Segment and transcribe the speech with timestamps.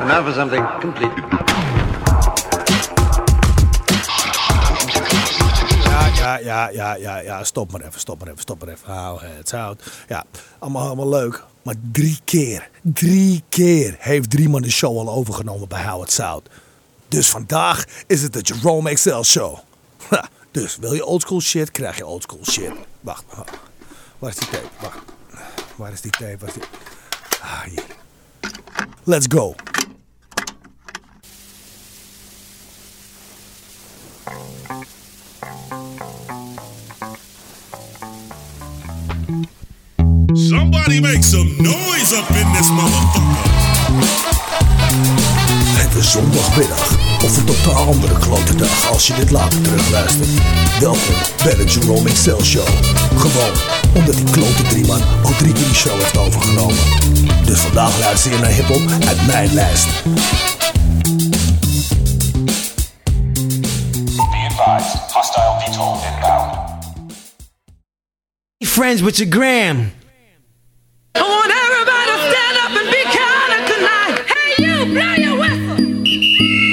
[0.00, 1.22] And now for something completely.
[6.14, 8.92] Ja, ja, ja, ja, ja, stop maar even, stop maar even, stop maar even.
[8.92, 9.92] Hou het, hou het.
[10.08, 10.24] Ja,
[10.58, 11.44] allemaal, allemaal leuk.
[11.62, 16.48] Maar drie keer, drie keer heeft Drieman de show al overgenomen bij Howard Sound.
[17.08, 19.58] Dus vandaag is het de Jerome XL Show.
[20.50, 22.72] Dus wil je oldschool shit, krijg je oldschool shit.
[23.00, 23.50] Wacht, wacht.
[24.18, 24.68] waar is die tape?
[24.80, 24.98] Wacht.
[25.76, 26.36] Waar is die tape?
[26.38, 26.62] Waar is die...
[27.42, 27.84] Ah, hier.
[29.04, 29.54] Let's go.
[40.32, 43.48] Somebody make some noise up in this motherfucker.
[45.78, 50.28] Het is zondagmiddag of een totaal andere klote dag als je dit later terugluistert.
[50.80, 52.68] Welkom bij de Jerome XL Show.
[53.16, 53.52] Gewoon
[53.94, 56.84] omdat die klote drie keer die show heeft overgenomen.
[57.44, 59.88] Dus vandaag luister je naar hiphop uit mijn lijst.
[64.80, 66.66] Advised, hostile VTOL inbound.
[68.64, 69.92] friends with your gram.
[71.14, 74.16] I want everybody to stand up and be counted tonight.
[74.30, 75.80] Hey, you, blow your whistle.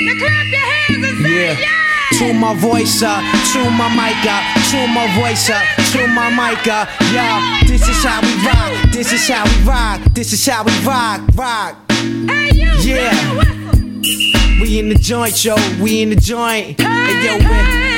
[0.05, 1.59] Now clap your hands and say, Yeah.
[1.59, 1.73] yeah.
[2.17, 6.67] Tune my voice up, tune my mic up, tune my voice up, tune my mic
[6.67, 6.88] up.
[7.14, 10.71] Yeah, this is how we rock, this is how we rock, this is how we
[10.86, 11.75] rock, rock.
[11.92, 13.11] Hey, you, Yeah.
[13.11, 14.61] blow your whistle.
[14.61, 16.81] We in the joint, yo, we in the joint.
[16.81, 17.97] Hey, yo, we,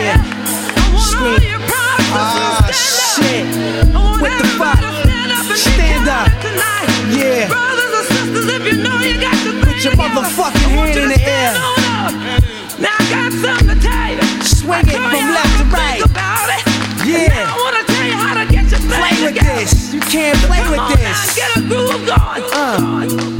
[0.00, 0.16] yeah.
[0.16, 1.60] I want Scream.
[2.12, 3.44] Ah, to shit.
[3.46, 3.94] up.
[3.94, 4.78] I want What the fuck?
[5.04, 6.26] stand up and Stand be up.
[6.26, 6.88] counted tonight.
[7.14, 7.48] Yeah.
[7.48, 11.20] Brothers and sisters, if you know you got to Put your motherfucking hand in the
[11.20, 11.52] air.
[12.80, 14.24] Now I got something to tell you.
[14.44, 16.00] Swing it I told from left how to right.
[16.04, 16.62] About it.
[17.06, 17.48] Yeah.
[17.48, 19.92] I want to tell you how to get your Play with this.
[19.94, 21.04] You can't play Come with on this.
[21.04, 22.44] Now, get a groove going.
[22.52, 23.30] Uh.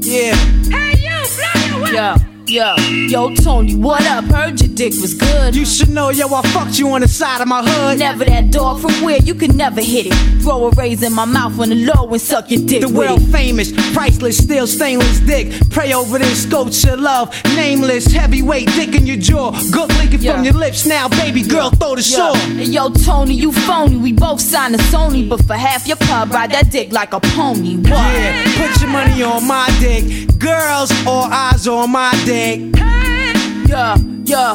[0.00, 0.34] Yeah.
[0.70, 1.94] Hey, you, blow your whistle.
[1.94, 2.14] Yo,
[2.50, 2.74] yo,
[3.08, 4.24] yo, Tony, what up?
[4.24, 5.54] Heard your dick was good.
[5.54, 7.98] You should know, yo, I fucked you on the side of my hood.
[8.00, 10.42] Never that dog from where you can never hit it.
[10.42, 13.22] Throw a raise in my mouth on the low and suck your dick The world
[13.22, 13.26] it.
[13.26, 15.52] famous, priceless, still stainless dick.
[15.70, 17.34] Pray over this, sculpture love.
[17.54, 19.52] Nameless, heavyweight dick in your jaw.
[19.70, 20.34] Good leaking Yeah.
[20.34, 22.66] from your lips now, baby girl, throw the Yo, sword.
[22.68, 23.96] yo, Tony, you phony.
[23.96, 27.20] We both signed a Sony, but for half your pub, ride that dick like a
[27.20, 27.76] pony.
[27.76, 27.90] What?
[27.90, 30.29] Yeah, put your money on my dick.
[30.40, 32.74] Girls, all eyes on my dick.
[32.74, 33.34] Hey.
[33.68, 34.54] Yeah, yeah.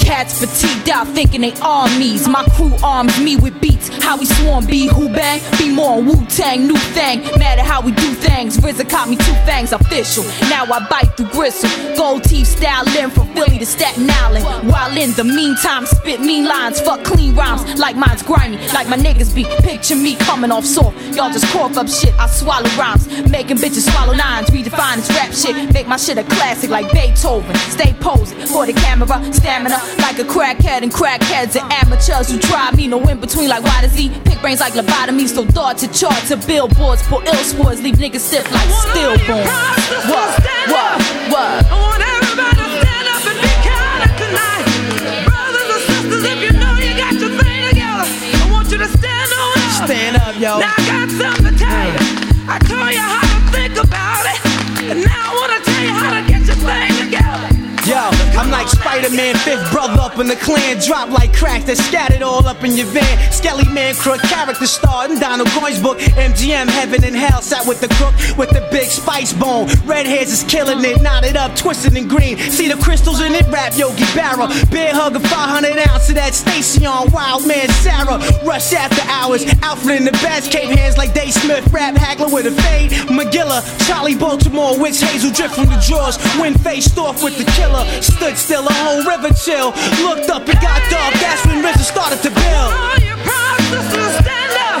[0.00, 2.28] Cats fatigued out thinking they armies.
[2.28, 3.88] My crew arms me with beats.
[4.02, 7.22] How we swarm, be who bang, be more Wu Tang, new thing.
[7.38, 8.56] Matter how we do things.
[8.58, 10.24] RZA caught me two fangs, official.
[10.48, 11.70] Now I bite through gristle.
[11.96, 14.68] Gold teeth styling from Philly to Staten Island.
[14.68, 17.78] While in the meantime, spit mean lines, fuck clean rhymes.
[17.78, 19.44] Like mine's grimy, like my niggas be.
[19.62, 20.96] Picture me coming off soft.
[21.14, 22.14] Y'all just cough up shit.
[22.18, 24.48] I swallow rhymes, making bitches swallow nines.
[24.50, 27.54] Redefine this rap shit, make my shit a classic like Beethoven.
[27.70, 32.70] Stay posing for the camera, stamina like a crackhead and crackheads and amateurs who try
[32.72, 32.88] me.
[32.88, 36.16] No in between like why does he Pick brains like lobotomies, so dart to chart
[36.28, 37.02] to billboards.
[37.08, 39.44] Pull ill sports, leave niggas stiff like stillborn.
[40.08, 40.32] What?
[40.72, 40.96] What?
[41.28, 41.66] What?
[41.68, 44.64] I want everybody to stand up and be counted tonight.
[45.28, 48.88] Brothers and sisters, if you know you got your thing together, I want you to
[48.88, 49.84] stand on up.
[49.86, 50.58] Stand up, yo.
[50.58, 52.00] Now I got something to tell you.
[52.48, 54.40] I told you how to think about it,
[54.90, 55.23] and now
[58.54, 62.62] like Spider-Man, fifth brother up in the clan, drop like crack that scattered all up
[62.62, 63.32] in your van.
[63.32, 65.98] Skelly man, crook character star in Donald Goines book.
[65.98, 69.66] MGM, heaven and hell, sat with the crook with the big spice bone.
[69.84, 72.38] Red hairs is killing it, knotted up, twisted and green.
[72.38, 74.46] See the crystals in it, rap Yogi Berra.
[74.70, 78.22] Bear hug a 500 ounce of that Stacy on Wild Man Sarah.
[78.46, 82.46] Rush after hours, outfit in the best, cape hands like Dave Smith, rap haggler with
[82.46, 82.92] a fade.
[83.10, 86.16] McGilla, Charli Baltimore, witch hazel drip from the drawers.
[86.38, 87.84] Wind faced off with the killer.
[88.00, 89.72] Stood still, a whole river chill.
[90.04, 92.72] Looked up and got dark, that's when RZA started to build.
[94.20, 94.73] Stand up.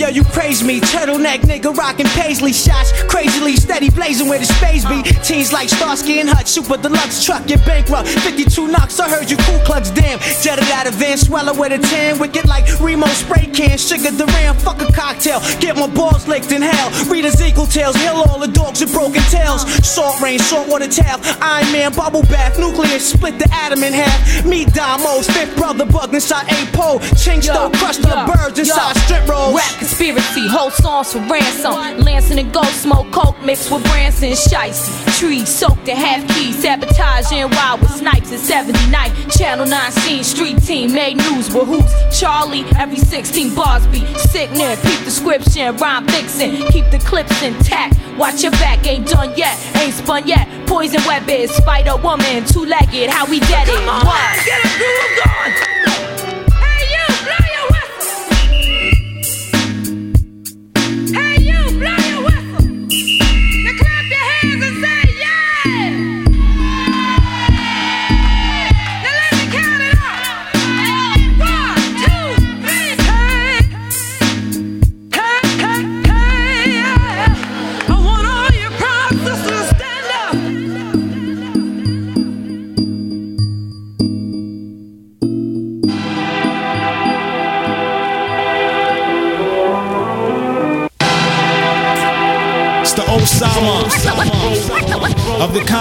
[0.00, 0.14] Yo, what?
[0.14, 0.80] hey yo, you praise me.
[0.80, 2.92] Turtleneck nigga rockin' paisley shots.
[3.04, 5.02] Crazily steady blazing where the space be.
[5.22, 8.08] Teens like Starsky and Hutch, super deluxe truck, get bankrupt.
[8.08, 10.18] 52 knocks, I heard you cool clubs, damn.
[10.40, 12.18] Jetted out of Van Swallow with a tan.
[12.18, 13.76] Wicked like Remo spray can.
[13.76, 15.40] Sugar Duran, fuck a cocktail.
[15.60, 16.90] Get my balls licked in hell.
[17.10, 19.62] Read equal tales, heal all the dogs with broken tails.
[19.86, 21.20] Salt rain, saltwater tap.
[21.40, 22.58] Iron Man, bubble bath.
[22.58, 24.44] Nuclear split the atom in half.
[24.44, 26.98] Meet Damos, fifth brother bug inside a pole.
[27.20, 29.54] Chink Yo, stove, crushed up birds inside strip rolls.
[29.54, 30.46] Rap conspiracy.
[30.48, 32.04] Whole songs for ransom.
[32.04, 34.30] Lansing and Ghost smoke coke mixed with Branson.
[34.30, 35.18] Shicey.
[35.18, 36.62] Trees soaked in half keys.
[36.62, 39.10] Sabotaging wild with snipes in 79.
[39.30, 40.24] Channel 9 scene.
[40.24, 41.92] Street team made news with hoops.
[42.18, 44.76] Charlie, every 16 bars be sickening.
[44.78, 46.52] Peep description, rhyme fixing.
[46.68, 47.96] Keep the clips intact.
[48.16, 49.58] Watch your back, ain't done yet.
[49.76, 50.46] Ain't spun yet.
[50.66, 53.10] Poison weapon, Spider Woman, two legged.
[53.10, 53.74] How we get it?
[53.74, 54.46] Come on, What?
[54.46, 55.69] get a groove going.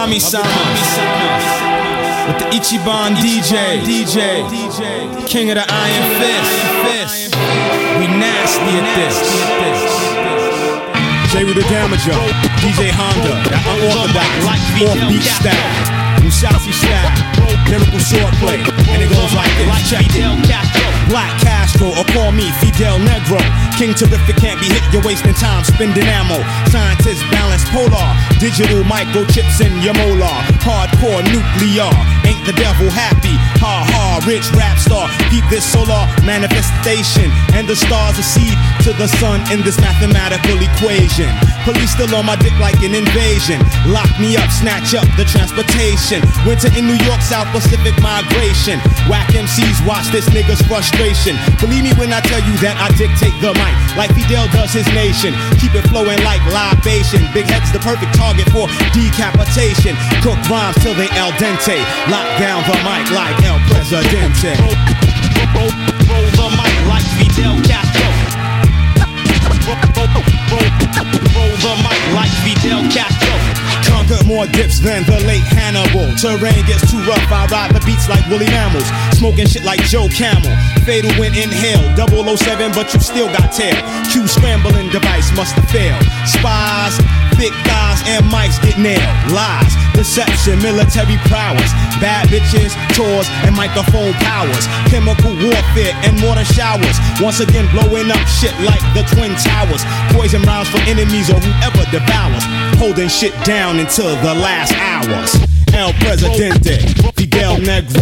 [0.09, 0.41] Kami Sama.
[2.25, 4.41] With the Ichiban DJ, DJ,
[5.29, 7.35] King of the Iron Fist.
[7.99, 9.21] We nasty at this.
[11.29, 12.17] Jeru the Damaja,
[12.57, 14.33] DJ Honda, that unorthodox,
[14.81, 15.98] offbeat style,
[16.39, 17.11] Musashi style,
[17.67, 19.91] lyrical swordplay, and it goes like this.
[19.91, 20.23] Check it.
[21.11, 23.43] Black Castro, or call me Fidel Negro.
[23.75, 26.39] King terrific can't be hit, you're wasting time spending ammo.
[26.71, 28.07] Scientists balance polar,
[28.39, 30.31] digital microchips in your molar.
[30.63, 31.91] Hardcore nuclear,
[32.23, 33.37] ain't the devil happy?
[33.61, 35.05] Ha ha, rich rap star.
[35.29, 41.29] Keep this solar manifestation, and the stars accede to the sun in this mathematical equation.
[41.61, 43.61] Police still on my dick like an invasion.
[43.85, 46.25] Lock me up, snatch up the transportation.
[46.41, 48.81] Winter in New York, South Pacific migration.
[49.05, 51.37] Whack MCs, watch this nigga's frustration.
[51.61, 54.87] Believe me when I tell you that I dictate the mic like Fidel does his
[54.95, 55.35] nation.
[55.59, 57.19] Keep it flowing like libation.
[57.35, 59.93] Big head's the perfect target for decapitation.
[60.23, 61.77] Cook rhymes till they al dente.
[62.07, 64.55] Lock down the mic like El Presidente.
[65.53, 65.69] Roll,
[66.39, 68.07] the mic like Fidel Castro.
[71.35, 73.58] Roll the mic like Fidel Castro.
[73.85, 76.09] Conquered more dips than the late Hannibal.
[76.17, 78.87] Terrain gets too rough, I ride the beats like woolly mammals.
[79.17, 80.51] Smoking shit like Joe Camel.
[80.83, 83.77] Fatal when inhale, 007, but you still got tail.
[84.11, 86.01] Q scrambling device must have failed.
[86.25, 86.95] Spies,
[87.37, 89.07] thick thighs, and mics get nailed.
[89.31, 91.71] Lies, deception, military prowess.
[92.01, 94.65] Bad bitches, tours, and microphone powers.
[94.89, 96.97] Chemical warfare and mortar showers.
[97.21, 99.83] Once again, blowing up shit like the Twin Towers.
[100.15, 102.43] Poison rounds for enemies or whoever devours.
[102.79, 105.35] Holding shit down until the last hours.
[105.73, 106.79] El Presidente,
[107.15, 108.01] Fidel Negro,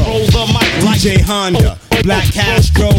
[0.80, 2.90] DJ Honda, Black Castro,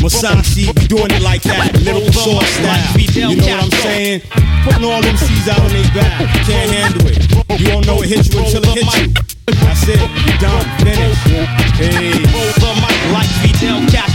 [0.00, 3.00] Musashi, doing it like that, lyrical sword style.
[3.00, 4.20] You know what I'm saying?
[4.62, 7.60] Putting all them C's out on their back, can't handle it.
[7.60, 9.14] You don't know it hit you until it hit you.
[9.46, 11.26] That's it, you done, finished.
[11.74, 12.12] Hey.
[12.30, 14.11] Roll the mic like Fidel Castro.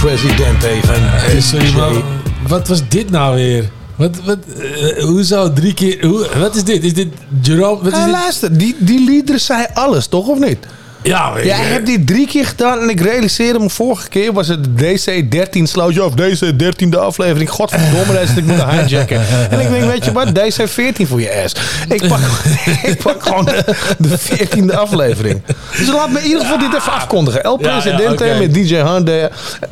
[0.00, 2.02] Van Hey, sorry,
[2.48, 3.70] wat was dit nou weer?
[3.96, 6.06] Wat, wat, eh, hoezo drie keer?
[6.06, 6.84] Hoe, wat is dit?
[6.84, 7.08] Is dit
[7.42, 7.82] Jerome?
[7.82, 8.10] Wat is dit?
[8.10, 10.66] luister, die, die liederen zei alles, toch of niet?
[11.02, 11.52] Ja, Jij je.
[11.52, 16.04] hebt die drie keer gedaan en ik realiseerde me vorige keer was het DC13 slootje
[16.04, 17.50] of deze 13e aflevering.
[17.50, 19.20] Godverdomme, had ik moeten hijacken.
[19.50, 21.54] En ik denk, weet je wat, DC14 voor je ass.
[21.88, 22.18] Ik pak,
[22.90, 23.64] ik pak gewoon de,
[23.98, 25.42] de 14e aflevering.
[25.78, 27.42] Dus laat me in ieder geval dit even afkondigen.
[27.42, 28.38] El Ja, ja, Presidente oké.
[28.38, 29.12] met DJ Honda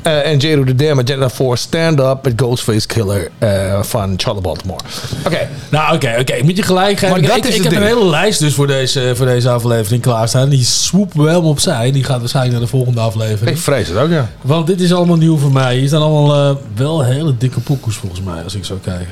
[0.02, 1.12] eh, en Jero de Damage.
[1.12, 4.80] En daarvoor Stand Up met Ghostface Killer eh, van Charlie Baltimore.
[5.26, 6.32] Oké, Nou, oké, oké.
[6.32, 7.08] Ik moet je gelijk geven.
[7.10, 9.26] Maar Ik, dat ik, is ik het heb een hele lijst dus voor deze, voor
[9.26, 10.48] deze aflevering klaarstaan.
[10.48, 11.92] Die swoepen we helemaal opzij.
[11.92, 13.56] Die gaat waarschijnlijk naar de volgende aflevering.
[13.56, 14.28] ik vrees het ook, ja.
[14.42, 15.76] Want dit is allemaal nieuw voor mij.
[15.76, 19.06] Hier staan allemaal eh, wel hele dikke poekoes volgens mij, als ik zo kijk.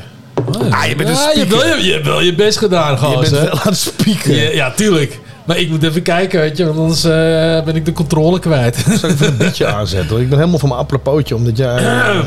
[0.59, 0.77] Oh, ja.
[0.77, 2.97] Ah, je bent een Ja, je, wel, je, je hebt wel je best gedaan, Je
[2.99, 3.21] gozer.
[3.21, 4.35] bent wel aan het spieken.
[4.35, 5.19] Ja, ja, tuurlijk.
[5.45, 7.11] Maar ik moet even kijken, weet je, want anders eh,
[7.65, 8.77] ben ik de controle kwijt.
[8.77, 10.11] Zal ik even een beetje aanzetten?
[10.11, 10.21] hoor.
[10.21, 11.77] Ik ben helemaal van mijn appropootje, omdat jij...
[11.77, 12.19] eh,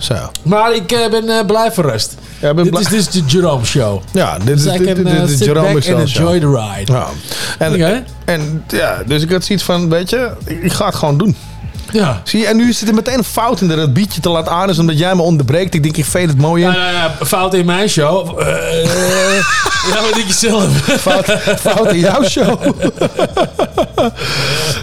[0.00, 0.14] Zo.
[0.42, 2.14] maar ik eh, ben eh, blij verrast.
[2.40, 4.02] Ja, ik ben dit blij- is de Jerome Show.
[4.12, 6.28] Ja, dit is dit, dit, dit is sit Jerome back Excel and show.
[6.32, 6.92] enjoy the ride.
[6.92, 7.06] Ja.
[7.58, 11.36] En, en ja, dus ik had zoiets van, weet je, ik ga het gewoon doen.
[11.92, 12.20] Ja.
[12.24, 14.48] Zie je, en nu zit er meteen een fout in dat het beatje te laat
[14.48, 15.74] aan is, omdat jij me onderbreekt.
[15.74, 16.70] Ik denk, ik veed het mooi in.
[16.72, 18.40] Ja, ja, ja, fout in mijn show.
[18.40, 18.46] Eh,
[19.90, 20.64] ja, wat denk je zelf?
[21.00, 21.24] Fout,
[21.60, 22.60] fout in jouw show.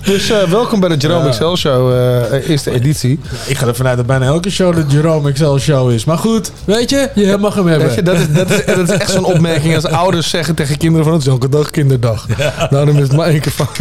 [0.08, 1.28] Dus eh, welkom bij de Jerome Ja.
[1.28, 3.20] Excel Show, eh, eerste editie.
[3.48, 6.06] Ik ga ervan uit dat bijna elke show de Jerome Excel show is.
[6.06, 7.88] Maar goed, weet je, je mag hem hebben.
[7.88, 10.78] Weet je, dat, is, dat, is, dat is echt zo'n opmerking als ouders zeggen tegen
[10.78, 12.28] kinderen van het is elke dag kinderdag.
[12.70, 13.80] Nou, dan is het maar één keer fout.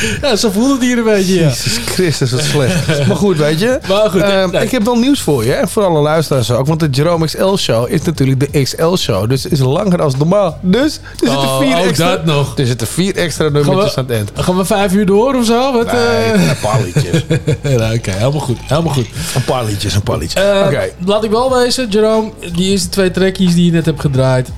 [0.22, 1.40] Ja, zo voelt het hier een beetje, ja.
[1.48, 2.86] Jezus Christus, wat slecht.
[3.08, 3.78] Maar goed, weet je.
[3.88, 4.62] Maar goed, eh, nee.
[4.62, 5.52] ik heb wel nieuws voor je.
[5.52, 6.66] En voor alle luisteraars ook.
[6.66, 9.28] Want de Jerome XL Show is natuurlijk de XL Show.
[9.28, 10.58] Dus het is langer als normaal.
[10.62, 12.10] Dus er zitten Oh, vier extra...
[12.10, 12.58] dat nog.
[12.58, 14.30] Er zitten vier extra nummertjes we, aan het eind.
[14.34, 15.72] gaan we vijf uur door of zo?
[15.72, 16.02] Wat, Nee,
[16.32, 16.48] eh?
[16.48, 17.22] een paar liedjes.
[17.96, 18.58] Oké, helemaal goed.
[18.62, 19.06] Helemaal goed.
[19.34, 20.42] Een paar liedjes, een paar liedjes.
[20.42, 20.88] Oké.
[21.04, 24.48] Laat ik wel wezen, Jerome, die eerste twee trekjes die je net hebt gedraaid.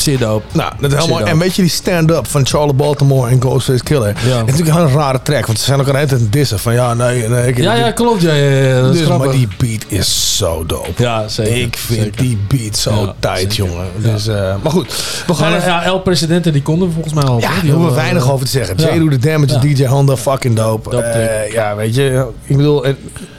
[0.00, 0.44] Zeer dope.
[0.52, 4.08] Nou, dat is helemaal, en weet je die stand-up van Charlie Baltimore en Ghostface Killer?
[4.26, 4.36] Ja.
[4.38, 6.58] Het is natuurlijk een rare track, want ze zijn ook aan het eind dissen.
[6.58, 7.46] Van ja, nee, nee.
[7.48, 8.22] Ik, Ja, ja, klopt.
[8.22, 10.90] Ja, ja, ja, dat is dus, maar die beat is zo dope.
[11.02, 11.56] Ja, zeker.
[11.56, 12.22] Ik vind zeker.
[12.22, 13.54] die beat zo Ja, tight, zeker.
[13.54, 13.86] jongen.
[13.96, 14.86] Dus, eh, maar goed,
[15.26, 17.40] we gaan Ja, El Presidente, die konden we volgens mij al.
[17.40, 18.74] Ja, daar hoeven we weinig eh, over te zeggen.
[18.78, 18.94] ja.
[18.94, 18.98] J.
[18.98, 19.58] Do The Damage.
[19.58, 21.02] DJ Honda, fucking dope.
[21.02, 22.86] Eh, ja, weet je, ik bedoel,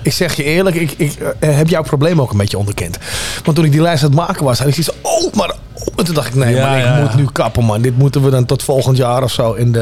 [0.03, 2.97] ik zeg je eerlijk, ik, ik heb jouw probleem ook een beetje onderkend.
[3.43, 5.55] Want toen ik die lijst aan het maken was, had ik zoiets oh, maar...
[5.95, 7.81] En toen dacht ik, nee, Ja, maar ik ja, moet nu kappen, man.
[7.81, 9.79] Dit moeten we dan tot volgend jaar of zo in de...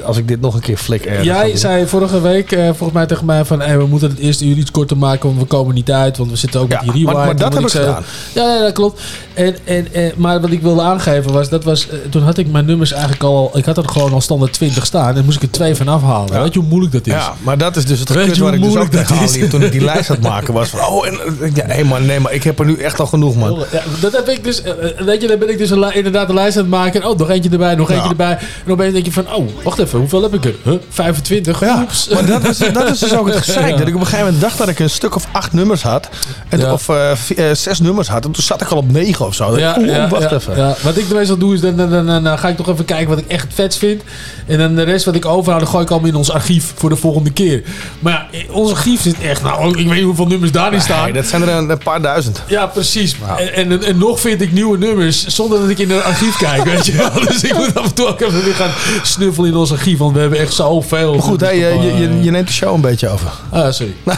[0.00, 2.92] eh, als ik dit nog een keer flik ergens Jij zei vorige week eh, volgens
[2.92, 3.60] mij tegen mij van...
[3.60, 6.16] Hey, we moeten het eerste uur iets korter maken, want we komen niet uit.
[6.16, 7.16] Want we zitten ook Ja, met die rewind.
[7.16, 8.02] maar- maar dat heb ik zei- gedaan.
[8.34, 9.00] Ja, ja, dat klopt.
[9.34, 11.48] En, en, en, maar wat ik wilde aangeven was...
[11.48, 13.50] Dat was eh, toen had ik mijn nummers eigenlijk al...
[13.54, 15.16] Ik had er gewoon al standaard 20 staan.
[15.16, 16.34] En moest ik er twee van afhalen.
[16.34, 16.42] Ja.
[16.42, 17.12] Weet je hoe moeilijk dat is?
[17.12, 19.50] Ja, maar dat is dus het Weet waar ik dus ook moeilijk dat tegenaan liep
[19.50, 20.68] toen ik die lijst het maken was.
[20.68, 21.18] Van, oh, en,
[21.54, 23.64] ja, nee, man, nee, maar ik heb er nu echt al genoeg, man.
[23.72, 24.62] Ja, dat heb ik dus.
[25.04, 27.04] Weet je, ben ik dus een inderdaad een lijst aan het maken.
[27.08, 28.38] Oh, nog eentje erbij, nog eentje erbij.
[28.66, 30.54] En opeens denk je van, oh, wacht even, hoeveel heb ik er?
[30.62, 30.74] Huh?
[30.90, 31.60] 25?
[31.60, 32.08] Ja, Oeps.
[32.08, 33.78] maar dat is, dat is dus ook het gezeik.
[33.78, 36.08] Dat ik op een gegeven moment dacht dat ik een stuk of acht nummers had.
[36.48, 36.72] En, Ja.
[36.72, 38.24] Of eh, eh, zes nummers had.
[38.24, 39.58] En toen zat ik al op negen of zo.
[39.58, 40.56] Ja, Oeh, wacht even.
[40.56, 40.74] ja.
[40.82, 43.18] Wat ik meestal doe is, dan, dan, dan, dan, ga ik toch even kijken wat
[43.18, 44.02] ik echt het vetst vind.
[44.46, 46.88] En dan de rest wat ik overhoud, dan gooi ik allemaal in ons archief voor
[46.88, 47.62] de volgende keer.
[47.98, 51.04] Maar ja, ons archief zit echt, nou, ik weet niet hoeveel nummers daarin staan.
[51.04, 52.42] Nee, dat zijn er een, een paar duizend.
[52.46, 53.16] Ja, precies.
[53.38, 56.64] En, en, en nog vind ik nieuwe nummers zonder dat ik in het archief kijk,
[56.64, 57.10] weet je wel.
[57.28, 58.70] Dus ik moet af en toe ook even weer gaan
[59.02, 61.12] snuffelen in ons archief, want we hebben echt zoveel.
[61.12, 63.30] Maar goed, hey, je, je, je, je neemt de show een beetje over.
[63.50, 63.94] Ah, sorry.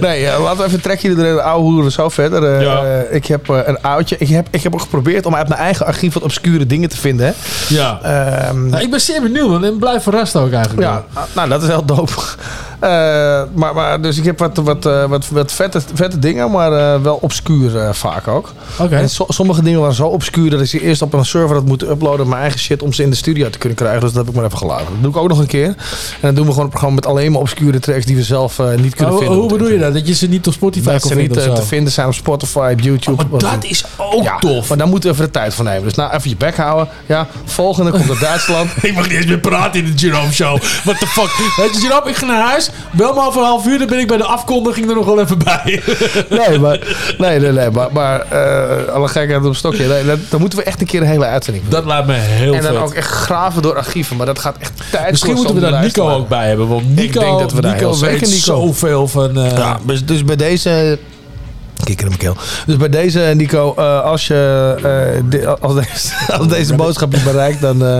[0.00, 1.40] Nee, eh, laten we even een trekje erin.
[1.40, 2.54] Oude hoeren zo verder.
[2.56, 2.82] Eh, Ja.
[2.84, 4.16] eh, ik heb eh, een oudje.
[4.18, 6.96] Ik heb, ik heb ook geprobeerd om uit mijn eigen archief wat obscure dingen te
[6.96, 7.26] vinden.
[7.26, 7.32] Hè.
[7.74, 7.98] Ja.
[8.02, 10.88] Ehm, Nou, ik ben zeer benieuwd en blijf verrast ook eigenlijk.
[10.88, 12.12] Ja, nou dat is heel dope.
[12.78, 16.72] Eh, maar, maar, dus ik heb wat, wat, eh, wat, wat vette, vette dingen, maar
[16.72, 18.52] eh, wel obscuur vaak ook.
[18.90, 21.64] En so- sommige dingen waren zo obscuur dat ik ze eerst op een server had
[21.64, 24.00] moeten uploaden, mijn eigen shit, om ze in de studio te kunnen krijgen.
[24.00, 24.86] Dus dat heb ik maar even gelaten.
[24.86, 25.66] Dat doe ik ook nog een keer.
[25.66, 25.76] En
[26.20, 28.94] dan doen we gewoon een programma met alleen maar obscure tracks die we zelf niet
[28.94, 29.36] kunnen vinden.
[29.36, 29.92] hoe bedoel je dat?
[29.92, 32.80] Dat je ze niet op Spotify Dat ze niet te vinden zijn op Spotify, op
[32.80, 33.16] YouTube.
[33.16, 34.68] Maar wat dat is ook ja, tof.
[34.68, 35.82] Maar daar moeten we even de tijd voor nemen.
[35.82, 36.88] Dus nou, even je bek houden.
[37.06, 38.70] Ja, volgende komt uit Duitsland.
[38.82, 40.62] Ik mag niet eens meer praten in de Jerome Show.
[40.84, 41.54] What the fuck?
[41.56, 42.67] Weet je, Jerome, ik ga naar huis.
[42.90, 45.20] Bel me over een half uur, dan ben ik bij de afkondiging er nog wel
[45.20, 45.82] even bij.
[46.48, 46.78] Nee, maar,
[47.18, 49.86] nee, nee, nee, maar, maar eh, alle gekheid op een stokje.
[49.88, 51.72] Nee, dat, dan moeten we echt een keer een hele uitzending doen.
[51.74, 52.82] Dat lijkt me heel en dan vet.
[52.82, 54.16] ook echt graven door archieven.
[54.16, 56.68] Maar dat gaat echt tijd Misschien moeten we daar Nico ook bij hebben.
[56.68, 58.32] Want Nico, denk dat we daar heel weet Nico.
[58.36, 59.36] zoveel van...
[59.38, 60.98] eh, Ja, dus, dus bij deze...
[61.88, 62.44] Kikker in mijn keel.
[62.66, 64.74] Dus bij deze, Nico, eh, als, je,
[65.30, 67.98] eh, als, deze, als deze boodschap je bereikt, dan eh,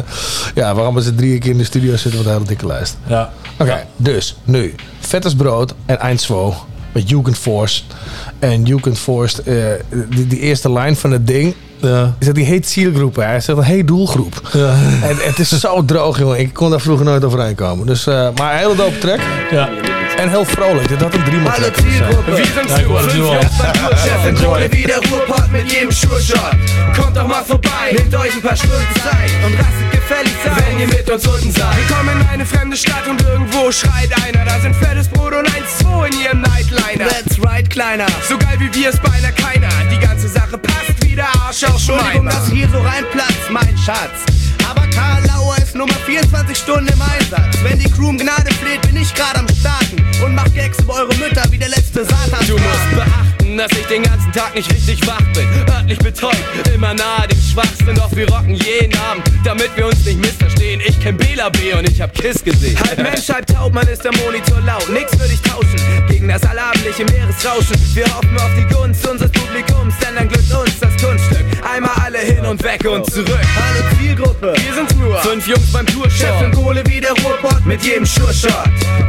[0.55, 2.67] ja, we gaan met z'n drieën keer in de studio zitten met een hele dikke
[2.67, 2.97] lijst.
[3.07, 3.33] ja.
[3.59, 4.75] Oké, dus nu.
[5.01, 6.55] Vettes brood en Eindswo
[6.93, 7.83] met Jugendforce.
[8.39, 9.43] En Jugendforce,
[10.11, 11.55] die, die eerste lijn van het ding.
[11.81, 12.15] Ja.
[12.19, 13.23] Is dat die heet zielgroep, hè?
[13.23, 14.49] Hij zegt een hey doelgroep.
[14.53, 14.75] Ja.
[15.03, 16.39] En het is zo droog, jongen.
[16.39, 17.87] Ik kon daar vroeger nooit overheen komen.
[17.87, 19.21] Dus, maar een hele dope track.
[19.51, 19.69] ja.
[20.19, 20.89] En heel vrolijk.
[20.89, 22.25] Dit had een track kunnen zijn.
[22.25, 25.01] Wir sind Ja, ich nur wollte fünf nur- Jungs beim Durchchef in Kohle wie der
[25.11, 26.55] Ruhrpott mit jedem Schuhshot.
[26.97, 30.79] Kommt doch mal vorbei, nehmt euch ein paar Stunden Zeit und rastet gefällig sein, wenn
[30.81, 31.77] ihr mit uns unten seid.
[31.77, 35.47] Wir kommen in eine fremde Stadt und irgendwo schreit einer, da sind fettes Brot und
[35.55, 37.07] ein Zoo in ihrem Nightliner.
[37.09, 38.07] That's right, Kleiner.
[38.29, 39.69] So geil wie wir ist beinahe keiner.
[39.93, 44.19] Die ganze Sache passt wie der Arsch auf Entschuldigung, dass hier so reinplatzt, mein Schatz.
[44.69, 47.57] Aber Karl Lauer ist Nummer 24 Stunden im Einsatz.
[47.63, 50.95] Wenn die Crew um Gnade fleht, bin ich gerade am Starten und mach Gags über
[50.95, 52.47] eure Mütter wie der letzte Satan.
[52.47, 55.47] Du musst beachten, dass ich den ganzen Tag nicht richtig wach bin.
[55.73, 56.37] Örtlich betäubt,
[56.75, 57.95] immer nahe dem Schwachsinn.
[57.95, 60.81] Doch wir rocken jeden Abend, damit wir uns nicht missverstehen.
[60.87, 62.79] Ich kenn Bela B und ich hab Kiss gesehen.
[62.81, 64.89] Halb Mensch, halb Taubmann ist der Monitor laut.
[64.91, 67.77] Nix würde ich tauschen gegen das allabendliche Meeresrauschen.
[67.95, 71.45] Wir hoffen auf die Gunst unseres Publikums, denn dann glückt uns das Kunststück.
[71.63, 73.29] Einmal alle hin und weg und zurück.
[73.57, 74.55] Hallo Zielgruppe.
[74.57, 76.19] Wir sind nur fünf Jungs beim Tourshop.
[76.19, 78.53] Chef in Kohle wie der Ruhrpott Mit jedem Schuhshot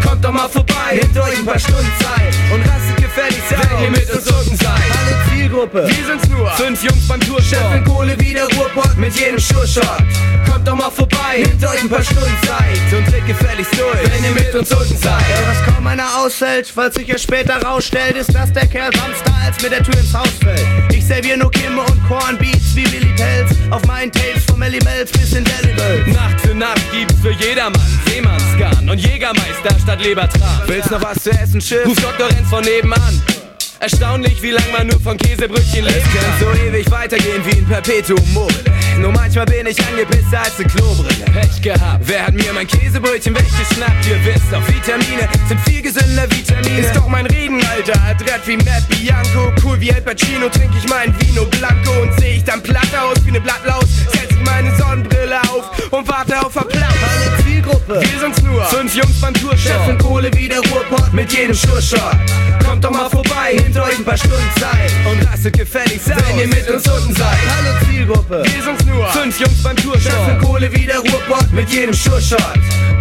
[0.04, 3.84] Kommt doch mal vorbei, nehmt euch ein paar Stunden Zeit Und rastet gefällig sein, wenn
[3.84, 5.88] ihr mit uns unten seid Hallo Zielgruppe.
[5.88, 7.44] Wir sind's nur, fünf Jungs beim Toursport.
[7.44, 10.04] Scheffeln Kohle wie der Ruhrpott mit jedem Sure-Shot.
[10.50, 12.98] Kommt doch mal vorbei, Nehmt euch ein paar Stunden Zeit.
[12.98, 15.22] und dreht gefälligst durch, wenn ihr mit uns unten seid.
[15.22, 19.34] Ja, was kaum einer ausfällt, falls sich erst später rausstellt, ist, dass der Kerl sanfter
[19.46, 20.89] als mit der Tür ins Haus fällt.
[21.10, 23.50] Servier nur Kimme und Cornbeats wie Willy Pelz.
[23.72, 26.06] Auf meinen Tapes von Melly Melz bis in Delibel.
[26.14, 30.62] Nacht für Nacht gibt's für jedermann Seemannsgarn und Jägermeister statt Lebertran.
[30.68, 31.84] Willst noch was zu essen, Schiff?
[31.88, 32.28] Ruf Dr.
[32.30, 33.24] Renz von nebenan.
[33.80, 36.40] Erstaunlich, wie lang man nur von Käsebrötchen Es leben kann.
[36.40, 38.64] so ewig weitergehen wie ein Perpetuum mobile.
[39.00, 41.26] Nur manchmal bin ich angepisster als eine Klobrille.
[41.34, 42.04] Pech gehabt.
[42.08, 44.06] Wer hat mir mein Käsebrötchen weggeschnappt?
[44.08, 46.80] Ihr wisst doch, Vitamine sind viel gesünder Vitamine.
[46.80, 48.00] Ist doch mein Reden, Alter.
[48.04, 49.54] Adrett wie Matt Bianco.
[49.64, 52.02] Cool wie Al Pacino trink ich mein Vino Blanco.
[52.02, 53.86] Und seh ich dann platt aus wie ne Blattlaus.
[54.12, 57.39] Setz ich meine Sonnenbrille auf und warte auf Applaus.
[57.70, 58.02] Zielgruppe.
[58.02, 59.60] Wir sind's nur, fünf Jungs beim Toursport.
[59.60, 62.00] Chefin Kohle wie der Ruhrpott mit jedem Sure-Shot.
[62.66, 64.92] Kommt doch mal vorbei, nehmt euch ein paar Stunden Zeit.
[65.10, 67.26] Und rastet gefälligst aus, Wenn ihr mit uns unten seid.
[67.28, 68.44] Hallo Zielgruppe.
[68.44, 70.40] Wir sind's nur, fünf Jungs beim Chefin Toursport.
[70.44, 72.40] Kohle wie der Ruhrpott mit jedem Sure-Shot.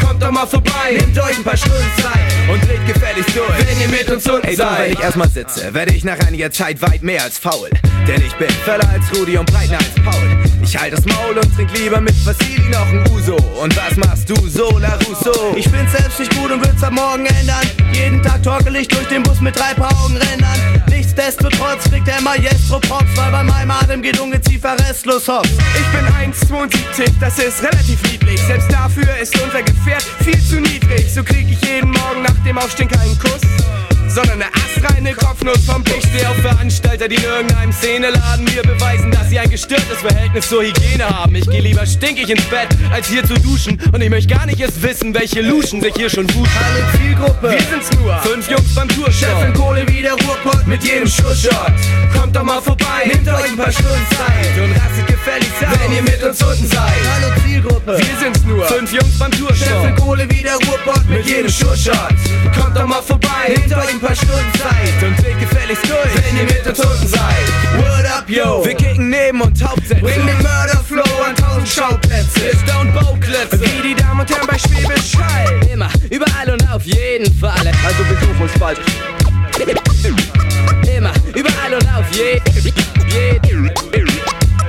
[0.05, 2.51] Kommt doch mal vorbei, Nehmt euch ein paar Stunden Zeit.
[2.53, 4.79] und dreht gefälligst durch, Wenn ihr mit uns unten Ey, seid.
[4.81, 7.69] wenn ich erstmal sitze, werde ich nach einiger Zeit weit mehr als faul.
[8.07, 10.48] Denn ich bin feller als Rudi und breiter als Paul.
[10.69, 13.37] Ich halte das Maul und trink lieber mit Vassili noch ein Uso.
[13.37, 15.57] Und was machst du so, La Russo?
[15.57, 17.67] Ich bin selbst nicht gut und will's ab morgen ändern.
[17.95, 20.85] Jeden Tag torkel ich durch den Bus mit drei Augenrändern.
[20.91, 25.49] Nichtsdestotrotz kriegt der Maestro Props, weil bei meinem Atem geht Ungeziefer restlos hops.
[25.49, 28.39] Ich bin 1,72, das ist relativ niedlich.
[28.43, 31.11] Selbst dafür ist unser Gefährt viel zu niedrig.
[31.11, 33.41] So krieg ich jeden Morgen nach dem Aufstehen keinen Kuss.
[34.09, 36.05] Sondern eine astreine Kopfnuss vom Tisch.
[36.09, 40.63] Stehe auf Veranstalter, die in irgendeinem Szeneladen mir beweisen, dass sie ein gestörtes Verhältnis zur
[40.63, 41.35] Hygiene haben.
[41.35, 43.79] Ich gehe lieber stinkig ins Bett, als hier zu duschen.
[43.93, 46.49] Und ich möchte gar nicht erst wissen, welche Luschen sich hier schon wuschen.
[46.59, 47.51] Hallo Zielgruppe.
[47.51, 49.55] Wir sind's nur, fünf Jungs beim Chefin Toursport.
[49.55, 51.73] Kohle wie der Ruhrpott mit jedem Schussshot.
[52.19, 54.63] Kommt doch mal vorbei, Nehmt euch ein paar Stunden Zeit.
[54.65, 55.79] und rastet gefälligst aus.
[55.81, 56.93] Wenn ihr mit uns unten seid.
[57.13, 57.99] Hallo Zielgruppe.
[57.99, 59.97] Wir sind's nur, fünf Jungs beim Chefin Toursport.
[60.01, 62.15] Kohle wie der Ruhrpott mit jedem Schussshot.
[62.59, 65.03] Kommt doch mal vorbei, Nehmt euch ein paar Stunden Zeit.
[65.03, 66.25] und dreht gefälligst durch.
[66.25, 67.47] Wenn ihr mit uns unten seid.
[67.77, 68.65] Word up, yo.
[68.65, 70.01] Wir kicken neben und Hauptsätze.
[70.01, 72.41] Bring den Murderflow an tausend Schauplätze.
[72.43, 73.61] Wir stone Bauklötze.
[73.61, 75.61] Wie die Damen und Herren bei Schwäbisch Hall.
[75.71, 77.71] Immer, überall und auf jeden Fall.
[77.85, 78.79] Also besuch uns bald.
[80.97, 82.43] Immer, überall und auf jeden,
[83.11, 83.71] jeden,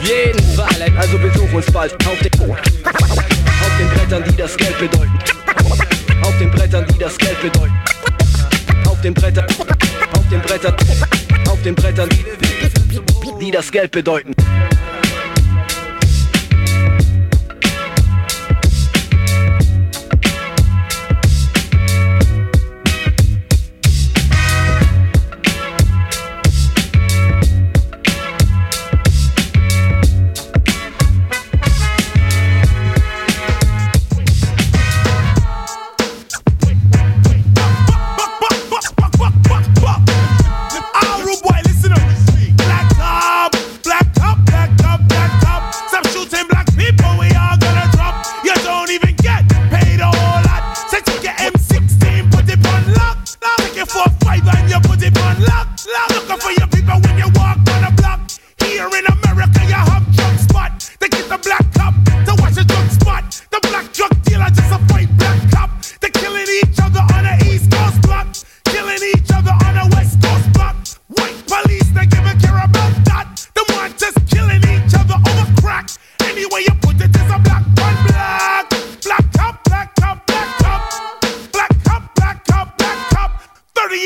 [0.02, 0.92] jeden Fall.
[0.98, 1.94] Also besuch uns bald.
[2.06, 5.20] Auf den, auf den Brettern, die das Geld bedeuten.
[6.24, 7.74] Auf den Brettern, die das Geld bedeuten.
[8.86, 9.46] Auf den Brettern,
[10.14, 10.76] auf den Brettern,
[11.50, 14.34] auf den Brettern, die, die das Geld bedeuten.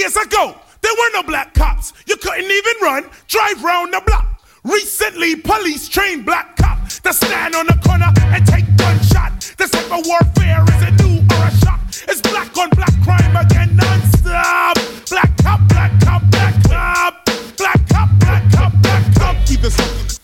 [0.04, 1.94] Years ago, there were no black cops.
[2.08, 4.42] You couldn't even run, drive round the block.
[4.66, 9.32] Recently, police trained black cops to stand on the corner and take gunshot.
[9.58, 11.80] This type of warfare is a new or a shock.
[12.10, 14.78] It's black on black crime again non-stop.
[15.10, 17.26] Black cop, black cop, black cop.
[17.56, 19.36] Black cop, black cop, black cop.
[19.46, 20.23] Keep the sucker.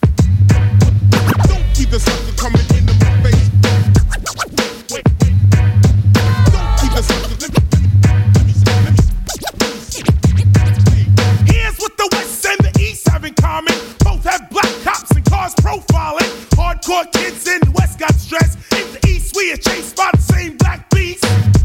[16.90, 18.58] Hardcore kids in the West got stressed.
[18.72, 21.22] In the East, we are chased by the same black beast.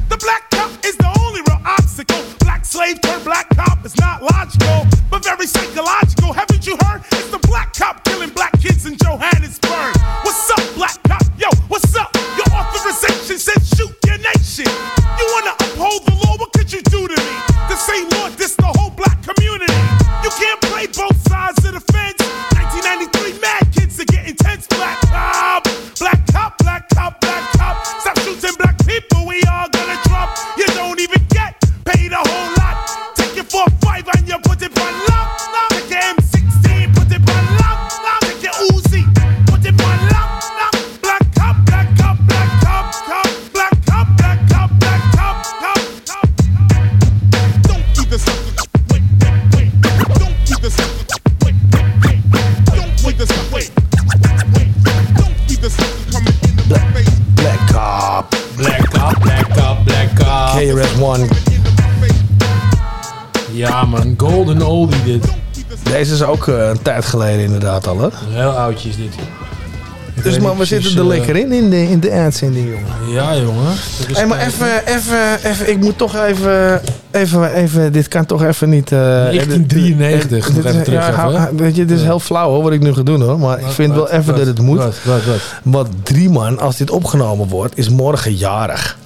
[0.09, 2.21] The black cop is the only real obstacle.
[2.41, 6.31] Black slave turned black cop is not logical, but very psychological.
[6.31, 7.01] Haven't you heard?
[7.11, 9.64] It's the black cop killing black kids in Johannesburg.
[68.85, 69.13] Is dit.
[70.15, 73.13] Ik Dus man, we zitten er eh, lekker in, in de, in de uitzending, jongen.
[73.13, 73.73] Ja, jongen.
[74.13, 76.81] Hé, maar even, even, even, ik moet toch even,
[77.15, 78.91] even, even, dit kan toch even niet...
[78.91, 82.49] eh, 1993, dit nog is- even terug ja, even, Weet je, dit is heel flauw
[82.49, 83.39] hoor, wat ik nu ga doen hoor.
[83.39, 84.77] Maar ik vind wel even wat, dat het moet.
[84.77, 85.35] Wat, wat, wat?
[85.63, 88.97] Want drie man, als dit opgenomen wordt, is morgen jarig.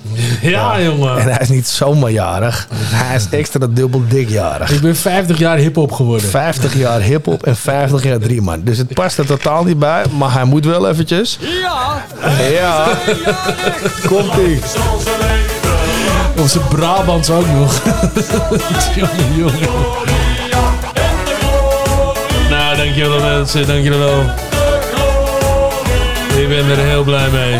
[0.41, 1.17] Ja, jongen.
[1.17, 2.67] En hij is niet zomaar jarig.
[2.74, 4.72] Hij is extra dubbel dik jarig.
[4.72, 6.30] Ik ben 50 jaar hip-hop geworden.
[6.30, 8.62] 50 jaar hip-hop en 50 jaar drie man.
[8.63, 11.39] Dus het past er totaal niet bij, maar hij moet wel eventjes.
[11.41, 12.06] Ja!
[12.52, 12.88] Ja.
[14.08, 14.60] Komt ie.
[16.39, 17.82] Onze Brabants ook nog.
[18.95, 19.69] jongen, jongen.
[22.49, 24.21] Nou, dankjewel mensen, dankjewel wel.
[26.41, 27.60] Ik ben er heel blij mee.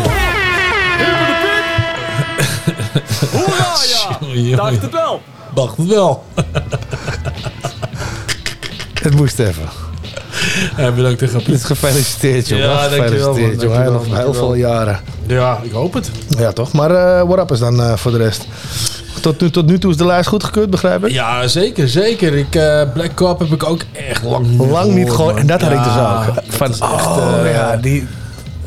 [4.20, 4.56] Jongen, jongen.
[4.56, 5.22] Dacht het wel.
[5.54, 6.24] Dacht het wel.
[9.02, 9.68] Het moest even.
[10.76, 11.58] Ja, bedankt, grapje.
[11.58, 12.68] Gefeliciteerd, jongen.
[12.68, 14.16] Ja, dankjewel, gefeliciteerd, jongen.
[14.16, 15.00] Heel, veel jaren.
[15.30, 16.10] Ja, ik hoop het.
[16.38, 16.72] Ja, toch?
[16.72, 18.46] Maar eh what up is dan eh, voor de rest?
[19.20, 21.12] Tot nu, tot nu toe is de lijst goedgekeurd, begrijp ik?
[21.12, 22.34] Ja, zeker, zeker.
[22.34, 25.36] Ik, eh, Black Cop heb ik ook echt lang niet Lang niet gehoord.
[25.36, 26.34] En dat had ik dus Ja, ook.
[26.48, 28.06] Van, echt, oh, ja, die...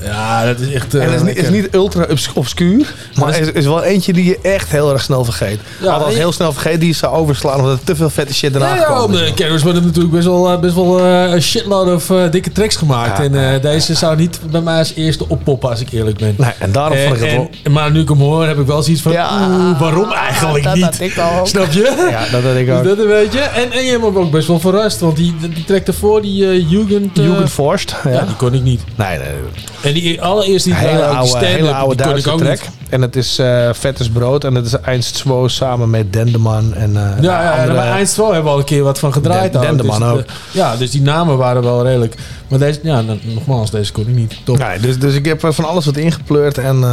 [0.04, 0.94] Ja, dat is echt...
[0.94, 3.84] En eh, het is, niet, is niet ultra obs- obscuur, maar dat is, is- wel
[3.84, 5.60] eentje die je echt heel erg snel vergeet.
[5.82, 8.34] Ja, Althans, je- heel snel vergeet die je zou overslaan omdat er te veel vette
[8.34, 9.28] shit eraan Ja, ja, gekomen is.
[9.30, 12.52] de Carriers worden natuurlijk best wel, eh, best wel eh, een shitload of eh, dikke
[12.52, 13.18] tracks gemaakt.
[13.18, 16.36] Ja, en eh, deze zou niet bij mij als eerste oppoppen, als ik eerlijk ben.
[16.38, 17.50] Nee, en daarom vond ik het wel...
[17.64, 20.64] en- Maar nu ik hem hoor, heb ik wel zoiets van, Ja, oeh, waarom eigenlijk
[20.64, 21.00] dat niet?
[21.00, 21.48] ik ook.
[21.48, 22.08] Snap je?
[22.10, 22.84] Ja, dat had ik Dus ook.
[22.84, 23.40] dat een beetje.
[23.40, 26.50] En, en je hebt me ook best wel verrast, want die, die track ervoor, die
[26.50, 27.18] eh Jugend...
[27.20, 27.96] eh, Jugendforst.
[28.04, 28.12] Ja.
[28.12, 28.82] ja, die kon ik niet.
[28.96, 32.60] Nee, nee, die allereerste die hele die oude, hele oude die ik Duitse track.
[32.60, 32.70] niet.
[32.90, 36.96] En het is eh Vettes Brood en het is Einst 2 samen met Dendeman en
[36.98, 39.52] eh Ja, ja, andere- bij Eindst wel hebben we al een keer wat van gedraaid.
[39.54, 39.62] Den-.
[39.62, 40.24] Dendeman dus, ook.
[40.52, 42.16] ja, dus die namen waren wel redelijk.
[42.48, 44.36] Maar deze, ja, nogmaals, deze kon ik niet.
[44.44, 44.58] Top.
[44.58, 46.84] Nee, dus, dus ik heb eh, van alles wat ingepleurd en,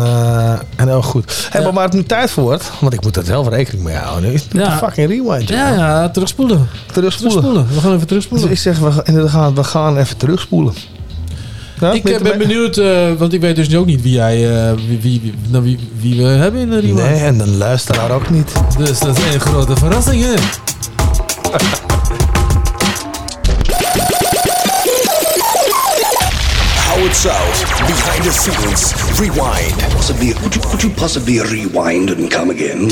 [0.77, 1.49] en heel goed.
[1.51, 3.97] Hey, Maar waar het nu tijd voor wordt, want ik moet er zelf rekening mee
[3.97, 4.77] houden nu, is Ja.
[4.77, 5.49] fucking rewind.
[5.49, 6.69] Ja, ja, terugspoelen.
[6.93, 7.41] Terugspoelen.
[7.41, 7.75] Terugspoelen.
[7.75, 8.51] We gaan even Dus terugspoelen.
[8.51, 10.75] ik zeg, we, gaan- we gaan even terugspoelen.
[11.81, 12.47] Ja, ik ben eh, ben ermee?
[12.47, 15.64] benieuwd, eh, want ik weet dus ook niet wie jij, eh, wie, wie, wie, nou,
[15.64, 17.09] wie, wie we hebben in de rewind.
[17.09, 18.53] Nee, en een luisteraar ook niet.
[18.79, 20.35] Dus dat is een grote verrassing, hè?
[26.88, 29.95] Howard South, behind the scenes, rewind.
[29.95, 32.90] Possibly, could you, could you possibly rewind and come again?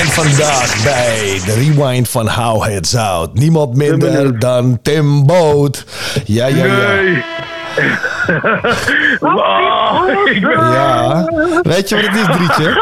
[0.00, 3.34] En vandaag bij de rewind van How Heads Out.
[3.34, 5.84] Niemand minder dan Tim Boot.
[6.24, 7.00] Ja, ja, ja.
[10.40, 11.24] Ja.
[11.62, 12.72] Weet je wat het is, Drietje?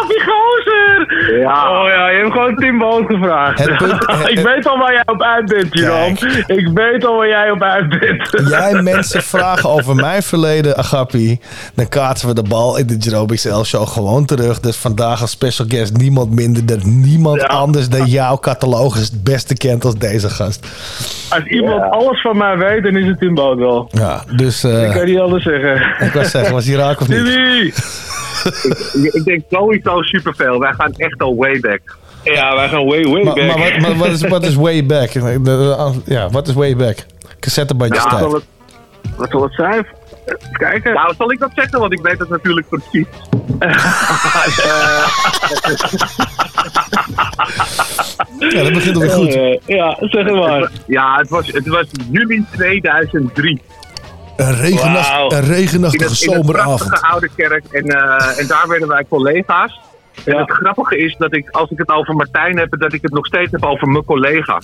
[1.30, 1.70] Ja.
[1.82, 3.58] Oh ja, je hebt gewoon Tim Boot gevraagd.
[3.58, 6.10] Het punt- het- ik weet al waar jij op uit bent, Jan.
[6.46, 8.48] Ik weet al waar jij op uit bent.
[8.48, 11.38] Jij mensen vragen over mijn verleden, Agapi.
[11.74, 14.60] Dan kaatsen we de bal in de Jerome XL show gewoon terug.
[14.60, 19.54] Dus vandaag als special guest niemand minder dan niemand anders dan jouw catalogus het beste
[19.56, 20.66] kent als deze gast.
[21.30, 23.88] Als iemand alles van mij weet, dan is het Tim Boot wel.
[23.92, 26.06] Ja, dus eh, Ik kan niet anders zeggen.
[26.06, 27.24] ik wou zeggen, was hij raak of niet?
[27.24, 27.72] Timmy!
[29.04, 30.58] ik, ik denk sowieso superveel.
[30.58, 31.80] Wij gaan echt al way back.
[32.22, 33.46] Ja, wij gaan way, way Maar, back.
[33.46, 35.10] maar wat, maar wat, is, wat is way back?
[36.04, 36.96] Ja, wat is way back?
[37.40, 38.42] Cassettebandjes Ja, tijd.
[39.16, 39.86] Wat zal het zijn?
[40.52, 40.94] Kijken.
[40.94, 41.80] Nou, zal ik dat zeggen?
[41.80, 43.06] Want ik weet het natuurlijk precies.
[48.38, 49.34] Ja, dat begint alweer goed.
[49.34, 50.70] Eh, ja, zeg het maar.
[50.86, 53.60] Ja, het was, het was juli 2003.
[54.36, 55.30] Een, regennacht, Wauw.
[55.30, 56.78] een regenachtige het, in zomeravond.
[56.78, 57.64] prachtige oude kerk.
[57.70, 59.80] En, eh, en daar werden wij collega's.
[60.24, 63.12] En het grappige is dat ik, als ik het over Martijn heb, dat ik het
[63.12, 64.60] nog steeds heb over mijn collega.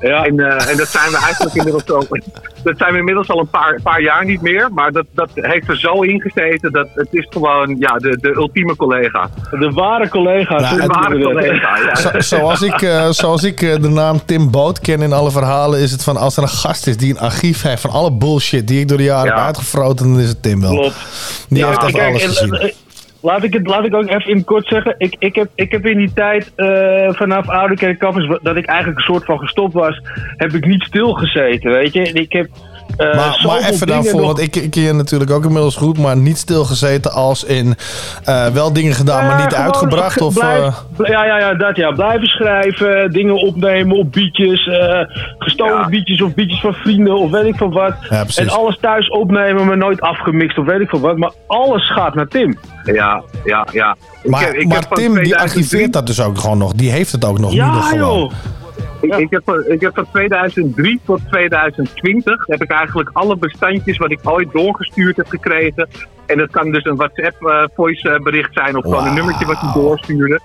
[0.00, 0.24] Ja.
[0.24, 2.06] En, eh, en dat zijn we eigenlijk inmiddels al,
[2.64, 4.68] dat zijn we inmiddels al een paar, paar jaar niet meer.
[4.72, 8.76] Maar dat, dat heeft er zo ingezeten dat het is gewoon ja, de, de ultieme
[8.76, 9.30] collega.
[9.50, 10.60] De ware collega's.
[10.62, 11.94] Nou, De ware collega, ja.
[11.94, 15.80] Zo- zoals ik, eh, zoals ik eh, de naam Tim Boot ken in alle verhalen,
[15.80, 18.68] is het van als er een gast is die een archief heeft van alle bullshit
[18.68, 19.36] die ik door de jaren Ja.
[19.36, 20.74] heb uitgefroten, dan is het Tim wel.
[20.74, 20.96] Klopt.
[21.48, 22.52] Die Ja, heeft echt kijk, alles en- gezien.
[22.54, 22.72] en-
[23.22, 24.94] Laat ik, het, laat ik ook even in kort zeggen.
[24.98, 28.00] Ik, ik, heb, ik heb in die tijd eh, vanaf Oude Kerk
[28.42, 30.00] dat ik eigenlijk een soort van gestopt was,
[30.36, 32.02] heb ik niet stilgezeten, weet je.
[32.02, 32.48] En Ik heb
[32.96, 35.98] Eh, maar, maar even daarvoor, nog- want ik, ik ken je natuurlijk ook inmiddels goed,
[35.98, 37.74] maar niet stilgezeten als in
[38.24, 40.20] eh, wel dingen gedaan, maar Ja, niet uitgebracht.
[40.20, 40.60] Of, blijf-
[40.98, 41.90] eh, ja, ja, ja, dat ja.
[41.90, 45.00] Blijven schrijven, dingen opnemen op beatjes, eh,
[45.38, 47.94] gestolen beatjes of beatjes van vrienden of weet ik van wat.
[48.10, 51.16] Ja, en alles thuis opnemen, maar nooit afgemixt of weet ik van wat.
[51.16, 52.58] Maar alles gaat naar Tim.
[52.84, 53.96] Ja, ja, ja.
[54.22, 56.58] Ik maar heb- ik maar heb van Tim die 2003 archiveert dat dus ook gewoon
[56.58, 56.72] nog.
[56.72, 58.32] Die heeft het ook nog Ja, nu nog gewoon.
[59.02, 63.96] Ik, ik, heb, van- ik heb van 2003 tot 2020 heb ik eigenlijk alle bestandjes
[63.98, 65.88] wat ik ooit doorgestuurd heb gekregen.
[66.26, 69.46] En dat kan dus een WhatsApp eh, voice eh, bericht zijn of gewoon een nummertje
[69.46, 70.40] wat hij doorstuurde.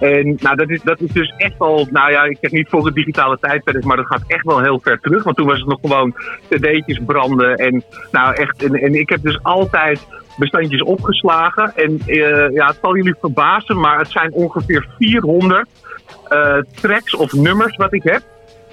[0.00, 2.86] En nou, dat, is, dat is dus echt al, nou ja, ik zeg niet voor
[2.86, 5.22] het digitale tijdperk, maar dat gaat echt wel heel ver terug.
[5.22, 6.14] Want toen was het nog gewoon
[6.48, 7.56] cd'tjes branden.
[7.56, 11.72] En, nou echt, en, en ik heb dus altijd bestandjes opgeslagen.
[11.76, 15.93] En eh, ja, het zal jullie verbazen, maar het zijn ongeveer 400 eh,
[16.80, 18.22] tracks of nummers wat ik heb.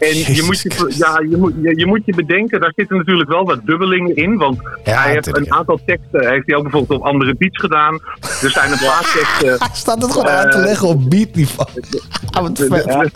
[0.02, 3.30] En je moet je, ja, je, moet, je, je moet je bedenken, daar zitten natuurlijk
[3.30, 4.38] wel wat dubbelingen in.
[4.38, 8.02] Want hij heeft een aantal teksten, heeft hij ook bijvoorbeeld op andere beats gedaan.
[8.42, 9.60] Er zijn een paar teksten.
[9.60, 11.70] Hij staat het gewoon uit te eh, leggen op beatniveau.
[12.30, 13.12] Ah, wat vet.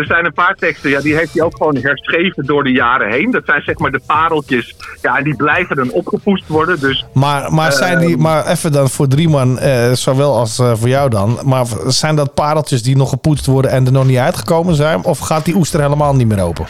[0.00, 3.10] Er- zijn een paar teksten, ja, die heeft hij ook gewoon herschreven door de jaren
[3.12, 3.30] heen.
[3.30, 6.80] Dat zijn zeg maar de pareltjes, ja, en die blijven dan opgepoest worden.
[6.80, 10.58] Dus, Maar, maar, zijn die, Ehm, maar even dan voor drie man, eh, zowel als
[10.58, 11.38] eh, voor jou dan.
[11.44, 15.04] Maar zijn dat pareltjes die nog gepoetst worden en er nog niet uitgekomen zijn?
[15.04, 16.66] Of gaat die oester helemaal niet meer open?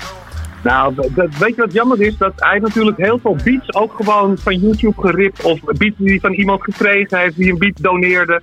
[0.62, 2.16] Nou, weet je wat jammer is?
[2.16, 5.42] Dat hij natuurlijk heel veel beats ook gewoon van YouTube geript.
[5.42, 8.40] Of beats die van iemand gekregen heeft, die een beat doneerde.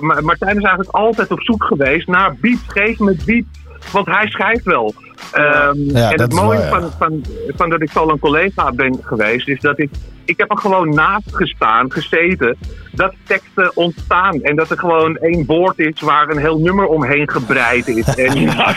[0.00, 2.62] Maar Martijn is eigenlijk altijd op zoek geweest naar beats.
[2.66, 3.48] Geef me beats,
[3.92, 4.94] want hij schrijft wel.
[5.32, 6.68] Ehm, Ja, en het mooie ja.
[6.68, 7.24] van, van,
[7.56, 9.90] van dat ik zo lang collega ben geweest, is dat ik,
[10.24, 12.56] ik heb er gewoon naast gestaan, gezeten,
[12.92, 14.42] dat teksten ontstaan.
[14.42, 18.14] En dat er gewoon één woord is waar een heel nummer omheen gebreid is.
[18.16, 18.74] En, ja,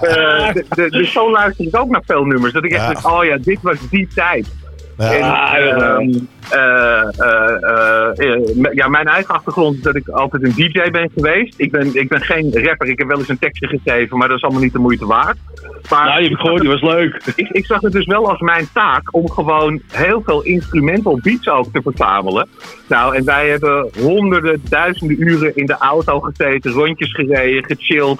[0.00, 2.52] eh, de- de- dus zo luister ik ook naar veel nummers.
[2.52, 4.46] Dat ik echt denk, oh ja, dit was die tijd.
[4.98, 5.56] Ja.
[5.56, 6.10] En, ehm,
[6.50, 11.54] eh, eh, eh, eh, mijn eigen achtergrond is dat ik altijd een DJ ben geweest.
[11.56, 12.88] Ik ben, ik ben geen rapper.
[12.88, 15.36] Ik heb wel eens een tekstje geschreven, maar dat is allemaal niet de moeite waard.
[15.90, 17.22] Maar Nou, je hebt gehoord, die was leuk.
[17.36, 21.48] Ik, ik zag het dus wel als mijn taak om gewoon heel veel instrumental beats
[21.48, 22.48] ook te verzamelen.
[22.88, 28.18] Nou, en wij hebben honderden, duizenden uren in de auto gezeten, rondjes gereden, gechilled.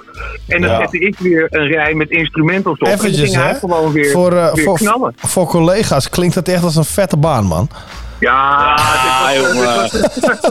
[0.48, 0.78] En dan Ja.
[0.78, 2.86] zette ik weer een rij met instrumentals op.
[2.86, 3.58] en Eventjes, ging hij hè?
[3.58, 5.14] gewoon weer, voor, eh, weer voor, knallen.
[5.16, 7.68] voor collega's klinkt dat echt als een vette baan, man.
[8.20, 10.46] Ja, dit was-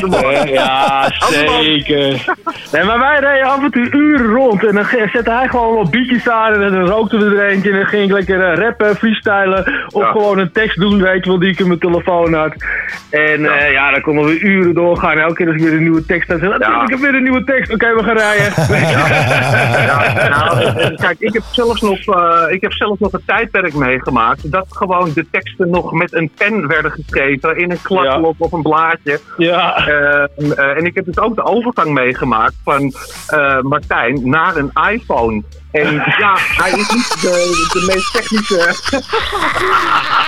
[0.00, 0.28] jongen.
[0.36, 0.48] Echt?
[0.48, 2.24] Ja, zeker.
[2.72, 5.90] Nee, maar wij reden af en toe uren rond en dan zette hij gewoon wat
[5.90, 8.96] beatjes aan en dan rookten we er eentje en dan ging ik lekker eh, rappen,
[8.96, 10.10] freestylen of Ja.
[10.10, 12.52] gewoon een tekst doen, weet je wel, die ik in mijn telefoon had.
[13.10, 15.18] En ja, ja dan konden we uren doorgaan.
[15.18, 16.82] Elke keer als ik weer een nieuwe tekst had, Ja.
[16.82, 18.52] ik heb weer een nieuwe tekst, oké, we gaan rijden.
[18.90, 23.74] Ja, nou, en kijk, ik heb, zelfs nog, eh, ik heb zelfs nog een tijdperk
[23.74, 28.52] meegemaakt dat gewoon de teksten nog met een pen werden geschreven in een kladblok of
[28.52, 29.20] een blaadje.
[29.36, 29.86] Ja.
[29.86, 32.92] Eh, eh, en ik heb dus ook de overgang meegemaakt van
[33.26, 35.42] eh, Martijn naar een iPhone.
[35.70, 38.56] En ja, hij is niet de, de meest technische.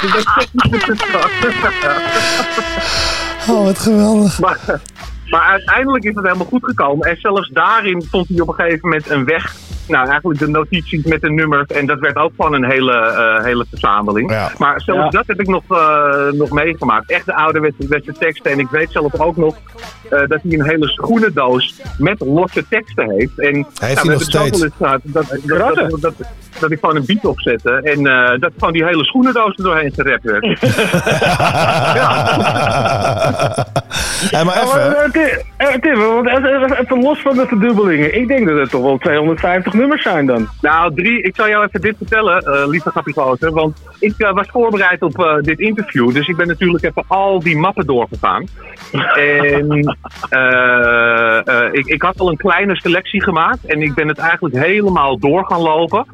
[0.00, 1.30] de meest technische persoon.
[3.56, 4.40] Oh, wat geweldig.
[4.40, 4.80] Maar,
[5.26, 7.08] maar uiteindelijk is het helemaal goed gekomen.
[7.08, 9.54] En zelfs daarin vond hij op een gegeven moment een weg.
[9.88, 11.66] Nou, eigenlijk de notities met de nummers.
[11.66, 14.50] En dat werd ook van een hele, eh, hele verzameling.
[14.58, 15.08] Maar zelfs Ja.
[15.08, 17.10] dat heb ik nog, eh, nog meegemaakt.
[17.10, 18.50] Echt de ouderwetse teksten.
[18.52, 19.56] En ik weet zelf ook nog
[20.08, 23.40] eh, dat hij een hele schoenendoos met losse teksten heeft.
[23.40, 24.60] En Heeft hij we nog steeds?
[24.60, 25.00] dat, dat,
[25.42, 26.14] dat, dat,
[26.60, 27.70] dat ik gewoon een beat opzette.
[27.82, 30.46] En eh, dat gewoon die hele schoenendoos er doorheen gerapt werd.
[34.30, 34.76] Hey, maar Ja, even.
[34.76, 35.22] maar, eh, Tim,
[35.56, 38.14] eh, Tim, want even- even los van de verdubbelingen.
[38.20, 40.48] Ik denk dat het toch wel 250 nummers zijn dan.
[40.60, 43.52] Nou, drie, ik zal jou even dit vertellen, eh lieve Gappiegozer.
[43.52, 46.12] Want ik eh, was voorbereid op eh, dit interview.
[46.12, 48.46] Dus ik ben natuurlijk even al die mappen doorgegaan.
[49.16, 49.96] En
[51.78, 53.64] ik, ik had al een kleine selectie gemaakt.
[53.64, 56.06] En ik ben het eigenlijk helemaal door gaan lopen.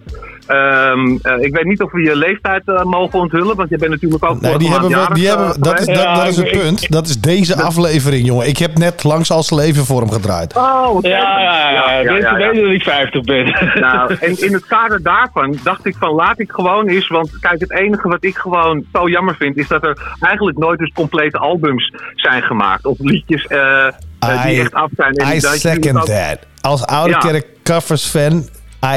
[0.48, 3.56] Ehm, eh, ik weet niet of we je leeftijd eh, mogen onthullen.
[3.56, 5.86] Want je bent natuurlijk ook Nee, vorige die hebben we, die eh, hebben, dat, is,
[5.86, 6.90] dat, dat is het punt.
[6.90, 8.46] Dat is deze aflevering, jongen.
[8.48, 10.56] Ik heb net langs als leven voor hem gedraaid.
[10.56, 10.98] Oh.
[11.00, 11.70] Ja, ja, ja.
[11.70, 12.34] ja, ja, ja.
[12.36, 13.46] weten dat ik 50 ben.
[13.88, 17.08] Nou, en in het kader daarvan dacht ik van laat ik gewoon eens.
[17.08, 20.78] Want kijk, het enige wat ik gewoon zo jammer vind, is dat er eigenlijk nooit
[20.78, 22.86] dus complete albums zijn gemaakt.
[22.86, 23.86] Of liedjes eh,
[24.18, 25.12] eh, die I- echt af zijn.
[25.14, 26.38] En I dat second ook- that.
[26.60, 27.18] Als oude Ja.
[27.18, 28.48] kerk covers fan,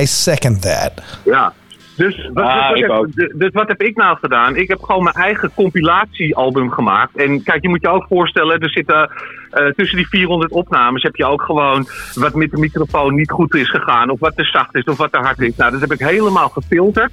[0.01, 0.91] I second that.
[1.25, 1.53] Ja.
[1.95, 3.11] Dus wat, Ah, wat ik heb, ook.
[3.11, 4.55] d- dus wat heb ik nou gedaan?
[4.55, 7.17] Ik heb gewoon mijn eigen compilatiealbum gemaakt.
[7.17, 9.09] En kijk, je moet je ook voorstellen, er zitten
[9.49, 13.55] eh, tussen die 400 opnames heb je ook gewoon wat met de microfoon niet goed
[13.55, 14.09] is gegaan.
[14.09, 15.55] Of wat te zacht is, of wat te hard is.
[15.55, 17.11] Nou, dat heb ik helemaal gefilterd.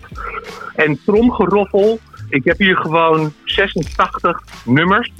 [0.74, 1.98] En tromgeroffel.
[2.28, 5.10] Ik heb hier gewoon 86 nummers.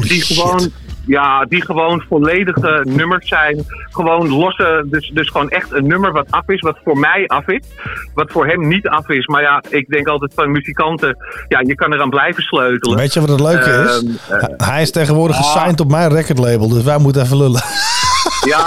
[0.00, 0.70] die gewoon
[1.06, 3.64] ja, die gewoon volledige nummers zijn.
[3.90, 7.46] Gewoon losse, dus, dus gewoon echt een nummer wat af is, wat voor mij af
[7.48, 7.60] is.
[8.14, 9.26] Wat voor hem niet af is.
[9.26, 11.16] Maar ja, ik denk altijd van muzikanten,
[11.48, 12.98] ja, je kan eraan blijven sleutelen.
[12.98, 14.02] Weet je wat het leuke is?
[14.30, 17.62] Ehm, eh, Hij is tegenwoordig gesigned op mijn recordlabel, dus wij moeten even lullen.
[18.46, 18.58] ja,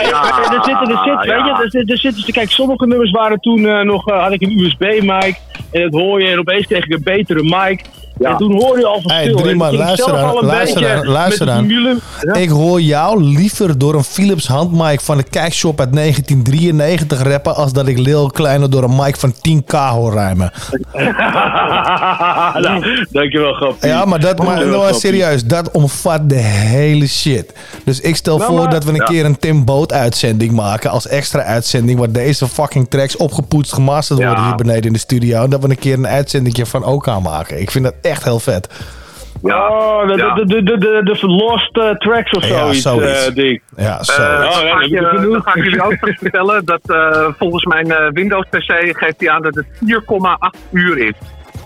[0.00, 3.38] ja, er zitten, er zit, weet je, er, zit- er zitten, kijk, sommige nummers waren
[3.40, 5.36] toen eh, nog, eh, had ik een USB-mic
[5.72, 7.84] en dat hoor je en opeens kreeg ik een betere mic.
[8.18, 9.34] En toen hoor je al verschil.
[9.34, 11.46] Hey, drie luister luister luister.
[11.46, 12.34] Ja.
[12.34, 17.72] Ik hoor jou liever door een Philips handmic van de kijkshop uit 1993 rappen, als
[17.72, 20.52] dat ik Lil Kleine door een mic van 10k hoor rijmen.
[22.62, 23.88] nou, dankjewel, grapje.
[23.88, 27.52] Ja, maar dat, maar nou, serieus, dat omvat de hele shit.
[27.84, 29.04] Dus ik stel Nou, voor maar- dat we een Ja.
[29.04, 34.18] keer een Tim Boot uitzending maken als extra uitzending, waar deze fucking tracks opgepoetst, gemasterd
[34.18, 34.26] Ja.
[34.26, 35.42] worden hier beneden in de studio.
[35.44, 37.60] En dat we een keer een uitzending van OK maken.
[37.60, 38.68] Ik vind dat echt heel vet.
[39.42, 43.26] Oh, de, de, de, de, de, de lost eh, tracks of Ja, zoiets, zoiets.
[43.26, 43.62] eh, Dick.
[43.76, 44.22] Ja, Eh, zo.
[44.22, 48.10] Oh, dan, ja, ga ik dan ga jullie ook vertellen dat eh, volgens mijn eh,
[48.12, 49.66] Windows PC geeft hij aan dat het
[50.54, 51.12] 4,8 uur is.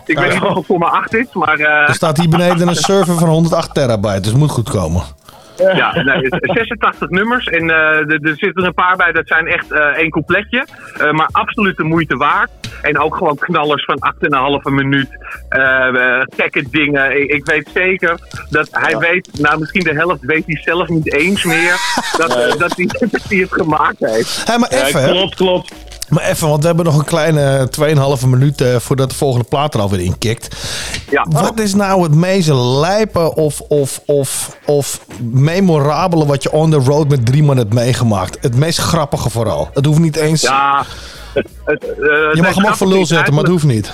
[0.07, 1.59] Ik weet niet of het 0,8 is, maar...
[1.59, 5.03] eh, Er staat hier beneden een server van 108 terabyte, dus moet goed komen.
[5.59, 7.47] Ja, nee, 86 nummers.
[7.47, 10.67] En eh, er, er zitten een paar bij, dat zijn echt eh, één coupletje.
[10.99, 12.51] Eh, maar absoluut de moeite waard.
[12.83, 14.15] En ook gewoon knallers van
[14.69, 15.09] 8,5 minuut.
[16.37, 17.21] Gekke dingen.
[17.21, 18.19] Ik, ik weet zeker
[18.51, 21.77] dat hij weet, nou misschien de helft weet hij zelf niet eens meer.
[22.17, 24.47] Dat, dat, hij, dat hij het gemaakt heeft.
[24.47, 25.03] Hé, maar even.
[25.03, 25.11] hè?
[25.11, 25.75] klopt, klopt.
[26.09, 27.69] Maar even, want we hebben nog een kleine
[28.21, 30.57] 2,5 minuut eh, voordat de volgende plaat er alweer in kikt.
[31.11, 31.27] Ja.
[31.29, 36.77] Wat is nou het meest lijpe of, of, of, of memorabele wat je on the
[36.77, 38.39] road met drie man hebt meegemaakt?
[38.41, 39.71] Het meest grappige vooral.
[39.73, 40.43] Het hoeft niet eens...
[40.43, 40.85] Ja,
[41.35, 41.97] het, het, eh,
[42.35, 43.93] je mag hem ook voor lul zetten, maar het hoeft niet.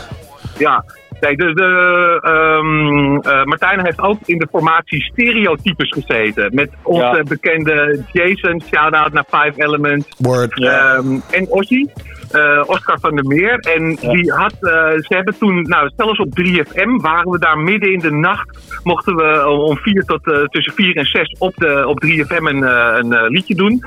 [0.58, 0.84] Ja,
[1.20, 6.50] nee, de, de, ehm, eh, Martijn heeft ook in de formatie stereotypes gezeten.
[6.54, 7.22] Met onze Ja.
[7.22, 10.08] bekende Jason, shout-out naar Five Elements.
[10.18, 10.60] Word.
[10.64, 11.90] Ehm, en Ossie,
[12.30, 13.58] eh, Oscar van der Meer.
[13.58, 17.92] En die had, eh, ze hebben toen, nou zelfs op 3FM waren we daar midden
[17.92, 18.80] in de nacht.
[18.82, 22.62] Mochten we om vier tot eh, tussen 4 en 6 op, de, op 3FM een,
[22.62, 23.82] een liedje doen.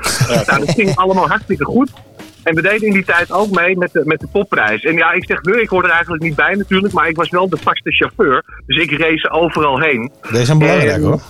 [0.46, 1.92] Nou, dat ging allemaal hartstikke goed.
[2.48, 4.82] En we deden in die tijd ook mee met de, met de popprijs.
[4.84, 7.28] En ja, ik zeg we, ik hoor er eigenlijk niet bij natuurlijk, maar ik was
[7.30, 8.42] wel de vaste chauffeur.
[8.66, 10.12] Dus ik race overal heen.
[10.30, 11.20] Deze zijn belangrijk En- hoor.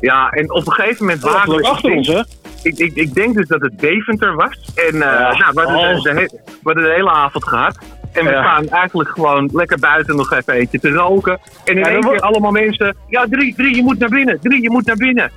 [0.00, 1.62] Ja, en op een gegeven moment Ja, waren we...
[1.62, 2.20] achter ons, hè?
[2.62, 4.72] Ik, ik, ik denk dus dat het Deventer was.
[4.74, 5.36] En eh, Ja.
[5.38, 6.16] nou, we, hadden de, Oh.
[6.16, 7.78] de we hadden de hele avond gehad.
[8.12, 8.42] En we Ja.
[8.42, 11.38] staan eigenlijk gewoon lekker buiten nog even eentje te roken.
[11.64, 12.96] En in Ja, één keer wordt- allemaal mensen...
[13.08, 14.38] Ja, drie, drie, je moet naar binnen.
[14.42, 15.30] Drie, je moet naar binnen.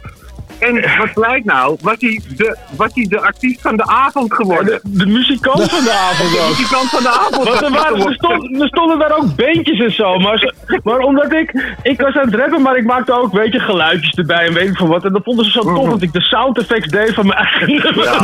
[0.60, 1.78] En wat blijkt nou?
[1.82, 4.80] Was hij de, was hij de artiest van de avond geworden?
[4.84, 6.48] De, de muzikant van de avond De ook.
[6.50, 7.48] muzikant van de avond.
[7.48, 10.18] Want er, waren, er, stond, er stonden daar ook beentjes en zo.
[10.18, 11.76] Maar, maar omdat ik...
[11.82, 14.68] Ik was aan het rappen, maar ik maakte ook, weet je, geluidjes erbij en weet
[14.68, 15.06] ik veel wat.
[15.06, 17.68] En dat vonden ze zo tof dat ik de sound effects deed van mijn eigen
[17.68, 18.08] nummer.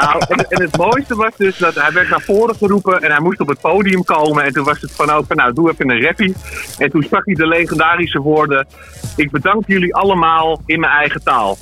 [0.00, 3.20] Nou, en, en het mooiste was dus dat hij werd naar voren geroepen en hij
[3.20, 4.44] moest op het podium komen.
[4.44, 6.34] En toen was het van ook van, nou, doe even een rappie.
[6.78, 8.66] En toen sprak hij de legendarische woorden:
[9.16, 11.56] Ik bedank jullie allemaal in mijn eigen taal.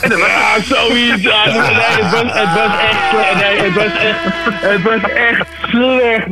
[0.00, 1.22] En Ja, zoiets.
[1.22, 3.12] Het, was, echt.
[3.34, 4.20] Nee, het was echt,
[4.60, 6.28] het was echt slecht.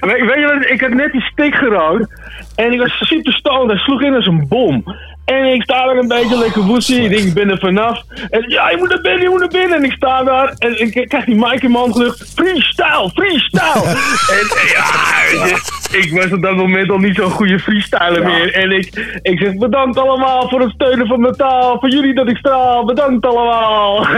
[0.00, 2.20] Weet je wat, ik had net die stick gerookt.
[2.54, 3.70] En ik was super stoned.
[3.70, 4.84] Hij sloeg in als een bom.
[5.30, 7.02] En ik sta daar een beetje lekker woesie.
[7.02, 8.02] Ik denk, ik ben er vanaf.
[8.30, 9.76] En ja, je moet naar binnen, je moet naar binnen.
[9.76, 12.32] En ik sta daar en ik krijg die mic in mijn gelucht.
[12.34, 13.84] Freestyle, freestyle.
[14.36, 14.84] en ja,
[15.30, 18.54] weet je, ik was op dat moment al niet zo'n goede freestyler meer.
[18.54, 21.78] En ik, ik zeg, bedankt allemaal voor het steunen van mijn taal.
[21.78, 22.84] Voor jullie dat ik straal.
[22.84, 24.06] Bedankt allemaal.
[24.08, 24.16] ja,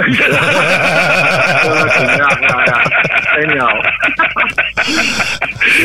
[2.41, 2.83] ja, ja.
[3.15, 3.85] Geniaal.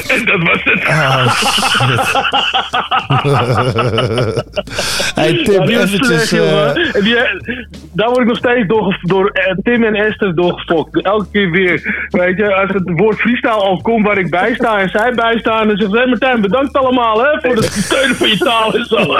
[0.07, 0.83] en dat was het.
[5.21, 6.27] hey Tim, Ja, die was eventjes...
[6.27, 6.75] slecht, jongen.
[6.75, 7.15] eh, En die,
[7.93, 11.01] daar word ik nog steeds door, door eh, Tim en Esther doorgefokt.
[11.01, 12.05] Elke keer weer.
[12.09, 15.37] Weet je, als het woord freestyle al komt waar ik bij sta en zij bij
[15.39, 18.73] staan, dan zegt ze: hey Martijn, bedankt allemaal hè, voor het steunen van je taal
[18.75, 18.97] en zo.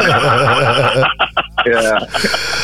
[1.63, 2.07] Ja.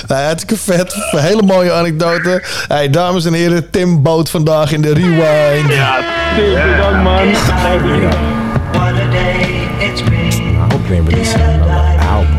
[0.08, 1.08] Nou, hartstikke vet.
[1.12, 2.44] Een hele mooie anekdote.
[2.68, 5.74] Hey, dames en heren, Tim Boot vandaag in de Rewind.
[5.74, 5.98] Ja,
[6.36, 7.28] Tim, bedankt man.
[7.28, 7.36] I
[10.72, 12.33] hope they release another album.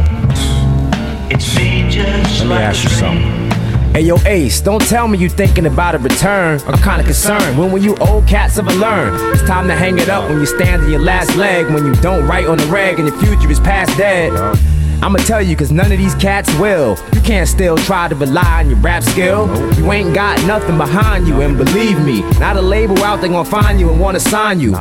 [1.52, 3.44] Let me ask you something.
[3.92, 6.60] Hey yo, Ace, don't tell me you thinking about a return.
[6.66, 7.56] I'm kinda concerned.
[7.58, 9.14] When will you old cats ever learn?
[9.32, 11.66] It's time to hang it up when you stand on your last leg.
[11.66, 14.32] When you don't write on the rag and your future is past dead.
[15.02, 16.96] I'ma tell you, cause none of these cats will.
[17.12, 19.46] You can't still try to rely on your rap skill.
[19.76, 23.48] You ain't got nothing behind you, and believe me, not a label out they gonna
[23.48, 24.74] find you and wanna sign you.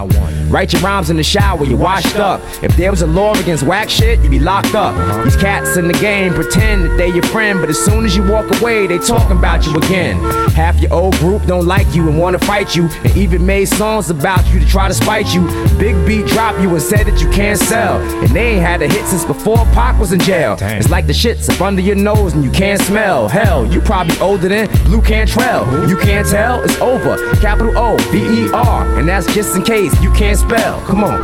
[0.49, 2.39] Write your rhymes in the shower, you're washed up.
[2.61, 4.93] If there was a law against whack shit, you'd be locked up.
[5.24, 8.24] These cats in the game pretend that they your friend, but as soon as you
[8.24, 10.18] walk away, they talking about you again.
[10.51, 14.09] Half your old group don't like you and wanna fight you, and even made songs
[14.09, 15.41] about you to try to spite you.
[15.80, 18.88] Big beat drop you and said that you can't sell, and they ain't had a
[18.88, 20.58] hit since before Pac was in jail.
[20.60, 23.30] It's like the shit's up under your nose and you can't smell.
[23.30, 25.88] Hell, you probably older than Blu Cantrell.
[25.88, 27.16] You can't tell, it's over.
[27.36, 30.82] Capital O V E R, and that's just in case you can't spell.
[30.82, 31.22] Come on.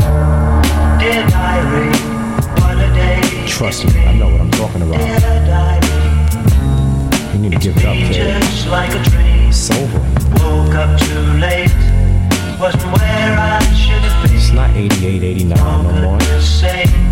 [0.98, 1.90] Dear diary,
[2.62, 3.46] what a day.
[3.46, 5.02] Trust me, I know what I'm talking about.
[7.34, 8.42] You need to give it up, kid.
[8.44, 8.92] just like.
[8.94, 10.00] It's over.
[10.40, 11.74] Woke up too late.
[12.58, 14.38] Wasn't where I should have been.
[14.38, 17.09] It's not 88, 89 no more.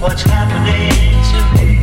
[0.00, 1.29] What's happening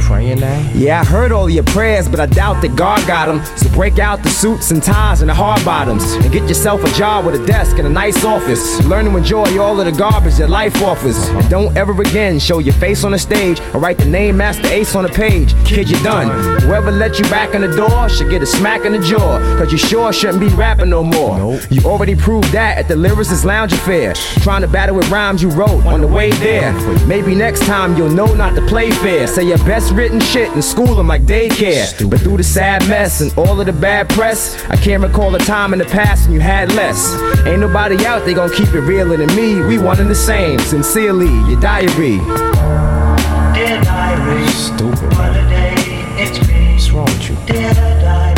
[0.08, 0.72] praying now?
[0.74, 3.44] Yeah, I heard all your prayers, but I doubt that God got them.
[3.58, 6.14] So break out the suits and ties and the hard bottoms.
[6.14, 8.84] And get yourself a job with a desk and a nice office.
[8.86, 11.18] Learn to enjoy all of the garbage that life offers.
[11.28, 14.72] And don't ever again show your face on the stage or write the name Masta
[14.72, 15.54] Ace on the page.
[15.66, 16.62] Kid, you're done.
[16.62, 19.40] Whoever let you back in the door should get a smack in the jaw.
[19.58, 21.60] Cause you sure shouldn't be rapping no more.
[21.70, 24.14] You already proved that at the Lyricist Lounge Affair.
[24.42, 26.72] Trying to battle with rhymes you wrote on the way there.
[27.06, 29.28] Maybe next time you'll know not to play fair.
[29.28, 32.10] Say your best written shit and school them like daycare.
[32.10, 35.40] But through the sad mess and all of the bad press, I can't recall a
[35.40, 37.16] time in the past when you had less.
[37.48, 39.60] Ain't nobody out there gonna keep it realer than me.
[39.66, 40.60] We one and the same.
[40.60, 42.20] Sincerely, your diary.
[43.58, 45.14] Dear diary, Stupid.
[45.18, 45.74] what a day
[46.22, 46.74] it's been.
[46.74, 47.36] What's wrong with you?
[47.48, 48.38] Dear diary,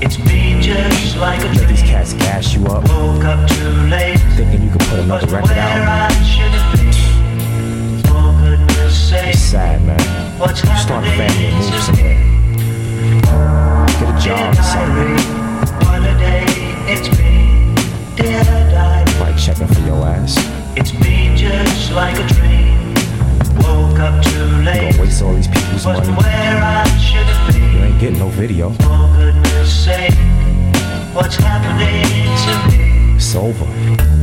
[0.00, 4.18] it's just like a Let these cats gas you up, Woke up too late.
[4.36, 6.51] thinking you could put another Wasn't record where out.
[9.52, 10.00] Sad, man.
[10.80, 12.16] Start a family and move somewhere.
[13.98, 15.12] Get a job or something.
[19.20, 20.38] Like checking for your ass.
[20.74, 22.94] It's me just like a dream.
[23.60, 24.92] Woke up too late.
[24.92, 26.08] gonna waste all these people's money.
[27.58, 28.70] You ain't getting no video.
[28.70, 30.14] For goodness sake,
[31.12, 32.08] what's happening
[32.44, 33.16] to me?
[33.16, 34.21] It's over.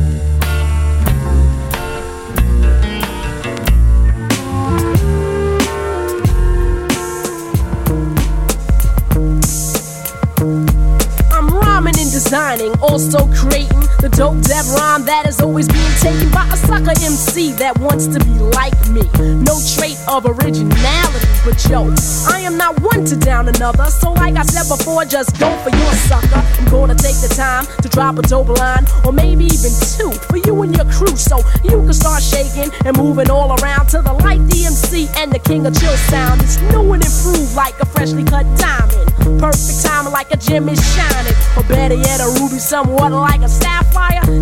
[12.30, 16.96] Designing, also creating the dope dev rhyme that is always being taken by a sucker
[17.04, 19.04] MC that wants to be like me.
[19.44, 21.92] No trait of originality, but yo,
[22.32, 23.84] I am not one to down another.
[23.92, 26.40] So, like I said before, just go for your sucker.
[26.40, 30.38] I'm gonna take the time to drop a dope line, or maybe even two for
[30.38, 34.12] you and your crew, so you can start shaking and moving all around to the
[34.24, 36.40] light DMC and the king of chill sound.
[36.40, 39.06] It's new and improved like a freshly cut diamond.
[39.38, 41.36] Perfect timing like a gem is shining.
[41.56, 43.89] Or better yet, a ruby somewhat like a sapphire.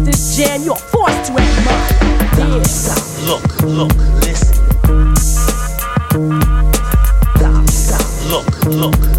[0.04, 1.98] This jam you're forced to admire.
[2.38, 2.62] Yeah.
[2.62, 4.54] Stop, look, look, listen.
[7.36, 9.17] Stop, stop, look, look,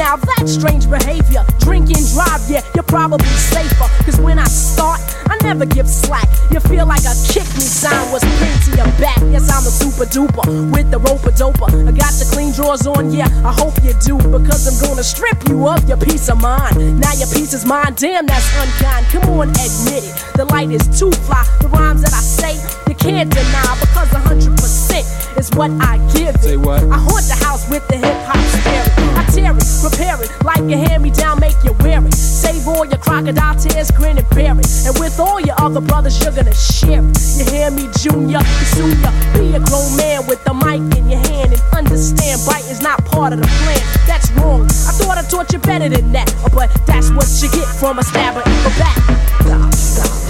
[0.00, 0.16] now?
[0.16, 1.44] That's strange behavior.
[1.60, 3.88] Drink and drive, yeah, you're probably safer.
[4.04, 6.28] Cause when I start, I never give slack.
[6.50, 9.20] You feel like a kick me sign was pinned to your back.
[9.28, 11.68] Yes, I'm a super duper with the roper doper.
[11.86, 14.16] I got the clean drawers on, yeah, I hope you do.
[14.16, 17.00] Because I'm gonna strip you of your peace of mind.
[17.00, 19.04] Now your peace is mine, damn, that's unkind.
[19.12, 20.16] Come on, admit it.
[20.34, 21.44] The light is too fly.
[21.60, 22.54] The rhymes that I say,
[22.88, 23.76] you can't deny.
[23.80, 26.40] Because 100% is what I give it.
[26.40, 26.82] Say what?
[26.84, 28.99] I haunt the house with the hip hop spirit.
[29.20, 32.14] I tear it, prepare it, like a hand me down, make you wear it.
[32.14, 34.66] Save all your crocodile tears, grin and bear it.
[34.86, 37.18] And with all your other brothers, you're gonna share it.
[37.36, 38.40] You hear me, Junior?
[38.40, 43.04] Ya be a grown man with the mic in your hand and understand biting's not
[43.04, 43.82] part of the plan.
[44.06, 44.64] That's wrong.
[44.88, 48.02] I thought I taught you better than that, but that's what you get from a
[48.02, 48.96] stabber in the back.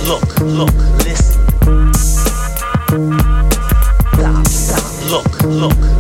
[0.03, 0.75] Look, look,
[1.07, 1.39] listen.
[4.19, 6.00] Stop, stop, look, look,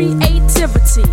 [0.00, 1.04] creativity.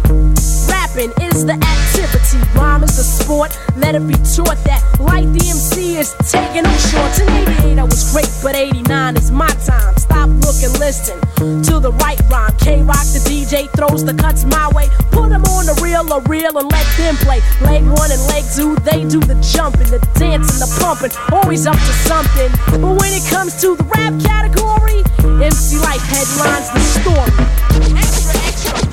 [0.71, 3.51] Rapping is the activity, rhyme is the sport.
[3.75, 7.19] Let it be taught that like the MC is taking no shorts.
[7.19, 9.95] In 88 I was great, but 89 is my time.
[9.97, 11.19] Stop, look, look and listen
[11.67, 12.55] to the right rhyme.
[12.59, 14.87] K Rock the DJ throws the cuts my way.
[15.11, 17.41] Put them on the reel or reel and let them play.
[17.61, 21.11] Leg one and leg two, they do the jumping, the dancing, the pumping.
[21.35, 22.49] Always up to something.
[22.79, 25.03] But when it comes to the rap category,
[25.43, 28.06] MC Lyte headlines the story.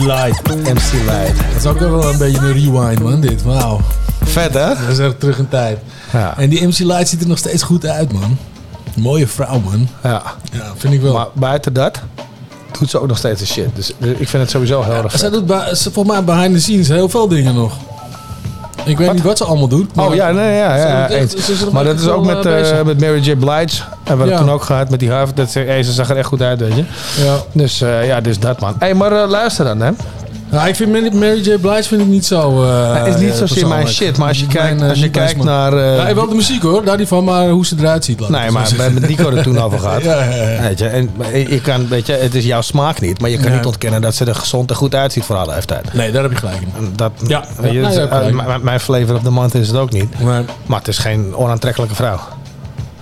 [0.00, 0.42] Light.
[0.56, 1.36] MC Light.
[1.52, 3.42] Dat is ook wel een beetje een rewind, man, dit.
[3.42, 3.80] Wauw.
[4.24, 4.68] Vet, hè?
[4.68, 5.78] Dat is echt terug in tijd.
[6.12, 6.38] Ja.
[6.38, 8.38] En die MC Light ziet er nog steeds goed uit, man.
[8.96, 9.88] Mooie vrouw, man.
[10.02, 10.22] Ja.
[10.52, 11.12] Ja, vind ik wel.
[11.12, 12.00] Maar buiten dat
[12.78, 13.68] doet ze ook nog steeds een shit.
[13.74, 15.32] Dus ik vind het sowieso heel erg Zij vet.
[15.48, 17.72] doet ze- volgens mij behind the scenes heel veel dingen nog.
[18.90, 19.94] Ik weet niet wat ze allemaal doet.
[19.94, 22.86] maar- Oh ja, nee, ja, ja, echt- ze Maar dat is ook met, eh, eh,
[22.86, 23.36] met Mary J.
[23.36, 23.82] Blige.
[24.04, 24.46] Hebben we het Ja.
[24.46, 25.36] toen ook gehad met die Harvard.
[25.36, 26.84] Dat, ze, hey, ze zag er echt goed uit, weet je.
[27.24, 27.34] Ja.
[27.52, 28.74] Dus eh, ja, dus dat man.
[28.78, 29.90] Hey, maar eh, luister dan, hè.
[30.52, 31.56] Ja, ik vind Mary, J.
[31.58, 32.62] Blige vind ik niet zo.
[32.64, 35.10] eh Het is niet zozeer mijn shit, maar als je kijkt, mijn, eh, als je
[35.10, 35.72] kijkt naar...
[35.72, 38.28] eh, ja, wel de muziek hoor, daar niet van, maar hoe ze eruit ziet.
[38.28, 39.24] Nee, maar zo we hebben zeggen.
[39.24, 40.02] Nico er toen over gehad.
[40.02, 40.60] Ja, ja, ja.
[40.62, 43.52] Weet je, en je kan, weet je, het is jouw smaak niet, maar je kan
[43.52, 45.94] niet ontkennen dat ze er gezond en goed uitziet voor haar leeftijd.
[45.94, 46.92] Nee, daar heb je gelijk in.
[46.96, 50.20] Dat, Ja, weet je, m- mijn flavor of the month is het ook niet.
[50.20, 52.18] Maar, Maar het is geen onaantrekkelijke vrouw.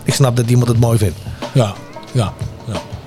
[0.05, 1.19] Ik snap dat iemand het mooi vindt.
[1.53, 1.73] ja,
[2.13, 2.33] ja.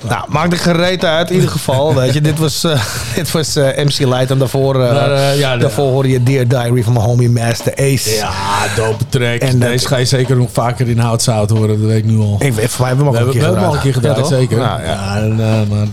[0.10, 1.94] Nou, maakt er gereed uit in ieder geval.
[1.96, 2.82] Weet je, dit was, eh,
[3.16, 6.48] dit was eh, MC Light en daarvoor, eh, Maar, ja, de- daarvoor hoor je Dear
[6.48, 8.10] Diary van mijn homie Master Ace.
[8.16, 8.32] Ja,
[8.76, 9.40] dope track.
[9.40, 12.36] En Deze ga je zeker nog vaker in houtzout horen, dat weet ik nu al.
[12.40, 13.82] Ik voor mij hebben we we hem hebben een we keer hebben hem al een
[13.82, 14.16] keer gedaan.
[14.16, 14.58] gedaan, Ja, zeker.
[14.58, 15.36] Nou, ja, en,
[15.70, 15.88] maar.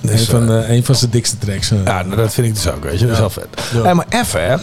[0.00, 1.68] Dus, een, van de, een van zijn dikste tracks.
[1.68, 3.04] Ja, nou, dat vind ik dus ook, weet je.
[3.06, 3.46] Dat is wel vet.
[3.82, 4.56] Hey, maar even, hè.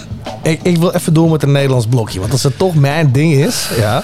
[0.49, 2.19] Ik, ik wil even door met een Nederlands blokje.
[2.19, 4.03] Want als het toch mijn ding is, ja...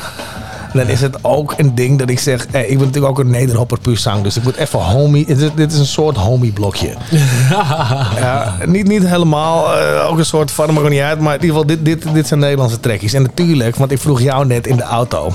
[0.74, 2.48] Dan is het ook een ding dat ik zeg...
[2.52, 4.24] Hey, ik ben natuurlijk ook een nederhopper puur zang.
[4.24, 5.26] Dus ik moet even homie...
[5.26, 6.94] Dit, is- dit is een soort homie blokje.
[8.16, 9.78] ja, niet, niet helemaal.
[9.78, 10.74] eh, ook een soort van...
[10.74, 11.20] Maar niet uit.
[11.20, 13.14] Maar in ieder geval, dit, dit, dit zijn Nederlandse trekjes.
[13.14, 15.34] En natuurlijk, want ik vroeg jou net in de auto...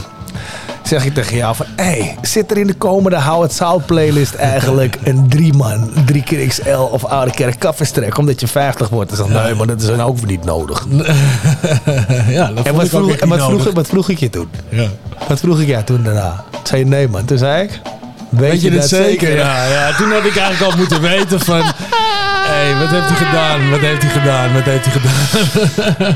[0.87, 1.67] Zeg ik tegen jou van...
[1.77, 6.23] Hey, zit er in de komende Hou het Zout playlist eigenlijk een drie man, drie
[6.23, 9.17] keer XL of Oude Kerk omdat je 50 wordt?
[9.17, 10.87] Dan zeg nee, maar dat is dan ook niet nodig.
[12.29, 13.75] ja, dat En wat vroeg, en wat, vroeg, nodig.
[13.75, 14.49] wat vroeg ik je toen?
[14.69, 14.89] Ja.
[15.29, 16.45] Wat vroeg ik jou toen daarna?
[16.51, 17.25] Toen zei je nee man.
[17.25, 17.81] Toen zei ik...
[18.29, 19.37] Weet, Weet je het zeker?
[19.37, 21.63] Ja, ja, toen had ik eigenlijk al moeten weten van...
[22.49, 23.71] Hé, hey, wat heeft hij gedaan?
[23.71, 24.53] Wat heeft hij gedaan?
[24.55, 26.15] Wat heeft hij gedaan?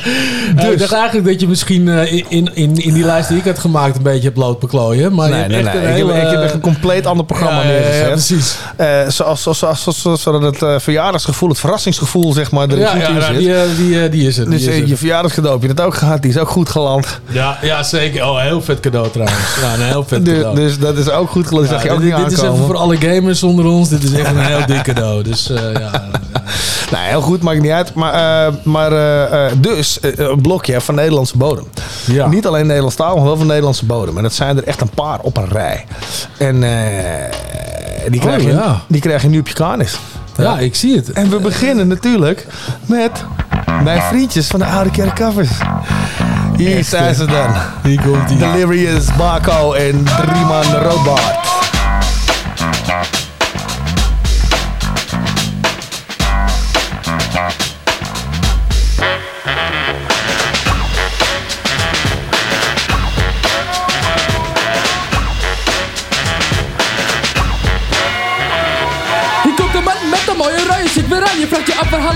[0.65, 0.73] dus.
[0.73, 3.59] Ik dacht eigenlijk dat je misschien eh, in, in, in die lijst die ik had
[3.59, 5.15] gemaakt een beetje hebt lood beklooien.
[5.15, 6.01] Maar Nee, nee, echt nee.
[6.01, 8.11] Ik heb, ik heb echt een compleet ander programma Ja, ja, ja, neergezet.
[8.11, 8.57] precies.
[8.77, 12.91] Eh, zoals, zoals, zoals, zoals- zodat het eh, verjaardagsgevoel, het verrassingsgevoel, zeg maar, er Ja,
[12.91, 13.77] goed ja, in nou, zit.
[13.77, 14.51] die, die, die is het.
[14.51, 16.23] dus is je verjaardagscadeau heb je dat ook gehad.
[16.23, 17.21] Die is ook goed geland.
[17.27, 18.25] Ja, ja, zeker.
[18.27, 19.39] Oh, heel vet cadeau trouwens.
[19.63, 20.57] Ja, een heel vet Dus, cadeau.
[20.57, 21.69] dus dat is ook goed geland.
[21.69, 22.55] Zag je ook dit, niet dit is aankomen.
[22.55, 23.89] even voor alle gamers onder ons.
[23.89, 25.23] Dit is echt een heel dik cadeau.
[25.23, 25.91] Dus ja.
[26.91, 27.95] Nou, heel goed, maakt niet uit.
[27.95, 31.65] Maar, eh, maar eh, eh, dus een blokje van Nederlandse bodem.
[32.05, 32.27] Ja.
[32.27, 34.17] Niet alleen Nederlands taal, maar wel van Nederlandse bodem.
[34.17, 35.87] En dat zijn er echt een paar op een rij.
[36.39, 36.61] En
[38.09, 38.81] die, krijg Oh, je, ja.
[38.87, 39.99] die krijg je nu op je kanis.
[40.37, 41.13] ja, ik zie het.
[41.13, 42.47] En we beginnen natuurlijk
[42.87, 43.25] met
[43.83, 45.51] mijn vriendjes van de Oude Kerk Covers.
[46.57, 47.55] Hier zijn ze dan.
[47.83, 48.39] Hier komt die.
[48.39, 51.60] Delirious, Baco en Drieman Roodbaard.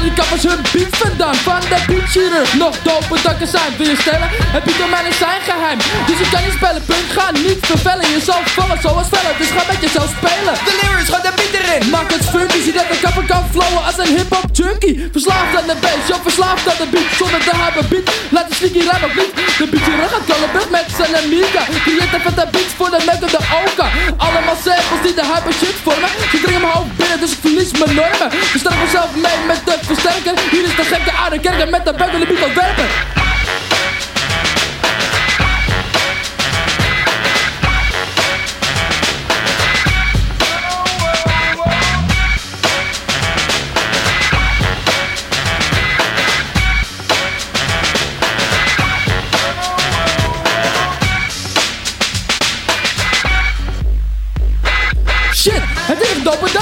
[0.05, 1.35] Je die kappers hun beat vandaan?
[1.35, 3.71] Van de beatchirurg, nog dope dakken zijn.
[3.79, 4.29] Wil je stellen?
[4.57, 5.79] Heb je domein is zijn geheim.
[6.09, 7.09] Dus je kan niet spellen, punt.
[7.17, 8.07] Ga niet vervellen.
[8.17, 10.55] Je zal vallen zoals vellen, dus ga met jezelf spelen.
[10.67, 11.83] De lyrics, gaat de beat erin.
[11.95, 14.95] Maak het funky, zie dat de kapper kan flowen als een hip-hop junkie.
[15.17, 17.11] Verslaafd aan de bass, yo, verslaafd aan de beat.
[17.21, 19.33] Zonder te hebben beat, laat de sneaky rap niet.
[19.61, 21.63] De beatchirurg gaat kallen met zijn amiga.
[21.87, 23.87] Creëert even de beats voor de en de oka.
[24.27, 26.11] Allemaal samples die de hyper shit vormen.
[26.31, 28.29] Ze dringen mijn hoofd binnen, dus ik verlies mijn normen.
[28.53, 30.51] Versterk mezelf mee met de versterker.
[30.51, 32.87] Hier is de gekke oude kerker met de buik en de.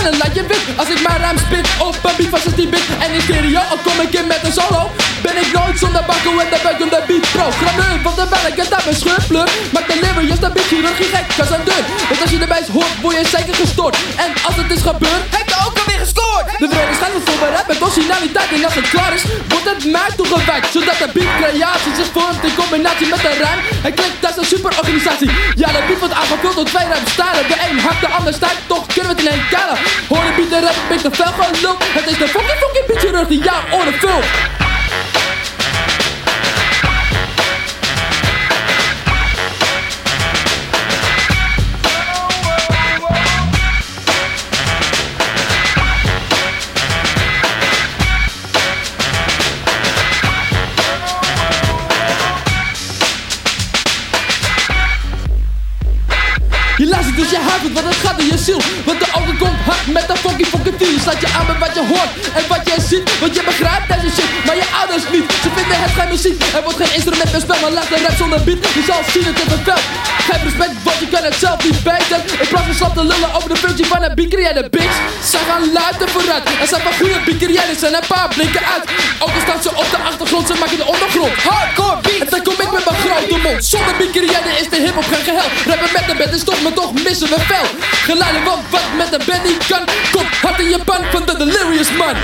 [0.02, 2.86] Is een lijntje wit Als ik mijn rijm spit op een beat van 16 bit
[2.98, 4.90] en in stereo, al kom ik in met een solo.
[5.22, 7.50] Ben ik nooit zonder bakken en dan ben ik de beat pro.
[7.50, 9.48] Grameur, want dan ben ik het aan mijn scheurpleur.
[9.72, 11.84] Maak de lyrics, dan beat chirurgie gek, als een deur.
[12.08, 13.96] Want als je de wijs hoort, word je zeker gestoord.
[14.16, 15.51] En als het is gebeurd, je
[16.02, 18.52] De vrede schijnt me voorbereid met originaliteit.
[18.52, 20.66] En als het klaar is, wordt het mij toegewijd.
[20.72, 23.58] Zodat de beat creatie zich vormt in combinatie met de rijm.
[23.86, 25.30] Het klinkt als een superorganisatie.
[25.54, 27.48] Ja, de beat wordt aangevuld door twee rijmstijlen.
[27.48, 29.78] De een hakt, de ander stijgt, toch kunnen we het in één keilen.
[30.08, 31.76] Hoor de beat, de rap, ik te veel gelul.
[31.98, 34.61] Het is de fucking fucking beat chirurg die jouw oren vult.
[58.42, 61.74] Want de ogen komt hard met de funky funky feel Slaat je aan met wat
[61.74, 65.31] je hoort en wat je ziet Want je begrijpt deze shit, maar je ouders niet
[65.92, 68.62] Ze het geen muziek, er wordt geen instrument bespeld Maar laat de rap zonder beat,
[68.78, 69.84] je zal zien het in het veld
[70.26, 72.18] Geef respect, want je kan het zelf niet beter.
[72.42, 74.96] In plaats van slap te lullen over de functie van een beat creëren, bitch.
[75.30, 78.64] Zij gaan luid en vooruit, er zijn van goede beat creëerders en een paar blinken
[78.74, 78.84] uit.
[79.22, 81.34] Ook al staan ze op de achtergrond, ze maken de ondergrond.
[81.48, 85.08] Hardcore beat, en dan kom ik met mijn grote mond Zonder creëren is de hip-hop
[85.12, 85.48] geen geheel.
[85.70, 87.66] Rappen met de band is toch, maar toch missen we fel.
[88.08, 89.84] Geleiden, want wat met de band niet kan.
[90.14, 92.16] Komt hard je pan van de delirious man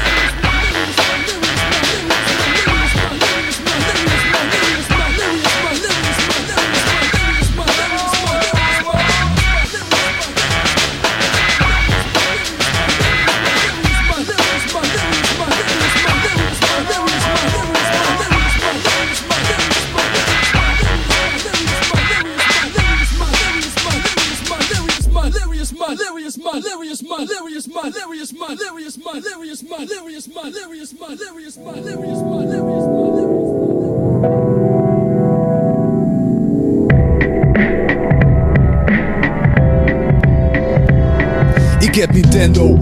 [42.38, 42.77] Nintendo,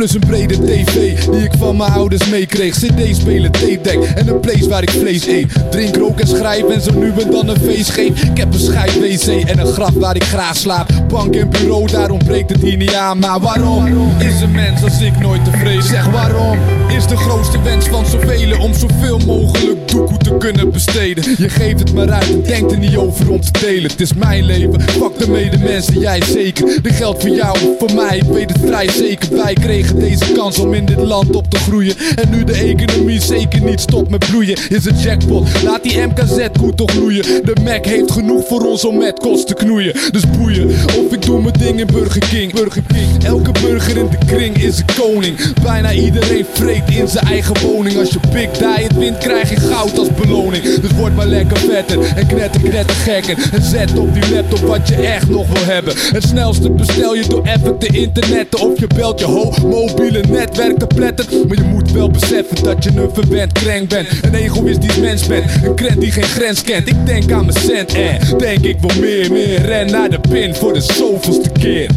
[0.00, 2.74] Plus een brede tv die ik van mijn ouders meekreeg.
[2.74, 5.52] CD spelen, tape deck en een place waar ik vlees eet.
[5.70, 8.22] Drink, rook en schrijf en zo nu en dan een feest geef.
[8.22, 10.88] Ik heb een schijf wc en een graf waar ik graag slaap.
[11.08, 13.18] Bank en bureau, daar ontbreekt het hier niet aan.
[13.18, 13.86] Maar waarom
[14.18, 15.82] is een mens als ik nooit tevreden?
[15.82, 16.58] Zeg waarom
[16.96, 21.24] is de grootste wens van zoveel om zoveel mogelijk doekoe te kunnen besteden?
[21.38, 23.90] Je geeft het maar uit en denkt er niet over om te delen.
[23.90, 26.78] Het is mijn leven, pak de medemensen, jij zeker.
[26.82, 29.36] Dit geldt voor jou, voor mij, ik weet het vrij zeker.
[29.36, 31.94] Wij kregen deze kans om in dit land op te groeien.
[32.14, 34.58] En nu de economie zeker niet stopt met bloeien.
[34.68, 38.84] Is het jackpot, laat die MKZ goed toch groeien De Mac heeft genoeg voor ons
[38.84, 39.92] om met kost te knoeien.
[40.10, 40.68] Dus boeien,
[40.98, 42.52] of ik doe mijn ding in Burger King.
[42.52, 45.52] Burger King, elke burger in de kring is een koning.
[45.62, 47.98] Bijna iedereen vreet in zijn eigen woning.
[47.98, 50.62] Als je Big Diet wint krijg je goud als beloning.
[50.62, 53.48] Dus word maar lekker vetter en knetter knetter gekker.
[53.52, 55.94] En zet op die laptop wat je echt nog wil hebben.
[55.96, 58.60] Het snelste bestel je door even te internetten.
[58.60, 62.84] Of je belt je ho mobiele netwerk te pletten Maar je moet wel beseffen dat
[62.84, 64.08] je een verwend krenk bent.
[64.22, 66.88] Een egoïstisch mens bent, een krent die geen grens kent.
[66.88, 69.60] Ik denk aan mijn cent en denk ik wil meer, meer.
[69.60, 71.88] Ren naar de pin voor de zoveelste keer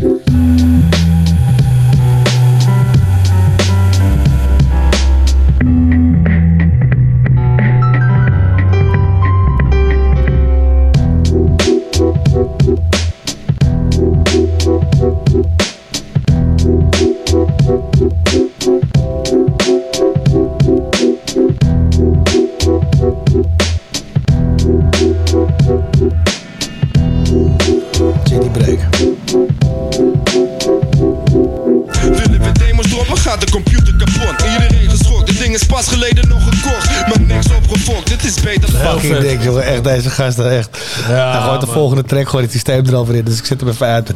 [39.16, 39.64] Fucking dik, jongen.
[39.64, 40.78] Echt, deze gasten, echt.
[41.08, 41.76] Ja, Hij gooit de man.
[41.76, 43.24] volgende track, gooit het systeem er alweer in.
[43.26, 44.12] Dus ik zet hem even uit.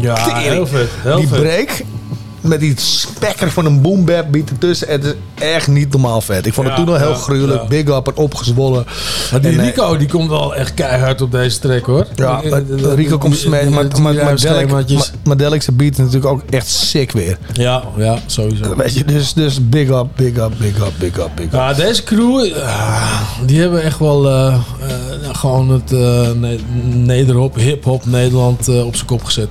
[0.00, 0.88] Ja, heel vet.
[1.02, 1.70] Heel die break
[2.44, 4.88] met die spekker van een boom bap beat ertussen.
[4.88, 6.46] Het is echt niet normaal vet.
[6.46, 7.62] Ik vond het Ja, toen al heel ja, gruwelijk.
[7.62, 7.68] ja.
[7.68, 8.84] Big up en opgezwollen.
[9.30, 12.06] Maar die En, eh, Rico, die komt wel echt keihard op deze track hoor.
[12.14, 12.42] Ja,
[12.94, 14.84] Rico komt die- Maar maar- maar maar-
[15.24, 17.38] maar Delic's beat is natuurlijk ook echt sick weer.
[17.52, 18.76] Ja, ja, sowieso.
[18.76, 21.52] Weet je, dus, dus big up, big up, big up, big up, big up.
[21.52, 24.60] Ja, deze crew, ah, die hebben echt wel eh, eh,
[25.22, 26.58] nou, gewoon het eh ne-
[26.92, 29.48] nederhop, hip-hop Nederland op zijn kop gezet.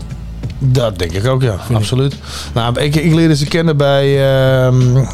[0.66, 1.56] Dat denk ik ook, ja.
[1.74, 2.16] Absoluut.
[2.54, 4.26] Nou, ik, ik leerde ze kennen bij...
[4.66, 5.06] ehm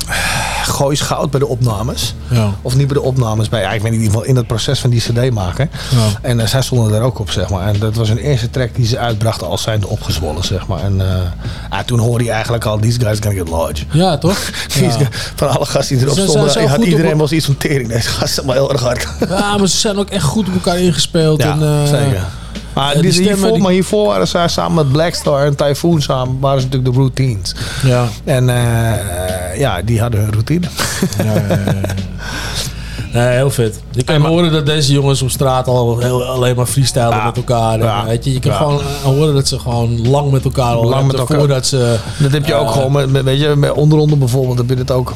[0.69, 2.13] goois goud bij de opnames.
[2.29, 2.53] Ja.
[2.61, 4.47] Of niet bij de opnames, bij, ja, ik weet niet, in ieder geval in het
[4.47, 5.69] proces van die cd maken.
[5.91, 5.97] Ja.
[6.21, 7.67] En eh, zij stonden er ook op, zeg maar.
[7.67, 10.83] En dat was hun eerste track die ze uitbrachten als zijnde opgezwollen, zeg maar.
[10.83, 11.07] En eh,
[11.71, 13.83] ja, toen hoorde hij eigenlijk al, these guys gonna get large.
[13.91, 14.37] Ja, toch?
[14.79, 14.97] Ja.
[15.35, 17.87] Van alle gasten die erop Ze stonden, had op- iedereen eens iets van tering.
[17.89, 19.07] Deze gasten maar heel erg hard.
[19.29, 21.41] Ja, maar ze zijn ook echt goed op elkaar ingespeeld.
[21.41, 22.23] Ja, en, eh, zeker.
[22.79, 26.39] Maar, die, stemmen, hiervoor, die- maar hiervoor waren zij samen met Blackstar en Typhoon samen,
[26.39, 27.55] waren ze natuurlijk de routines.
[27.83, 28.05] Ja.
[28.23, 30.67] En eh, eh, ja, die hadden hun routine.
[33.13, 33.79] Nee, heel vet.
[33.91, 37.77] Je kan horen dat deze jongens op straat al heel, alleen maar freestylen met elkaar.
[37.79, 38.05] Ja.
[38.05, 38.57] weet je, je kan Ja.
[38.57, 41.37] gewoon eh, horen dat ze gewoon lang met elkaar al Lang met elkaar.
[41.39, 44.57] Voordat ze, Dat heb je ook eh, gewoon met, met- weet je, met onderonder bijvoorbeeld
[44.57, 45.13] heb je dat ook.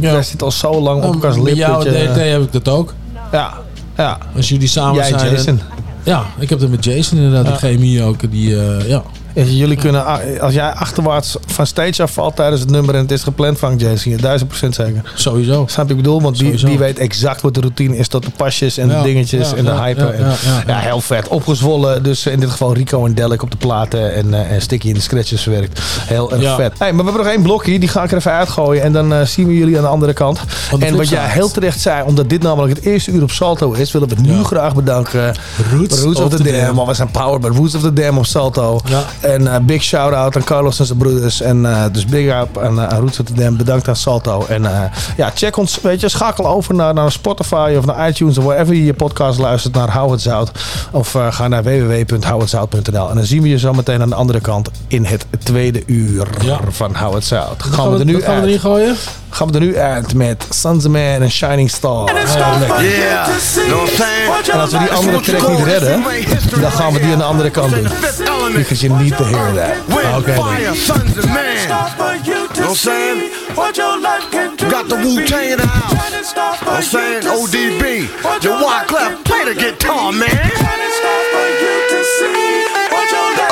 [0.00, 1.56] Daar, zit al zo lang op elkaars Met lip.
[1.56, 2.94] jou dat je- DT heb ik dat ook.
[3.32, 3.52] Ja,
[3.96, 4.18] ja.
[4.36, 5.60] Als jullie samen Jij zijn.
[6.04, 7.46] Ja, ik heb dat met Jason inderdaad.
[7.46, 8.30] Die chemie ook.
[8.30, 9.02] Die, eh, ja.
[9.34, 10.04] Jullie kunnen,
[10.40, 14.12] als jij achterwaarts van stage afvalt tijdens het nummer en het is gepland van Jason,
[14.12, 15.12] je duizend procent zeker.
[15.14, 15.64] Sowieso.
[15.68, 16.22] Snap je ik bedoel?
[16.22, 19.50] Want die, weet exact wat de routine is tot de pasjes en Ja, de dingetjes
[19.50, 20.14] ja, en de hype.
[20.18, 21.28] ja, ja, heel vet.
[21.28, 22.02] Opgezwollen.
[22.02, 24.94] Dus in dit geval Rico en Delic op de platen en, eh, en Sticky in
[24.94, 25.80] de scratches verwerkt.
[26.00, 26.78] Heel erg vet.
[26.78, 29.12] Hey, maar we hebben nog één blokje, die ga ik er even uitgooien en dan
[29.12, 30.40] eh, zien we jullie aan de andere kant.
[30.70, 33.72] de en wat jij heel terecht zei, omdat dit namelijk het eerste uur op Salto
[33.72, 35.34] is, willen we het nu graag bedanken.
[35.72, 36.86] Roots of, of the, the Dam.
[36.86, 38.80] We zijn powered by Roots of the Dam op Salto.
[39.24, 41.40] En eh, big shout-out aan Carlos en zijn broeders.
[41.40, 43.56] En eh, dus big up aan, aan Roots of the Dam.
[43.56, 44.44] Bedankt aan Salto.
[44.48, 44.80] En eh,
[45.16, 48.74] ja, check ons, weet je, schakel over naar, naar Spotify of naar iTunes of wherever
[48.74, 50.50] je je podcast luistert naar Hou het Zout.
[50.90, 53.08] Of eh, ga naar www.houhetzout.nl.
[53.10, 56.26] En dan zien we je zo meteen aan de andere kant in het tweede uur
[56.42, 56.58] Ja.
[56.68, 57.62] van Hou het Zout.
[57.62, 58.48] Gaan Gaan we er nu wat gaan we uit?
[58.48, 58.96] erin gooien?
[59.30, 62.12] Gaan we er nu uit met Sons of Man en Shining Star.
[62.36, 62.80] Ja.
[62.80, 63.28] Yeah?
[64.52, 66.02] En als we die andere track niet redden,
[66.60, 67.86] dan gaan we die aan de andere kant doen.
[68.52, 69.76] Because you need to hear that.
[70.16, 70.34] Oké.
[70.36, 71.68] fire, Sunz of Man.
[71.68, 73.30] Know what I'm saying?
[74.70, 76.34] Got the Wu Tang in the house.
[76.34, 77.22] Know what I'm saying?
[77.22, 77.84] ODB.
[78.44, 80.28] Your Wyclef, play the guitar, man.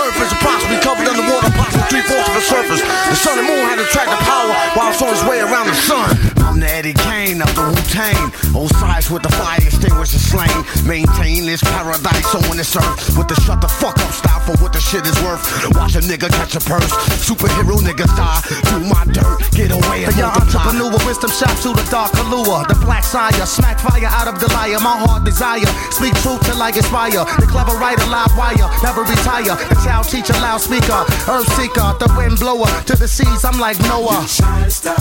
[0.02, 1.51] Earth is approximately covered underwater,
[1.88, 2.82] three fourths of the surface.
[2.82, 5.66] The sun and moon had to track the power while it's on its way around
[5.66, 6.10] the sun.
[6.42, 8.28] I'm the Eddie Kane of the Wu Tang.
[8.52, 10.52] Osiris with the fire extinguisher slain.
[10.84, 14.72] Maintain this paradise on this earth with the shut the fuck up style for what
[14.76, 15.40] the shit is worth.
[15.72, 16.92] Watch a nigga catch a purse.
[17.24, 18.42] Superhero niggas die.
[18.68, 19.40] Do my dirt.
[19.56, 20.68] Get away and Young multiply.
[20.68, 22.68] entrepreneur, wisdom shot to the dark allure.
[22.68, 24.76] The black sire, smack fire out of the liar.
[24.84, 27.24] My heart desire, speak truth till I inspire.
[27.40, 29.56] The clever writer, live wire, never retire.
[29.72, 31.00] The child teacher, loudspeaker,
[31.32, 32.66] earth seeker, the wind blower.
[32.86, 34.26] To the seas, I'm like Noah.
[34.26, 34.96] Shining star,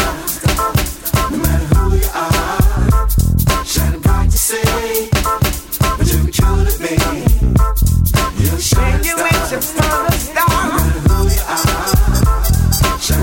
[1.30, 3.10] no matter who you are,
[3.66, 5.10] shining bright to see,
[5.98, 6.96] but you be true to me.
[8.38, 10.50] You shine you ain't your father star.
[11.10, 11.92] Who you are.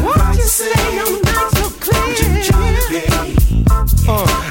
[0.04, 1.17] What you say, I'm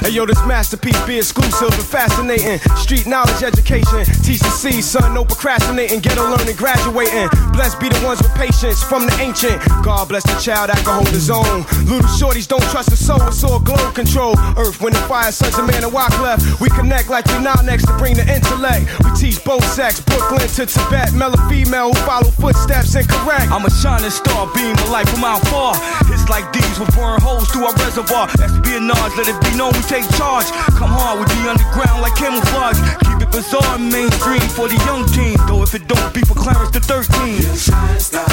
[0.08, 2.60] hey yo, this masterpiece be exclusive and fascinating.
[2.78, 7.28] Street knowledge education, TCC, son, no procrastinating, ghetto learning, graduating.
[7.52, 9.60] Blessed be the ones with patience from the ancient.
[9.84, 11.68] God bless the child that can hold his own.
[11.92, 14.36] Little shorties don't trust the soul, it's all glow control.
[14.56, 16.40] Earth, when the fire, sons of man and Wyclef.
[16.62, 18.88] We connect like we not next to bring the intellect.
[19.04, 23.52] We teach both sex, Brooklyn to Tibet, male or female who follow footsteps incorrect.
[23.52, 25.76] I'm a shining star, beam of light from out far.
[26.08, 28.32] It's like these will burn holes through our reservoir.
[28.40, 30.46] Espionage, let it be known we take charge.
[30.78, 32.78] Come hard, we be underground like camouflage.
[33.06, 35.42] Keep it bizarre mainstream for the young teens.
[35.48, 37.42] Though if it don't be for Clarence the 13.
[37.56, 38.28] Shining star,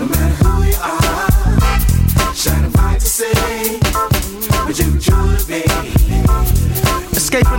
[0.00, 2.34] no matter who you are.
[2.34, 3.80] Shining bright to see,
[4.66, 5.35] but you be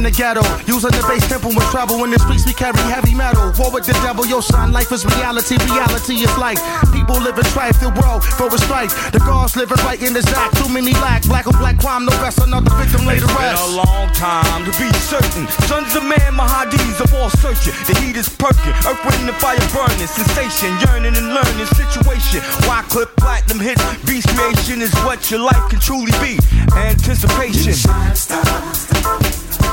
[0.08, 2.00] the ghetto, using the base temple with trouble.
[2.08, 3.52] In the streets, we carry heavy metal.
[3.60, 5.60] War with the devil, your son, life is reality.
[5.68, 6.64] Reality is life.
[6.96, 8.96] People live in strife, the world for a strife.
[9.12, 10.52] The guards living right in the zack.
[10.56, 12.40] Too many lack, black on black crime, no rest.
[12.40, 15.44] Another victim laid to It's been a long time to be certain.
[15.68, 17.76] Sons of man, Mahadis of all searching.
[17.84, 20.08] The heat is perking, earth, wind, and fire burning.
[20.08, 21.68] Sensation, yearning and learning.
[21.76, 23.84] Situation, Wyclef platinum hits?
[24.08, 26.40] Beast creation is what your life can truly be.
[26.80, 27.76] Anticipation.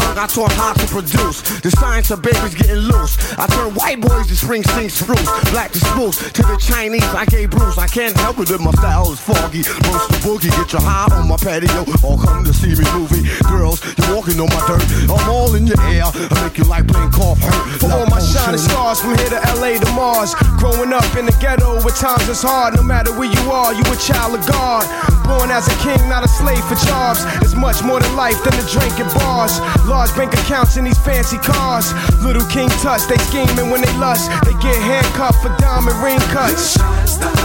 [0.01, 1.43] I taught how to produce.
[1.61, 3.15] The science of babies getting loose.
[3.39, 5.29] I turn white boys to spring sing spruce.
[5.51, 6.19] Black to spruce.
[6.33, 7.79] To the Chinese, I gave Bruce.
[7.79, 9.63] I can't help it if my style is foggy.
[9.87, 11.87] Roast the boogie, get your high on my patio.
[12.03, 13.23] Or come to see me movie.
[13.47, 14.83] Girls, you're walking on my dirt.
[15.07, 16.11] I'm all in your air.
[16.11, 17.79] I make you like playing cough hurt.
[17.79, 20.35] For all my shining stars from here to LA to Mars.
[20.59, 22.75] Growing up in the ghetto, at times it's hard.
[22.75, 24.83] No matter where you are, you a child of God.
[25.25, 27.25] Born as a king, not a slave for jobs.
[27.41, 29.61] It's much more than life than the drinking bars.
[29.87, 31.93] Large bank accounts in these fancy cars.
[32.23, 34.31] Little King touch, they scheming when they lust.
[34.45, 37.44] They get handcuffed for diamond ring cuts.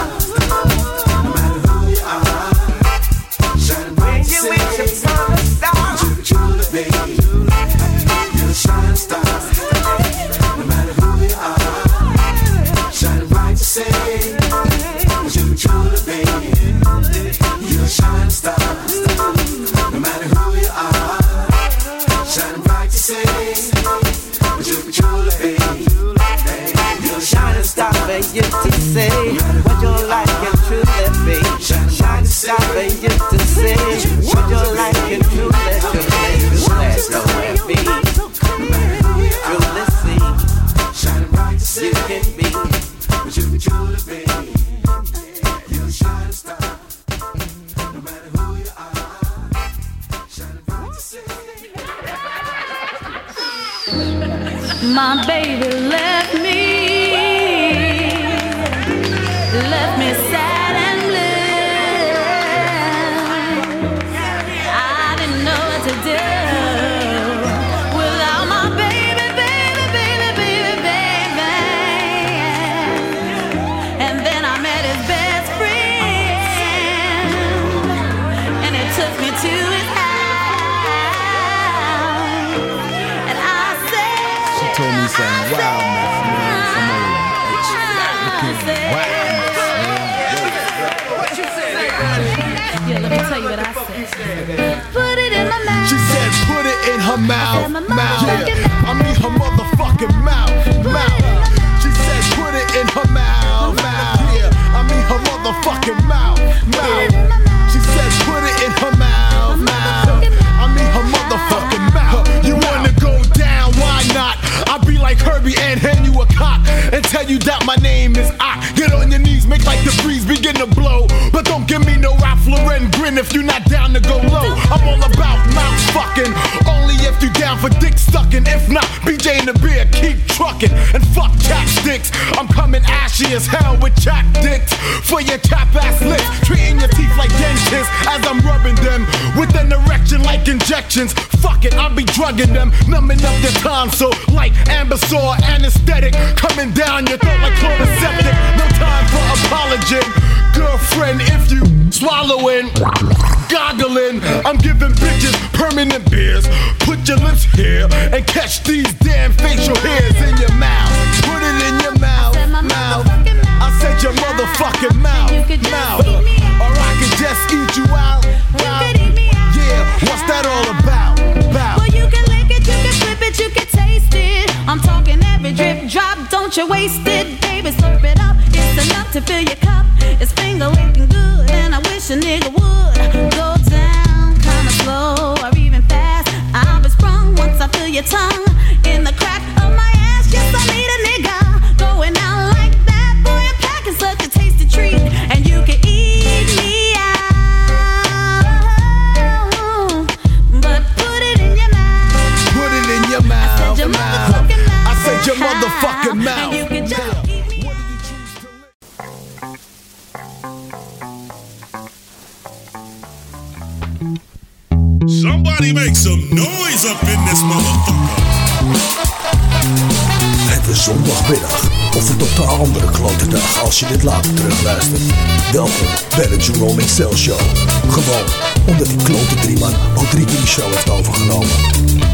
[227.07, 228.25] Gewoon
[228.65, 231.49] omdat die klote drieman al drie keer die show heeft overgenomen.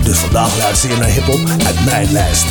[0.03, 2.45] Dus vandaag luister je naar hiphop uit mijn lijst.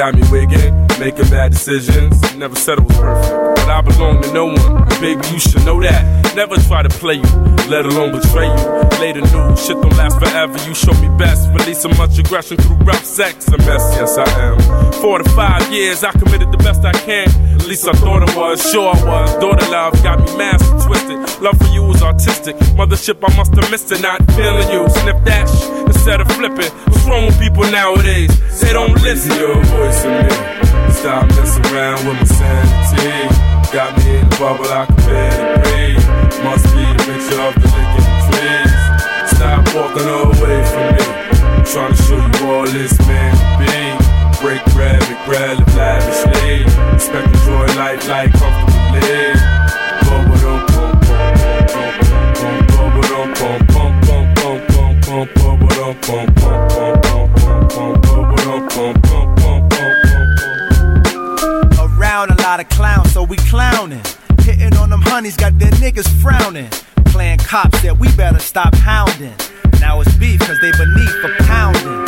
[0.00, 2.18] Got me wigging, making bad decisions.
[2.34, 4.88] Never said it was perfect, I belong to no one.
[5.00, 6.34] Baby, you should know that.
[6.34, 7.30] Never try to play you,
[7.68, 9.00] let alone betray you.
[9.00, 10.56] Later news, shit don't last forever.
[10.68, 13.48] You show me best, release so much aggression through rough sex.
[13.48, 14.92] A mess, yes I am.
[15.00, 17.28] Four to five years, I committed the best I can.
[17.54, 19.34] At least I thought I was, sure I was.
[19.40, 21.18] Daughter love got me master twisted.
[21.42, 22.56] Love for you was artistic.
[22.76, 24.00] Mothership, I must have missed it.
[24.02, 24.88] Not feeling you.
[24.90, 26.70] Snip that sh- instead of flipping.
[26.90, 28.30] What's wrong with people nowadays?
[28.60, 29.36] They don't listen.
[29.38, 30.30] Your voice in me.
[30.92, 33.59] Stop messing around with my sanity.
[33.72, 36.02] Got me in the bubble, I can barely breathe.
[36.42, 38.74] Must be the mixture of the liquor and trees.
[39.30, 41.06] Stop walking away from me.
[41.38, 43.30] I'm trying to show you all this man
[43.62, 43.70] be.
[44.42, 46.66] Break bread, make bread, live lavishly.
[46.94, 49.38] Respect, enjoy life like comfortably.
[50.02, 51.30] Bubba-dum, bum, bum,
[51.70, 56.79] bum, bum, bum, bum, bum, bum, bum, bum, bum, bum, bum, bum, bum, bum,
[62.50, 64.02] Lot of clowns, so we clowning.
[64.40, 66.68] Hitting on them honeys, got their niggas frowning.
[67.04, 69.36] Playing cops that we better stop hounding.
[69.78, 72.00] Now it's beef, cause they beneath for pounding.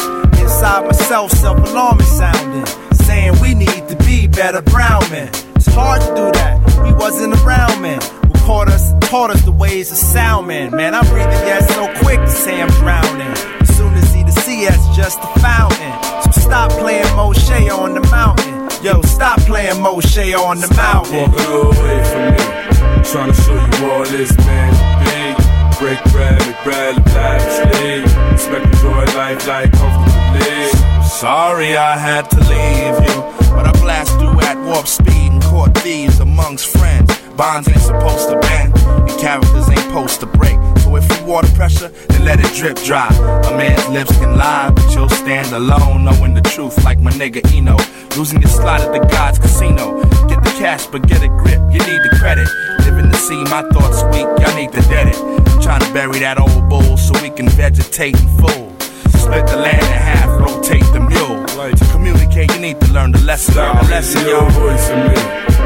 [0.43, 2.67] Inside myself, self alarming sounding.
[3.07, 5.29] Saying we need to be better brown men.
[5.55, 8.01] It's hard to do that, we wasn't around men.
[8.27, 10.75] Who caught us, taught us the ways of sound men.
[10.75, 13.31] Man, I'm breathing gas so quick to say I'm drowning.
[13.61, 16.23] As soon as see the sea, that's just a fountain.
[16.25, 18.62] So stop playing Moshe on the mountain.
[18.83, 21.31] Yo, stop playing Moshe on the mountain.
[21.31, 23.05] Walking away from me.
[23.05, 24.73] Trying to show you all this man
[25.05, 25.43] be.
[25.79, 28.03] Break bread, bread, lavishly.
[28.33, 30.69] Respect, enjoy life like comfortably.
[31.07, 33.23] Sorry I had to leave you,
[33.55, 37.17] but I blast through at warp speed and caught thieves amongst friends.
[37.37, 40.59] Bonds ain't supposed to bend, and characters ain't supposed to break.
[40.93, 43.09] So if you water pressure, then let it drip dry.
[43.49, 47.41] A man's lips can lie, but you'll stand alone, knowing the truth like my nigga
[47.55, 47.79] Eno.
[48.15, 50.03] Losing your slot at the God's casino.
[50.29, 52.47] Get the cash, but get a grip, you need the credit.
[52.85, 55.17] Living to see my thoughts weak, y'all need to dead it.
[55.17, 58.69] I'm Trying to bury that old bull so we can vegetate in full.
[59.17, 61.41] Split the land in half, rotate the mule.
[61.73, 63.55] To communicate, you need to learn the lesson.
[63.55, 64.49] Learn the lesson, your yo.
[64.61, 65.17] voice in me.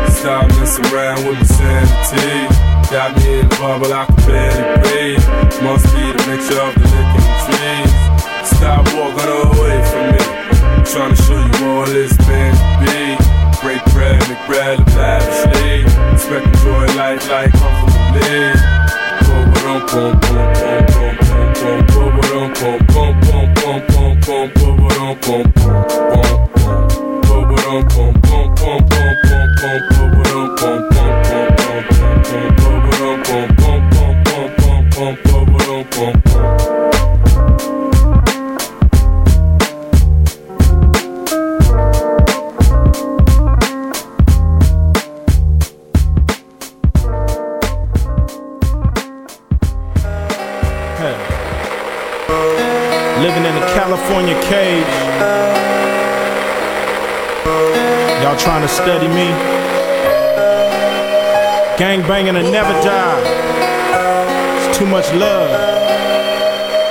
[0.07, 2.76] Stop messing around with my sanity.
[2.89, 5.19] Got me in the bubble, I can barely breathe.
[5.61, 7.93] Must be the mixture of the liquor and trees.
[8.47, 10.23] Stop walking away from me.
[10.23, 13.19] I'm trying to show you all this man be.
[13.61, 15.83] Break bread, make bread, lavishly.
[16.13, 18.55] Respect, enjoy life like comfortably.
[19.27, 21.15] Bum, bum, bum, bum, bum, bum,
[21.59, 25.77] bum, bum, bum, bum, bum, bum, bum, bum, bum, bum, bum, bum, bum.
[27.67, 28.16] Hey.
[54.29, 54.95] A California cage.
[58.23, 59.29] Y'all trying to study me?
[61.79, 63.21] Gang banging and never die.
[64.59, 65.51] It's too much love.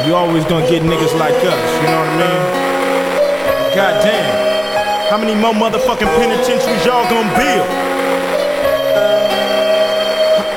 [0.05, 3.75] You always gonna get niggas like us, you know what I mean?
[3.75, 5.09] Goddamn.
[5.09, 7.67] How many more motherfucking penitentiaries y'all gonna build?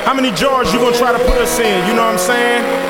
[0.05, 2.88] How many jars you gonna try to put us in, you know what I'm saying?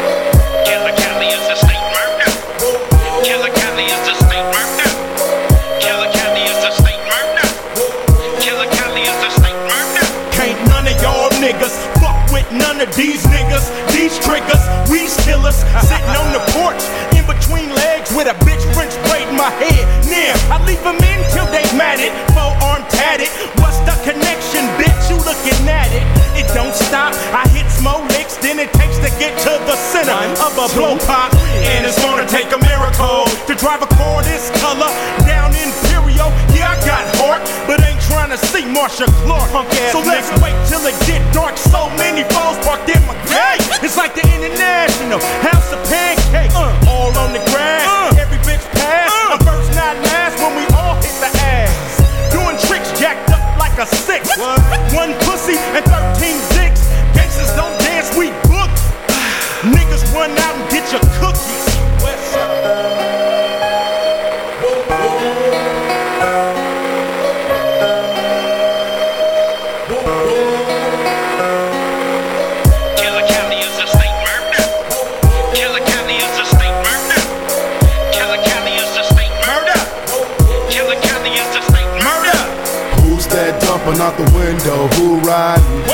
[12.80, 13.68] None of these niggas.
[13.92, 15.56] These triggers, we killers,
[15.90, 16.80] sitting on the porch
[17.18, 19.84] in between legs with a bitch French braid in my head.
[20.08, 22.14] Near, I leave them in till they mad it.
[22.32, 23.28] Four arm tatted.
[23.60, 25.10] What's the connection, bitch?
[25.10, 26.04] You looking at it?
[26.40, 27.14] It don't stop.
[27.36, 28.09] I hit more licks
[28.42, 31.34] than it takes to get to the center of a blow pop.
[31.76, 34.88] And it's gonna take a miracle to drive a car this color
[35.28, 36.32] down Imperial.
[36.56, 39.52] Yeah, I got heart, but ain't trying to see Marcia Clark.
[39.92, 41.58] so let's wait till it get dark.
[41.58, 43.64] So many phones parked in my gate.
[43.84, 46.56] It's like the international house of pancakes.
[46.88, 48.16] all on the grass.
[48.16, 49.12] Every bitch pass.
[49.12, 52.00] I'm first, not last when we all hit the ass.
[52.32, 54.32] Doing tricks jacked up like a six.
[54.96, 56.59] One pussy and 13 dicks.
[81.60, 82.40] A state murder.
[83.02, 84.88] Who's that dumping out the window?
[84.96, 85.86] Who riding?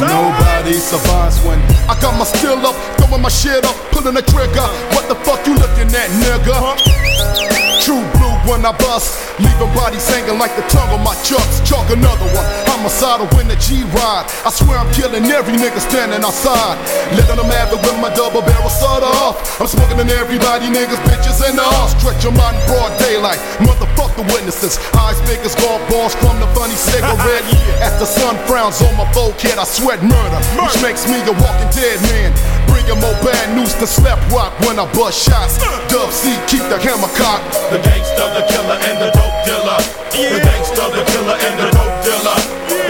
[0.00, 4.68] Nobody survives when I got my still up, throwing my shit up, pulling the trigger.
[4.94, 7.82] What the fuck you looking at, nigga?
[7.84, 8.13] True
[8.48, 11.60] when I bust, leaving bodies hanging like the tongue on my chucks.
[11.64, 14.28] Chalk another one, homicidal when the G ride.
[14.44, 16.76] I swear I'm killing every nigga standing outside.
[17.16, 19.40] Letting them have it with my double barrel soda off.
[19.60, 21.96] I'm smoking in everybody, niggas, bitches, and the off.
[21.98, 23.40] Stretch them out in broad daylight.
[23.64, 24.78] Motherfuck the witnesses.
[24.94, 27.44] Eyes big as golf balls from the funny cigarette.
[27.84, 31.70] As the sun frowns on my forehead, I sweat murder, which makes me a walking
[31.74, 32.30] dead man.
[32.66, 35.58] Bringing more bad news to slap rock when I bust shots.
[35.88, 37.54] Dub C, keep the hammer cocked.
[37.70, 39.78] The gangster, the killer, and the dope dealer.
[40.12, 42.38] The gangster, the killer, and the dope dealer.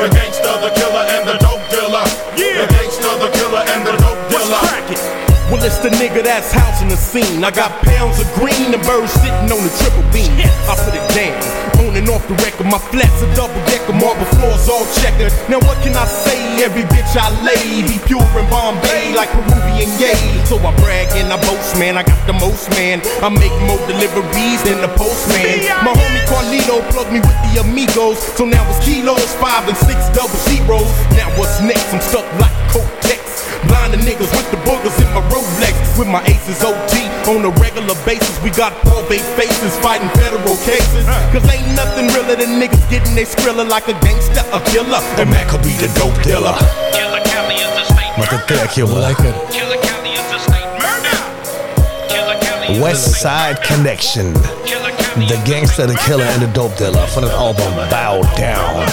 [0.01, 2.05] The gangster, the killer, and the dope dealer.
[2.35, 4.63] The gangster, the killer, and the dope dealer.
[5.53, 7.45] Well, it's the nigga that's housing the scene.
[7.45, 10.33] I got pounds of green and birds sitting on the triple beam.
[10.67, 11.37] I put it down,
[11.95, 12.67] on and off the record.
[12.67, 15.31] My flats are double decker, marble floors all checkered.
[15.49, 16.39] Now what can I say?
[16.63, 20.19] Every bitch I lay be pure in Bombay like Peruvian yay.
[20.45, 21.97] So I brag and I boast, man.
[21.97, 23.01] I got the most, man.
[23.23, 25.63] I make more deliveries than the postman.
[25.87, 29.99] My homie Carlito plugged me with the amigos, so now it's kilos, five and six
[30.11, 30.91] double zeros.
[31.15, 31.95] Now what's next?
[31.95, 33.23] I'm stuck like Kotex.
[33.69, 35.75] Blinding niggas with the boogers in my Rolex.
[35.99, 38.35] With my aces OT on a regular basis.
[38.43, 41.05] We got probate faces fighting federal cases.
[41.33, 45.01] Cause ain't nothing realer than niggas getting they skrilla like a gangster, a killer.
[45.19, 46.55] And Mac could be the dope dealer.
[46.93, 49.01] Killer County is a state Wat een track, jongen.
[49.01, 49.35] Lekker.
[49.51, 51.19] Killer County is a state murder.
[52.09, 54.33] Killer County is a West Side Connection.
[55.15, 58.85] The Gangster, the Killer en de Dope Dealer van het album Bow Down.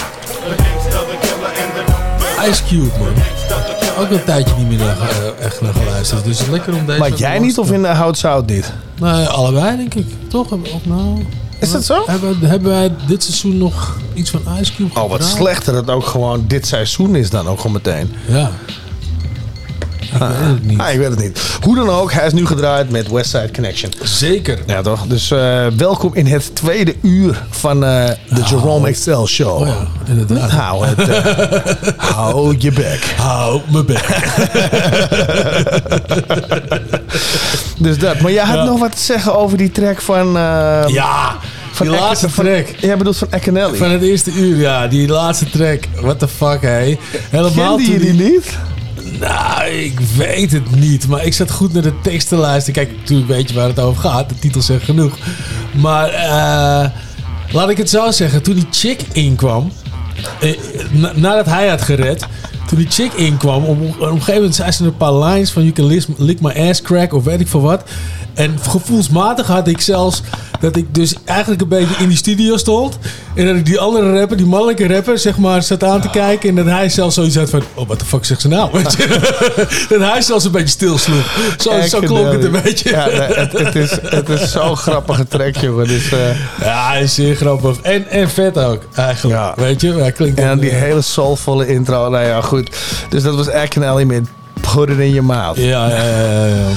[2.49, 3.40] Ice Cube, man.
[3.99, 6.23] Ook een tijdje niet meer naar, eh, echt naar geluisterd.
[6.23, 6.99] Dus het is lekker om deze...
[6.99, 8.73] Maar jij niet of in de Hout Zout niet?
[8.99, 10.05] Nee, allebei denk ik.
[10.27, 10.51] Toch?
[10.51, 11.25] Of nou...
[11.59, 12.03] Is dat zo?
[12.05, 15.37] Hebben, hebben wij dit seizoen nog iets van Ice Cube Oh, wat gedaan?
[15.37, 18.13] slechter dat ook gewoon dit seizoen is dan ook gewoon meteen.
[18.27, 18.51] Ja.
[20.13, 20.79] Ik weet het niet.
[20.79, 21.41] Ah, ik weet het niet.
[21.61, 23.91] Hoe dan ook, hij is nu gedraaid met Westside Connection.
[24.03, 24.59] Zeker.
[24.67, 25.05] Ja, toch?
[25.07, 29.61] Dus eh, welkom in het tweede uur van eh, de Jerome Excel Show.
[29.61, 30.49] Oh ja, inderdaad.
[30.51, 31.09] Hou het.
[31.09, 31.73] eh,
[32.15, 33.13] hou je bek.
[33.17, 34.05] Hou mijn bek.
[37.77, 38.19] dus dat.
[38.19, 38.63] Maar jij had Ja.
[38.63, 40.27] nog wat te zeggen over die track van...
[40.37, 41.35] eh, Ja,
[41.71, 42.65] van die Eke- laatste van- track.
[42.79, 43.77] Jij bedoelt van Ekenelli.
[43.77, 44.87] Van het eerste uur, ja.
[44.87, 45.79] Die laatste track.
[46.01, 46.97] What the fuck, hé.
[47.29, 48.57] Helemaal Kende je toen die niet?
[49.21, 51.07] Nou, ik weet het niet.
[51.07, 52.85] Maar ik zat goed naar de tekst te luisteren.
[52.85, 54.29] Kijk, natuurlijk weet je waar het over gaat.
[54.29, 55.17] De titel zegt genoeg.
[55.71, 56.89] Maar eh,
[57.51, 58.43] laat ik het zo zeggen.
[58.43, 59.71] Toen die chick inkwam...
[60.39, 60.57] eh,
[60.91, 62.25] na- nadat hij had gered...
[62.67, 65.61] Toen die chick inkwam, op, op een gegeven moment zei ze een paar lines van...
[65.63, 67.83] You can lick, lick my ass crack of weet ik veel wat.
[68.33, 70.21] En gevoelsmatig had ik zelfs
[70.61, 72.97] dat ik dus eigenlijk een beetje in die studio stond.
[73.35, 76.49] En dat ik die andere rapper, die mannelijke rapper, zeg maar, zat aan te kijken.
[76.49, 78.69] En dat hij zelfs zoiets had van, oh, wat de fuck zegt ze nou?
[78.71, 79.07] Weet je?
[79.89, 81.55] dat hij zelfs een beetje stil sloeg.
[81.57, 82.89] Zo, zo klonk het een beetje.
[82.89, 85.87] Ja, nee, het, het is, het is zo'n grappige track, jongen.
[85.87, 86.19] Dus, eh,
[86.61, 87.77] Ja, hij is zeer grappig.
[87.81, 89.55] En, en vet ook, eigenlijk.
[89.55, 92.09] Weet je, hij klinkt en dan die eh, hele soulvolle intro.
[92.09, 92.69] Nou ja, goed.
[93.09, 94.27] Dus dat was Ekenelli met
[94.61, 95.57] Put It In Your Mouth.
[95.57, 96.45] Ja, ja, ja.
[96.45, 96.69] ja.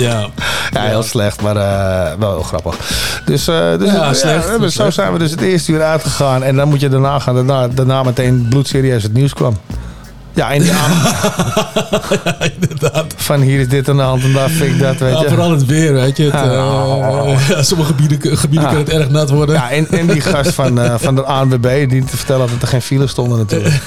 [0.00, 0.28] Ja,
[0.72, 2.76] Ja, heel slecht, maar eh, wel heel grappig.
[3.24, 6.42] Dus, eh, dus Ja, slecht, zo zijn we dus het eerste uur uitgegaan.
[6.42, 7.34] En dan moet je daarna gaan.
[7.34, 9.56] Daarna, daarna meteen bloedserieus het nieuws kwam.
[10.34, 10.90] Ja, en die aan...
[12.60, 13.14] inderdaad.
[13.16, 15.28] Van hier is dit aan de hand en daar vind ik dat, weet Ja, je.
[15.28, 16.24] vooral het weer, weet je.
[16.24, 19.54] Het, eh, ja, sommige gebieden, gebieden kan het erg nat worden.
[19.54, 22.68] Ja, en, en die gast van, eh, van de ANWB die te vertellen dat er
[22.68, 23.74] geen files stonden natuurlijk.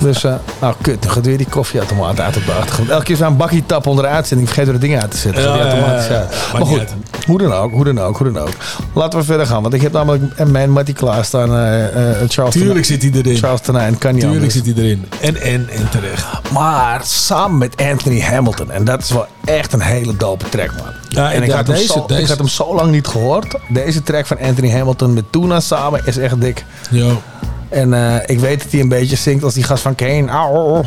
[0.00, 2.88] Dus, eh, nou kut, dan gaat weer die koffieautomaat uit op de achtergrond.
[2.90, 5.42] Elke keer zo'n bakkie tap onder de uitzending, vergeet er de dingen uit te zetten.
[5.52, 6.34] Die automatisch uit.
[6.52, 6.94] Maar goed, uit.
[7.26, 8.52] hoe dan ook, hoe dan ook, hoe dan ook.
[8.94, 11.50] Laten we verder gaan, want ik heb namelijk mijn klaarstaan.
[11.54, 13.36] eh eh Charles Tuurlijk zit hij erin.
[13.36, 14.64] Charles Tenijn, kan niet Tuurlijk anders.
[14.64, 15.04] zit hij erin.
[15.20, 16.26] En, en, en terecht.
[16.52, 18.70] Maar samen met Anthony Hamilton.
[18.70, 20.92] En dat is wel echt een hele dope track, man.
[21.08, 23.06] Ja, en ik, ja, had hem deze- zo, deze- ik had hem zo lang niet
[23.06, 23.54] gehoord.
[23.68, 26.64] Deze track van Anthony Hamilton met Tuna samen is echt dik.
[26.90, 27.22] Yo.
[27.68, 30.28] En eh, ik weet dat hij een beetje zingt als die gast van Kane.
[30.28, 30.84] Au,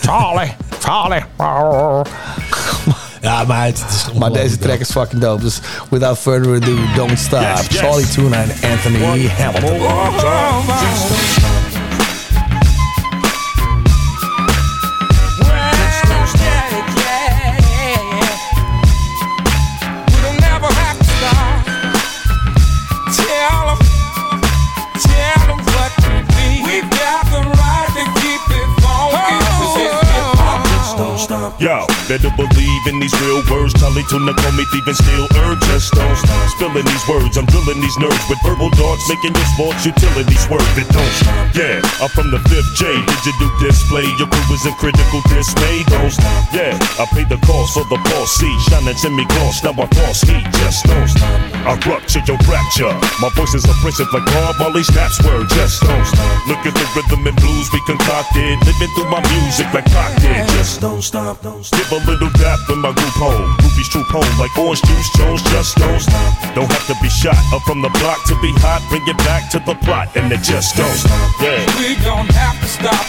[0.00, 1.22] Charlie, Charlie.
[3.20, 5.42] Ja, maar het, is Maar deze track is fucking dope.
[5.42, 5.60] Dus
[5.90, 7.40] without further ado, don't stop.
[7.40, 7.78] Yes, yes.
[7.80, 9.78] Charlie Tuna en Anthony Hamilton.
[31.64, 33.72] Yo, better believe in these real words.
[33.74, 35.60] Charlie Tuna call me thieving still urge.
[35.64, 36.18] Don't
[36.54, 37.36] spilling these words.
[37.36, 40.64] I'm drilling these nerves with verbal darts, making your sports utility swerve.
[40.76, 41.54] It don't stop.
[41.54, 42.88] Yeah, I'm from the fifth J.
[43.24, 44.06] Digital display.
[44.20, 45.84] Your crew is in critical dismay.
[45.88, 46.52] Don't stop.
[46.52, 48.58] Yeah, I paid the cost for the boss seat.
[48.68, 49.64] Shining semi gloss.
[49.64, 50.44] Now I false heat.
[50.60, 51.40] Just don't stop.
[51.64, 52.92] I rupture your rapture.
[53.20, 55.48] My voice is abrasive like Bob Marley snaps word.
[55.56, 56.48] Just don't stop.
[56.48, 58.60] Look at the rhythm and blues we concocted.
[58.66, 60.12] Living through my music like Pac.
[60.58, 61.40] Just don't stop.
[61.42, 63.54] Give a little dap when my group home.
[63.62, 65.08] Groupies troop home like orange juice.
[65.14, 66.54] Jones just don't stop.
[66.54, 68.82] Don't have to be shot up from the block to be hot.
[68.90, 71.14] Bring it back to the plot and it just don't stop.
[71.38, 71.62] Yeah.
[71.78, 73.04] We don't have to stop.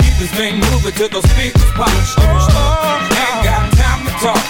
[0.00, 1.92] Keep this thing moving till those speakers pop.
[1.92, 4.44] Oh, ain't got time to talk.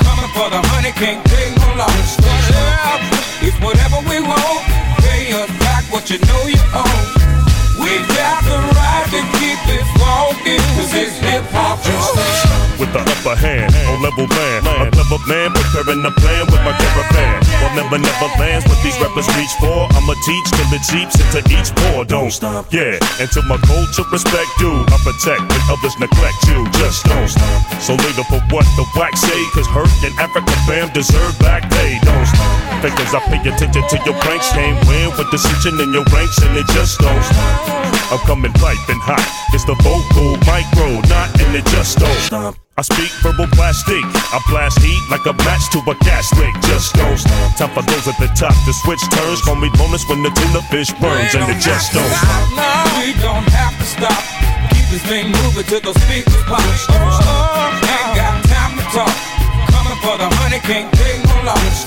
[0.00, 2.16] Coming for the honey, can't take no loss.
[3.44, 4.60] It's whatever we want.
[5.04, 7.00] Pay us back what you know you owe.
[7.76, 12.63] We got the right to keep it funky, cause it's hip hop.
[12.74, 16.74] With the upper hand on level man, a clever man preparing the plan with my
[16.74, 17.38] caravan.
[17.62, 19.86] While never never lands what these rappers reach for.
[19.94, 22.04] I'ma teach till it seeps into each pore.
[22.04, 22.98] Don't stop, yeah.
[23.22, 26.66] Until my culture respect you, I protect when others neglect you.
[26.74, 27.62] Just don't stop.
[27.78, 29.40] So later for what the wax say?
[29.54, 32.02] Cause hurt and Africa fam deserve back pay.
[32.02, 32.82] Don't stop.
[32.82, 34.50] Because I pay attention to your pranks.
[34.50, 37.84] Can't win with dissension in your ranks, and it just don't stop.
[38.10, 39.22] I'm coming piping hot.
[39.54, 42.58] It's the vocal micro, not and it just don't stop.
[42.76, 44.02] I speak verbal plastic.
[44.34, 46.50] I blast heat like a match to a gas stick.
[46.66, 47.54] Just don't stop.
[47.54, 49.38] Time for those at the top to switch turns.
[49.46, 52.42] Call me bonus when the tuna fish burns, and it just don't stop.
[52.58, 52.66] No,
[52.98, 54.18] we don't have to stop.
[54.74, 56.58] Keep this thing moving till those speakers pop.
[56.58, 59.14] Oh, ain't got time to talk.
[59.70, 61.86] Coming for the honey, can't take no loss.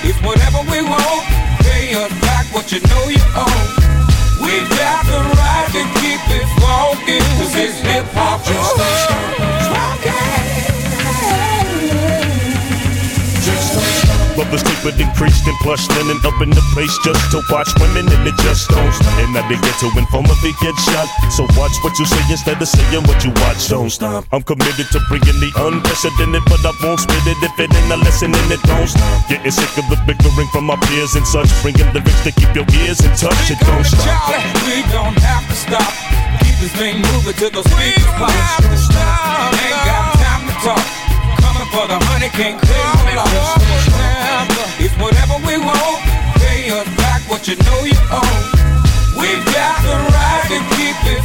[0.00, 1.28] It's whatever we want.
[1.60, 3.60] Pay us back what you know you owe.
[4.40, 8.40] We got the right to keep it funky, cause it's hip hop.
[8.48, 9.07] Brothers keep
[14.88, 18.36] it increased and plush linen up in the place just to watch women and it
[18.40, 19.12] just don't stop.
[19.20, 21.08] And now they get to inform if he gets shot.
[21.28, 23.68] So watch what you say instead of saying what you watch.
[23.68, 24.24] Don't stop.
[24.32, 27.98] I'm committed to bringing the unprecedented, but I won't spit it if it ain't a
[28.00, 29.28] lesson and it don't stop.
[29.28, 31.50] Getting sick of the bickering from my peers and such.
[31.60, 33.52] Bringing the lyrics to keep your ears in touch.
[33.52, 34.04] It don't stop.
[34.04, 35.92] Charlie, we don't have to stop.
[36.40, 38.32] Keep this thing moving till those speakers pop.
[38.32, 40.84] Ain't got time to talk.
[41.44, 42.58] Coming for the honey, can't
[47.64, 47.82] know
[49.52, 51.22] got the right to keep it.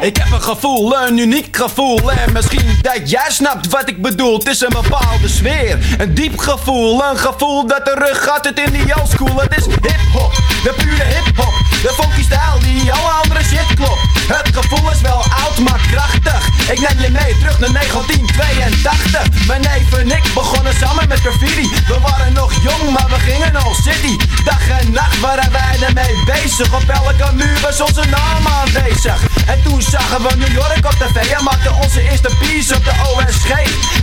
[0.00, 2.12] Ik heb een gevoel, een uniek gevoel.
[2.12, 4.38] En misschien dat jij snapt wat ik bedoel.
[4.38, 8.44] Het is een bepaalde sfeer, een diep gevoel Een gevoel dat terug gaat.
[8.44, 10.32] Het in die old school Het is hip-hop,
[10.62, 11.52] de pure hip-hop
[11.82, 14.00] De funky stijl die alle andere shit klopt.
[14.28, 16.48] Het gevoel is wel oud, maar krachtig.
[16.70, 21.68] Ik neem je mee terug naar 1982 Mijn neef en ik begonnen samen met graffiti.
[21.86, 24.16] We waren nog jong, maar we gingen al city.
[24.44, 26.74] Dag en nacht waren wij ermee bezig.
[26.74, 29.20] Op elke muur was onze naam aanwezig.
[29.46, 32.92] En toen zagen we New York op tv En maakten onze eerste piece op de
[33.14, 33.50] OSG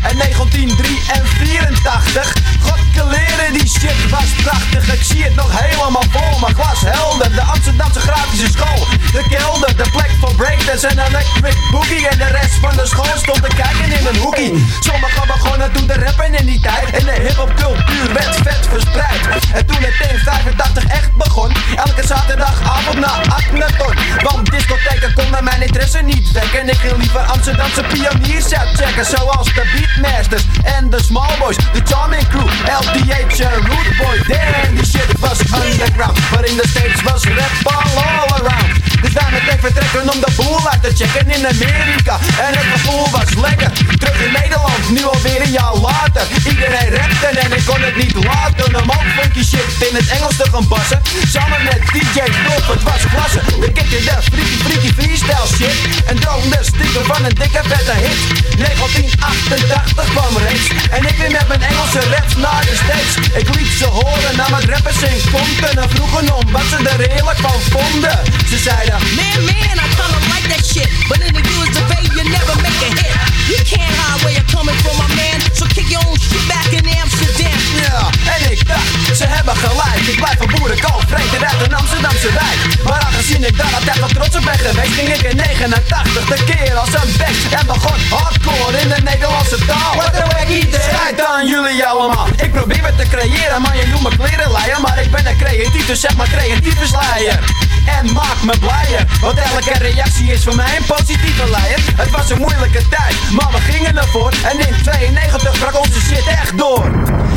[0.02, 4.94] En 1983 God leren die shit was prachtig.
[4.94, 8.88] Ik zie het nog helemaal vol Maar was helder, de Amsterdamse grafische school.
[9.12, 12.08] De kelder, de plek voor breakdance en electric boogie.
[12.08, 14.66] En de rest van de school stond te kijken in een hoekie.
[14.80, 16.90] Sommigen begonnen toen te rappen in die tijd.
[16.92, 19.22] En de hiphop cultuur werd vet verspreid.
[19.54, 23.94] En toen het in 85 echt begon Elke zaterdagavond na Akhenaton
[24.24, 26.70] Want discotheken konden mijn interesse niet wekken.
[26.70, 32.50] Ik ging liever Amsterdamse pioniers uitchecken Zoals de Beatmasters en de Smallboys De Charming Crew,
[32.80, 34.18] LDH en Root Boy.
[34.28, 38.74] Damn, die shit was underground Maar in de States was rap all, all around.
[39.02, 42.16] Dus wij meteen vertrekken om de boel uit te checken in Amerika.
[42.46, 43.72] En het gevoel was lekker.
[44.00, 46.26] Terug in Nederland, nu alweer een jaar later.
[46.52, 50.36] Iedereen rapte en ik kon het niet laten Om ook funky shit in het Engels
[50.36, 51.02] te gaan passen.
[51.28, 53.42] Samen met DJ Top, het was klasse.
[53.60, 55.78] We kikten de freaky freaky freestyle shit.
[56.06, 58.20] En droomde stiekem van een dikke vette hit.
[58.58, 60.66] 1988 kwam reeds.
[60.90, 63.14] En ik weer met mijn Engelse raps naar de States.
[63.42, 67.02] Ik liet ze horen naar mijn rappers in Compton En vroegen om wat ze er
[67.10, 68.20] eerlijk van vonden
[68.50, 70.90] Ze zeiden Man, man, I kinda like that shit.
[71.10, 73.16] But in the US of A, you never make a hit.
[73.52, 75.40] You can't hide where you're coming from, my man.
[75.58, 77.58] So kick your own shit back in Amsterdam.
[77.84, 82.32] Ja, en ik dacht, ze hebben gelijk Ik blijf een boerenkool, vreemd uit een Amsterdamse
[82.42, 86.26] wijk Maar aangezien ik daar altijd wel trots op ben geweest Ging ik in 89
[86.26, 90.62] de keer als een bek En begon hardcore in de Nederlandse taal Wat een wacky
[90.72, 94.95] Schijt aan jullie allemaal Ik probeer het te creëren, maar je noemt me klerenleier Maar
[95.26, 97.40] ben een dus zeg maar creatieve slayer
[97.86, 99.06] en maakt me blijer.
[99.22, 101.80] Want elke reactie is voor mij een positieve leier.
[101.96, 104.34] Het was een moeilijke tijd, maar we gingen ervoor.
[104.44, 106.86] En in 92 brak onze shit echt door.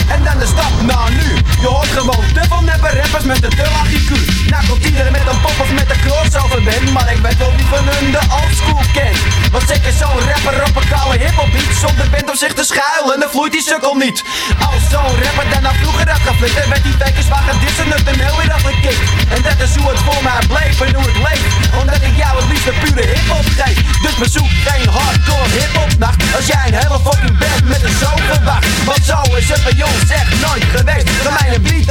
[0.09, 1.29] En dan de stap naar nu.
[1.61, 4.11] Je hoort gewoon te veel neppe rappers met een te laag IQ.
[4.51, 6.93] Nou komt iedereen met een pop of met een crossover band.
[6.93, 9.19] Maar ik weet wel wie van hun de oldschool kent.
[9.53, 11.77] Want zeker zo'n rapper op een koude hiphop beat.
[11.85, 14.19] Zonder band om zich te schuilen, dan vloeit die sukkel niet.
[14.67, 16.69] Als zo'n rapper daarna vroeger had geflikt.
[16.69, 19.03] werd die tekens waar gedissen het toneel weer afgekikt.
[19.35, 21.75] En dat is hoe het voor mij en hoe het leeft.
[21.81, 24.03] Omdat ik jou het liefst de pure hiphop geef.
[24.03, 26.23] Dus bezoek geen hardcore hiphop nacht.
[26.37, 28.85] Als jij een hele fucking band met een zo verwacht.
[28.85, 31.11] Want zo is het bij ons echt nooit geweest.
[31.11, 31.87] Voor mij een mic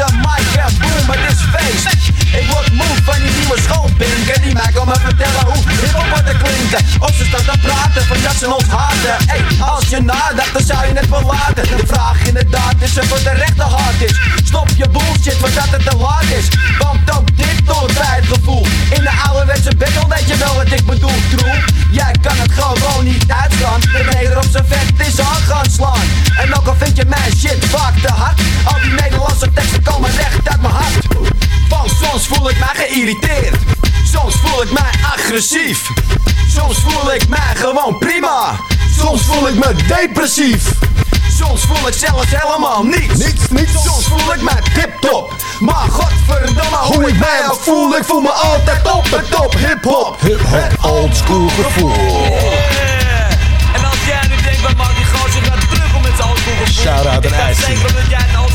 [0.80, 2.17] boom, het is feest.
[2.32, 4.42] Ik word moe van die nieuwe schoolpinken.
[4.42, 6.86] Die mij komen vertellen hoe hiphop wordt te klinken.
[7.00, 9.28] Of ze staan te praten van dat ze ons haten.
[9.28, 11.64] Ey, als je nadacht, dan zou je het wel laten.
[11.78, 14.20] De vraag inderdaad is of het de rechte hard is.
[14.44, 16.48] Stop je bullshit voordat het te laat is.
[16.80, 18.66] Want ook dit hoort bij het gevoel.
[18.90, 21.60] In de ouderwetse battle weet je wel wat ik bedoel, troel.
[21.92, 23.80] Jij kan het gewoon niet uitstaan.
[23.80, 25.16] De neder op zijn vet is
[25.76, 26.08] slaan.
[26.38, 28.42] En ook al vind je mijn shit vaak te hard.
[28.64, 31.06] Al die Nederlandse teksten komen recht uit mijn hart.
[31.70, 33.56] Want soms voel ik mij geïrriteerd.
[34.12, 35.90] Soms voel ik mij agressief.
[36.56, 38.56] Soms voel ik mij gewoon prima.
[39.00, 40.64] Soms voel ik me depressief.
[41.38, 43.26] Soms voel ik zelfs helemaal niets.
[43.26, 43.84] Niets, niets.
[43.84, 45.34] Soms voel ik mij tip-top.
[45.60, 49.56] Maar godverdomme, hoe ik mij ook voel, ik voel me altijd op het top.
[49.58, 51.94] Hip-hop, het oldschool gevoel.
[53.74, 56.54] En als jij nu denkt, wat maakt die gozer gaat terug om met zijn oldschool
[56.66, 56.84] gevoel?
[56.84, 57.32] Shout-out aan dat
[58.10, 58.47] jij het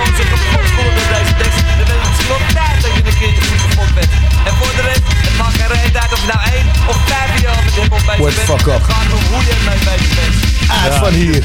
[0.00, 2.76] als sommige nieuwkomers zich kapot voelen door deze tekst, dan is het misschien wel tijd
[2.84, 4.10] dat je een keertje goed kapot bent.
[4.48, 7.60] En voor de rest, het maakt geen reet uit of nou één of vijf jaar
[7.66, 8.48] met hiphop bezig Word bent.
[8.52, 8.82] fuck up.
[8.82, 10.34] Het gaat om hoe je ermee bezig bent.
[10.82, 11.42] Uit van hier.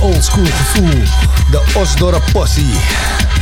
[0.00, 1.02] Oldschool gevoel.
[1.50, 2.74] De Osdorp Possie.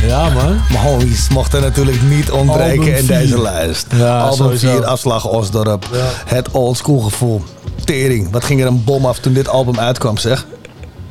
[0.05, 0.61] Ja, man.
[0.69, 3.87] Mijn homies mochten natuurlijk niet ontbreken in deze lijst.
[3.95, 4.71] Ja, Album sowieso.
[4.71, 5.87] 4, afslag Osdorp.
[6.25, 7.43] Het oldschool gevoel.
[7.83, 10.45] Tering, wat ging er een bom af toen dit album uitkwam, zeg?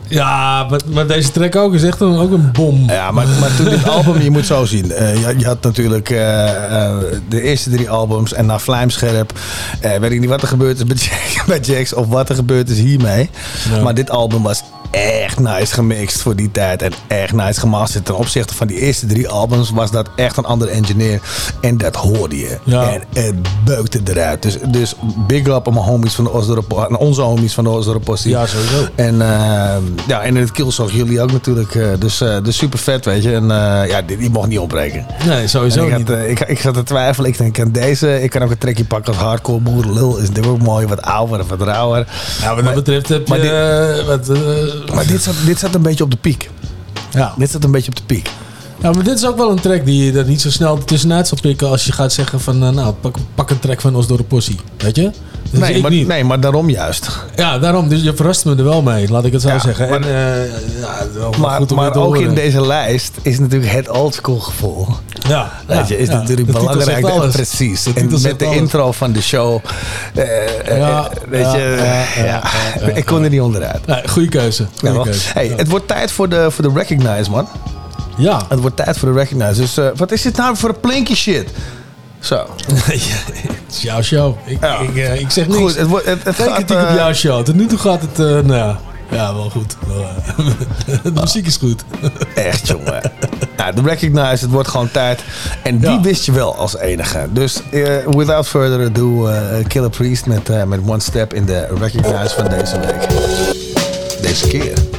[0.08, 2.84] Ja, maar, maar deze track ook is echt een, ook een bom.
[2.90, 4.92] Ja, maar, maar toen dit album, je moet zo zien.
[4.92, 6.96] eh, je, je had natuurlijk eh, eh,
[7.28, 9.32] de eerste drie albums en na Vlijmscherp.
[10.00, 12.70] weet ik niet wat er gebeurd is bij, Jack- bij Jax of wat er gebeurd
[12.70, 13.30] is hiermee.
[13.74, 13.82] Ja.
[13.82, 16.82] Maar dit album was echt nice gemixt voor die tijd.
[16.82, 18.04] En echt nice gemasterd.
[18.04, 21.20] Ten opzichte van die eerste drie albums was dat echt een andere engineer.
[21.60, 22.58] En dat hoorde je.
[22.64, 22.92] Ja.
[22.92, 23.34] En het
[23.64, 24.42] beukte eruit.
[24.42, 24.94] Dus, dus
[25.26, 28.30] big up aan mijn homies van de Osdorp, aan onze homies van de Osdorp Postie.
[28.30, 28.86] Ja, sowieso.
[28.94, 31.74] En, eh, ja, en in het Killzog jullie ook natuurlijk.
[31.74, 33.34] eh, dus, eh, dus super vet, weet je.
[33.34, 33.46] En
[33.88, 35.06] ja, die, die mocht niet opbreken.
[35.26, 37.30] Nee, sowieso ik, had, ik, ik zat te twijfelen.
[37.30, 40.16] Ik denk, kan deze, ik kan ook een trekje pakken als hardcore boerenlul.
[40.16, 42.06] Is natuurlijk ook mooi, wat ouder, wat rauwer.
[42.40, 43.32] Ja, wat dat betreft heb je...
[43.32, 44.26] maar dit- wat,
[44.94, 46.50] Maar dit zat, dit zat een beetje op de piek.
[47.12, 47.34] Ja.
[47.36, 48.30] Dit zat een beetje op de piek.
[48.82, 51.28] Ja, maar dit is ook wel een track die je er niet zo snel tussenuit
[51.28, 54.06] zal pikken als je gaat zeggen van, eh, nou, pak, pak een track van ons
[54.06, 54.56] door de possie.
[54.76, 55.10] Weet je?
[55.50, 56.06] Nee, maar, niet.
[56.06, 57.08] nee, maar daarom juist.
[57.36, 57.88] Ja, daarom.
[57.88, 59.88] Dus je verrast me er wel mee, laat ik het zo Ja, zeggen.
[59.88, 60.44] maar- en, eh,
[60.80, 62.20] ja, Maar, goed maar ook horen.
[62.22, 64.86] in deze lijst is natuurlijk het oldschool gevoel.
[65.28, 67.04] Ja, Weet je, is natuurlijk belangrijk.
[67.04, 67.34] alles.
[67.34, 67.92] Precies.
[67.92, 68.56] En met de alles.
[68.56, 69.60] intro van de show.
[70.66, 71.94] Ja, weet ja, je,
[72.24, 72.42] ja,
[72.94, 73.86] ik kon er niet onderuit.
[73.86, 74.66] Nee, goeie keuze.
[74.78, 75.28] Goeie keuze.
[75.32, 75.52] hey.
[75.56, 77.48] Het wordt tijd voor de, voor de Recognize, man.
[78.16, 78.40] Ja.
[78.48, 79.60] Het wordt tijd voor de Recognize.
[79.60, 81.50] Dus eh, wat is dit nou voor een plinky shit?
[82.20, 82.46] Zo.
[82.66, 84.36] het is jouw show.
[84.44, 84.58] Ik,
[84.88, 85.58] ik, eh, ik zeg niks.
[85.58, 87.44] Goed, het, wordt, het, het Geen kritiek op eh, jouw show.
[87.44, 88.78] Tot nu toe gaat het, eh, nou ja,
[89.10, 89.76] ja, wel goed.
[91.02, 91.84] De muziek is goed.
[92.34, 93.12] Echt, jongen.
[93.56, 95.22] Nou, de Recognize, het wordt gewoon tijd.
[95.62, 97.26] En die wist je wel als enige.
[97.30, 97.60] Dus
[98.06, 99.28] without further ado,
[99.66, 103.08] Killer Priest met, met One Step in de Recognize van deze week.
[104.22, 104.97] Deze keer.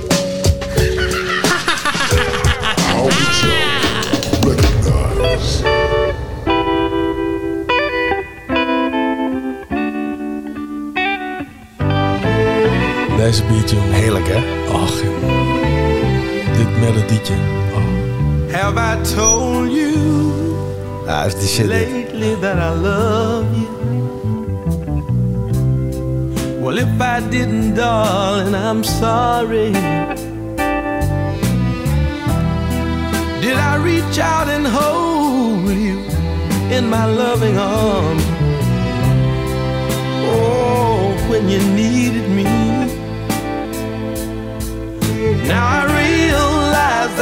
[13.30, 13.92] Deze beat, jongen.
[13.94, 14.38] Heerlijk, hè?
[14.74, 15.46] Ach, jongen.
[16.58, 17.34] Dit melodietje.
[18.52, 19.92] Have I told you
[21.06, 21.66] Ja, is die shit.
[21.66, 23.68] lately that I love you?
[26.62, 29.72] Well, if I didn't, darling, I'm sorry.
[33.42, 36.00] Did I reach out and hold you
[36.78, 38.24] in my loving arms?
[40.32, 42.09] Oh, when you needed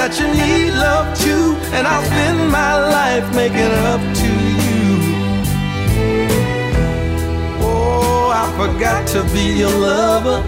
[0.08, 4.32] that you need love too, and I'll spend my life making up to
[4.64, 4.86] you.
[7.60, 10.42] Oh, I forgot to be your lover,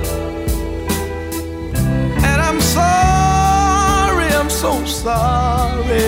[2.29, 6.07] and I'm sorry I'm so sorry.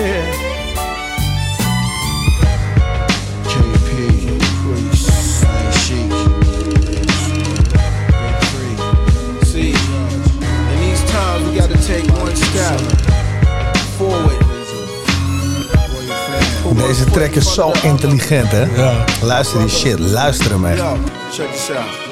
[3.52, 5.44] JP, Priest,
[5.84, 6.12] Sheik.
[9.44, 9.74] See,
[10.72, 12.91] in these times we gotta take one step
[16.86, 18.64] Deze track is zo intelligent, hè?
[18.76, 19.04] Ja.
[19.22, 20.82] Luister die shit, luister hem echt.
[21.32, 22.10] Check this out.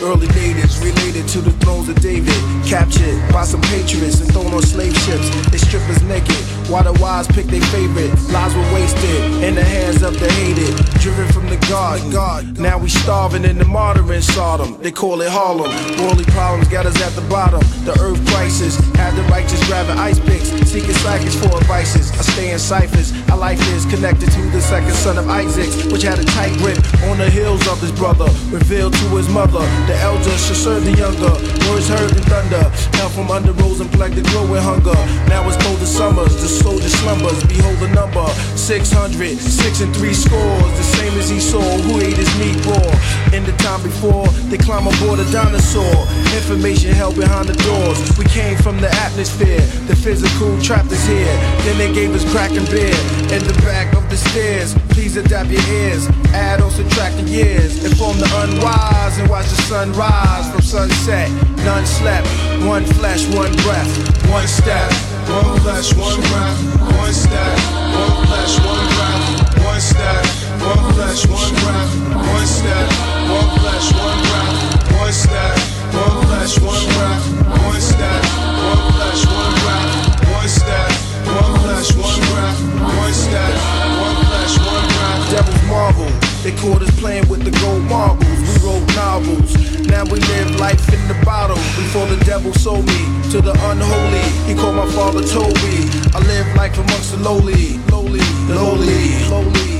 [0.00, 2.34] Early natives related to the thrones of David,
[2.64, 5.28] captured by some patriots and thrown on slave ships.
[5.50, 6.36] They strip us naked,
[6.68, 8.12] while the wise pick their favorite.
[8.30, 12.00] Lives were wasted in the hands of the hated, driven from the God.
[12.12, 12.58] God.
[12.58, 14.80] Now we starving in the martyring Sodom.
[14.82, 15.70] They call it Harlem.
[15.98, 17.60] Worldly problems got us at the bottom.
[17.84, 22.10] The earth crisis Have the righteous grabbing ice picks, seeking psychics for advices.
[22.12, 23.12] I stay in ciphers.
[23.30, 26.78] Our life is connected to the second son of Isaac, which had a tight grip
[27.08, 29.64] on the heels of his brother, revealed to his mother.
[29.86, 31.32] The elder should serve the younger.
[31.70, 32.68] Words heard in thunder.
[32.96, 34.98] Hell from under rose and plague the glow with hunger.
[35.28, 36.34] Now it's cold as summers.
[36.42, 37.42] The soldier slumbers.
[37.44, 38.26] Behold the number
[38.58, 39.38] 600.
[39.38, 40.70] Six and three scores.
[40.76, 42.90] The same as he saw who ate his meat raw.
[43.32, 45.94] In the time before, they climb aboard a dinosaur.
[46.34, 47.98] Information held behind the doors.
[48.18, 49.60] We came from the atmosphere.
[49.86, 51.36] The physical trapped us here.
[51.64, 52.98] Then they gave us crack and beer.
[53.30, 54.74] In the back of the stairs.
[54.90, 56.08] Please adapt your ears.
[56.34, 57.84] Add or subtract the years.
[57.84, 61.30] Inform the unwise and watch the sun rise from sunset.
[61.64, 62.26] None slept.
[62.66, 63.92] One flesh, one breath,
[64.30, 65.17] one step.
[65.28, 66.56] One flash, one round,
[66.96, 67.58] one stack.
[67.92, 70.24] One flash, one round, one stack.
[70.58, 71.90] One flash, one round,
[72.32, 72.88] one stack.
[73.28, 74.56] One flash, one round,
[74.96, 75.58] one stack.
[75.92, 77.22] One flash, one round,
[77.60, 78.22] one stack.
[78.72, 79.92] One flash, one round,
[80.32, 80.90] one stack.
[81.26, 83.77] One flash, one round, one stack
[85.88, 86.10] marvel.
[86.42, 88.26] They caught us playing with the gold marbles.
[88.26, 89.54] We wrote novels.
[89.86, 91.56] Now we live life in the bottle.
[91.56, 93.00] Before the devil sold me
[93.30, 94.26] to the unholy.
[94.46, 95.76] He called my father Toby.
[96.14, 99.77] I live life amongst the lowly, lowly, the lowly, lowly.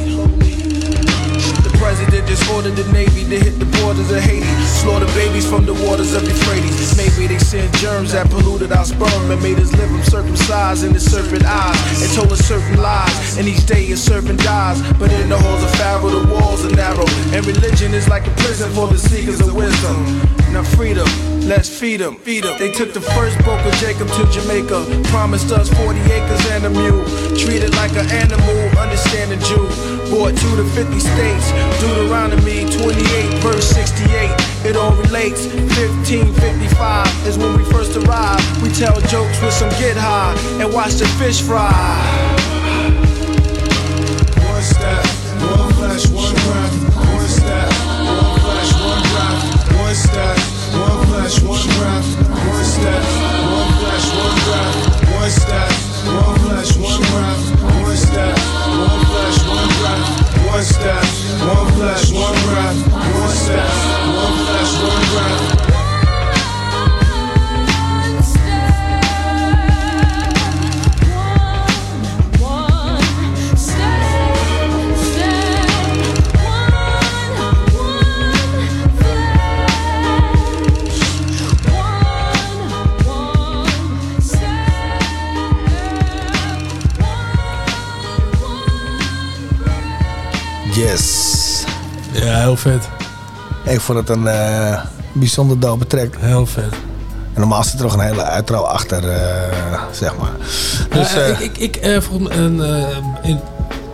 [1.89, 4.45] President just ordered the Navy to hit the borders of Haiti.
[4.85, 6.95] Slaughter babies from the waters of Euphrates.
[6.99, 10.93] Maybe they sent germs that polluted our sperm and made us live them circumcised in
[10.93, 12.03] the serpent eyes.
[12.03, 13.39] And told us certain lies.
[13.39, 14.83] And each day a serpent dies.
[14.99, 17.09] But in the halls of Pharaoh, the walls are narrow.
[17.33, 19.97] And religion is like a prison for the seekers of wisdom.
[20.53, 21.09] Now freedom,
[21.49, 22.59] let's feed them, feed them.
[22.59, 25.09] They took the first boat of Jacob to Jamaica.
[25.09, 27.05] Promised us 40 acres and a mule.
[27.35, 29.98] Treated like an animal, understand the Jew.
[30.11, 31.53] Bought two to 50 states.
[31.81, 34.33] Deuteronomy 28, verse 68.
[34.65, 35.45] It all relates.
[35.77, 38.63] 1555 is when we first arrived.
[38.63, 41.69] We tell jokes with some get high and watch the fish fry.
[44.49, 45.05] One step,
[45.45, 46.73] one flesh, one breath.
[46.97, 47.69] One step,
[48.09, 49.77] one flesh, one breath.
[49.77, 50.39] One step,
[50.73, 52.09] one flesh, one breath.
[52.49, 53.05] One step,
[53.45, 54.77] one flesh, one breath.
[55.21, 55.71] One step,
[56.17, 56.38] one
[60.59, 61.05] One step,
[61.47, 62.93] one flesh, one breath.
[62.93, 63.98] One step,
[90.79, 91.65] Yes.
[92.13, 92.89] Ja, heel vet.
[93.65, 94.81] Ik vond het een eh,
[95.13, 96.15] bijzonder dope track.
[96.19, 96.73] Heel vet.
[97.35, 100.31] En normaal zit er nog een hele uitrouw achter, eh, zeg maar.
[100.91, 102.91] Dus, Ja, eh, ik, ik, ik volgens mij
[103.23, 103.37] eh,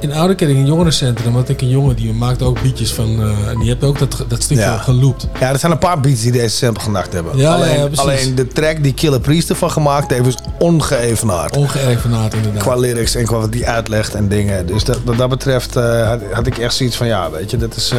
[0.05, 2.93] in, in oude ken ik een jongerencentrum had ik een jongen die maakt ook beatjes
[2.93, 3.22] van.
[3.22, 4.76] eh, en die heeft ook dat, dat stukje Ja.
[4.78, 5.26] geloopt.
[5.40, 7.36] Ja, er zijn een paar beats die deze sample gemaakt hebben.
[7.36, 11.56] Ja, alleen, ja, alleen de track die Killer Priest ervan gemaakt heeft is ongeëvenaard.
[11.56, 12.62] Ongeëvenaard inderdaad.
[12.62, 14.66] Qua lyrics en qua wat die uitlegt en dingen.
[14.66, 17.56] Dus dat, wat dat betreft eh, had, had ik echt zoiets van ja, weet je,
[17.56, 17.98] dat is eh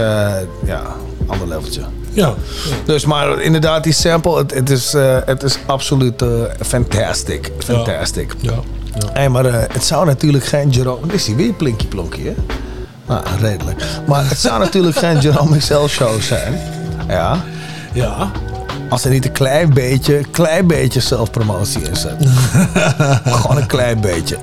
[0.66, 0.82] ja,
[1.22, 1.82] een ander leveltje.
[2.14, 2.34] Ja.
[2.86, 4.94] Dus maar inderdaad, die sample, het, het, is,
[5.26, 6.24] het is absoluut
[6.66, 7.52] fantastic.
[7.58, 8.34] Fantastic.
[8.42, 8.54] Ja.
[9.14, 11.14] Hey, maar eh, het zou natuurlijk geen Jerome...
[11.14, 12.34] Is hij weer Plinky Plonky, hè?
[13.08, 13.84] Nou, redelijk.
[14.08, 16.60] Maar het zou natuurlijk geen Jerome XL show zijn.
[17.08, 17.38] Ja.
[17.94, 18.32] Ja.
[18.90, 22.16] Als er niet een klein beetje, klein beetje zelfpromotie in zit.
[23.36, 24.38] Gewoon een klein beetje.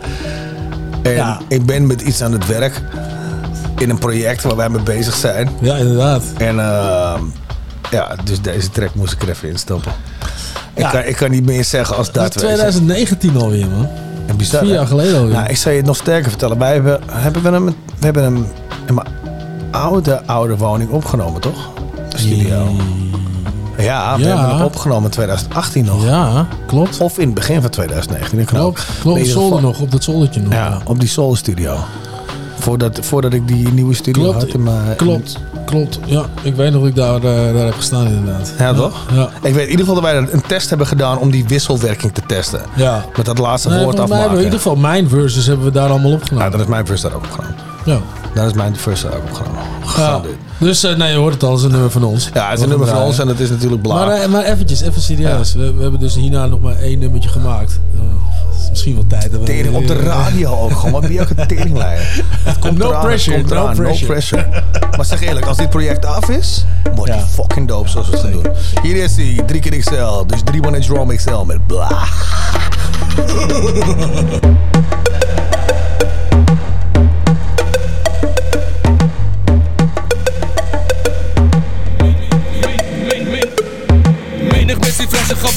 [1.02, 2.80] En ik ben met iets aan het werk.
[3.78, 5.48] In een project waar wij mee bezig zijn.
[5.60, 6.22] Ja, inderdaad.
[6.38, 7.20] En ehm,
[7.90, 9.92] ja, dus deze track moest ik er even in stoppen.
[10.74, 10.90] Ik, Ja.
[10.90, 12.34] kan, ik kan niet meer zeggen als Dat dat.
[12.34, 13.88] is 2019 alweer, man.
[14.42, 15.34] Bizar, Vier jaar geleden alweer.
[15.34, 16.58] Nou, ik zal je het nog sterker vertellen.
[16.58, 18.46] Wij hebben, hebben we hem, we hebben hem
[18.86, 19.06] in mijn
[19.70, 21.70] oude, oude woning opgenomen, toch?
[22.08, 22.66] Studio.
[23.78, 24.28] Ja, we Ja.
[24.36, 26.04] hebben hem opgenomen in 2018 nog.
[26.04, 26.98] Ja, klopt.
[27.00, 28.38] Of in het begin van 2019.
[28.38, 28.46] Ik.
[28.46, 29.18] Klopt, klopt.
[29.18, 30.52] Ieder Zolder nog, op dat zoldertje nog.
[30.52, 31.76] Ja, op die Soul Studio.
[32.62, 34.96] Voordat, voordat ik die nieuwe studio Klopt, had in mijn...
[34.96, 35.98] klopt, klopt.
[36.06, 38.52] Ja, ik weet nog dat ik daar, eh, daar heb gestaan inderdaad.
[38.58, 39.06] Ja, toch?
[39.12, 39.28] Ja.
[39.42, 42.22] Ik weet in ieder geval dat wij een test hebben gedaan om die wisselwerking te
[42.26, 42.60] testen.
[42.76, 43.04] Ja.
[43.16, 44.32] Met dat laatste Nee, woord mij hebben afmaken.
[44.36, 46.44] we in ieder geval mijn verses hebben we daar allemaal opgenomen.
[46.44, 47.56] Ja, dan is mijn verse daar ook opgenomen.
[47.84, 47.98] Ja.
[48.34, 49.60] Dan is mijn verse daar ook opgenomen.
[49.96, 50.20] Ja.
[50.58, 52.30] Dus eh, nee, je hoort het al, het is een nummer van ons.
[52.34, 54.22] Ja, het is een nummer van ons en het is natuurlijk Maar, belangrijk.
[54.22, 55.54] eh, maar eventjes, even serieus.
[55.54, 57.80] We, we hebben dus hierna nog maar één nummertje gemaakt.
[57.94, 58.21] Eh, is
[58.70, 59.32] misschien wel tijd.
[59.32, 60.92] dat Tering op de radio ook gewoon.
[60.92, 62.24] Wat ben je ook een teringleier?
[62.44, 64.12] Het komt No eraan, pressure, komt no pressure.
[64.12, 64.46] pressure.
[64.96, 66.64] Maar zeg eerlijk, als dit project af is,
[66.94, 68.46] wordt die fucking dope zoals we het gaan doen.
[68.82, 70.24] Hier is hij, drie keer XL.
[70.26, 71.88] Dus drie one inch ROM XL met bla.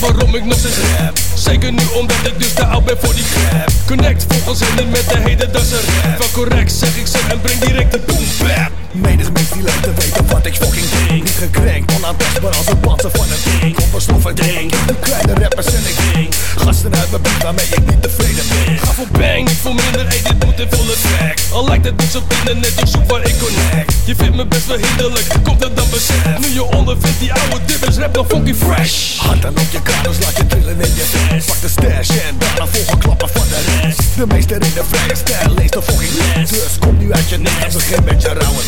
[0.06, 1.18] waarom ik nog steeds rap.
[1.34, 3.70] Zeker nu omdat ik dus te oud ben voor die grap.
[3.88, 6.18] Connect volgens hen met de hedendaagse rap.
[6.18, 9.94] Wel correct zeg ik ze en breng direct de boom Menig mens die lijkt te
[9.94, 14.02] weten wat ik fucking denk Niet gekrenkt, onaantastbaar als een panzer van een ding een
[14.02, 18.02] sloffen ding, die kleine rappers en ik ding Gasten uit mijn buurt waarmee ik niet
[18.02, 18.78] tevreden ben.
[18.78, 21.38] Ga voor bang, niet voor minder, ey dit moet in volle track.
[21.52, 23.94] Al lijkt het niks op internet, ik zoek waar ik connect.
[24.06, 26.40] Je vindt me best wel hinderlijk, komt het dan besef.
[26.40, 29.18] Nu je ondervindt die oude dibbers, rap nog funky fresh.
[29.18, 32.36] Hand dan op je kaders, laat je trillen in je vest Pak de stash en
[32.38, 34.02] daarna volgen klappen van de rest.
[34.16, 36.50] De meester in de vrije stijl, lees de fucking les.
[36.50, 38.62] Dus kom nu uit je nest en begin met je rauwe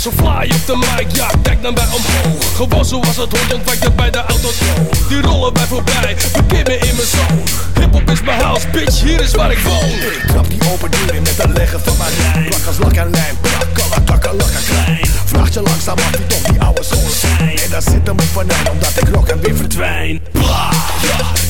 [0.00, 2.56] Zo fly op de mic, ja, kijk naar mij omhoog.
[2.56, 6.78] Gewoon zoals het hoort, ontwijkt er bij de autotoon Die rollen wij voorbij, verkeer me
[6.78, 7.42] in mijn zone
[7.80, 9.88] Hip-hop is mijn house, bitch, hier is waar ik woon.
[9.88, 12.92] Ik trap die open deur in met het leggen van mijn rijn Plak als lak
[12.92, 15.06] en lijm, plak, takken, lakken klein.
[15.24, 17.58] Vraag je langzaam af wie toch die oude scholen zijn.
[17.58, 20.20] En daar zit hem op vanijn omdat ik rock en weer verdwijn.
[20.32, 20.70] Bla,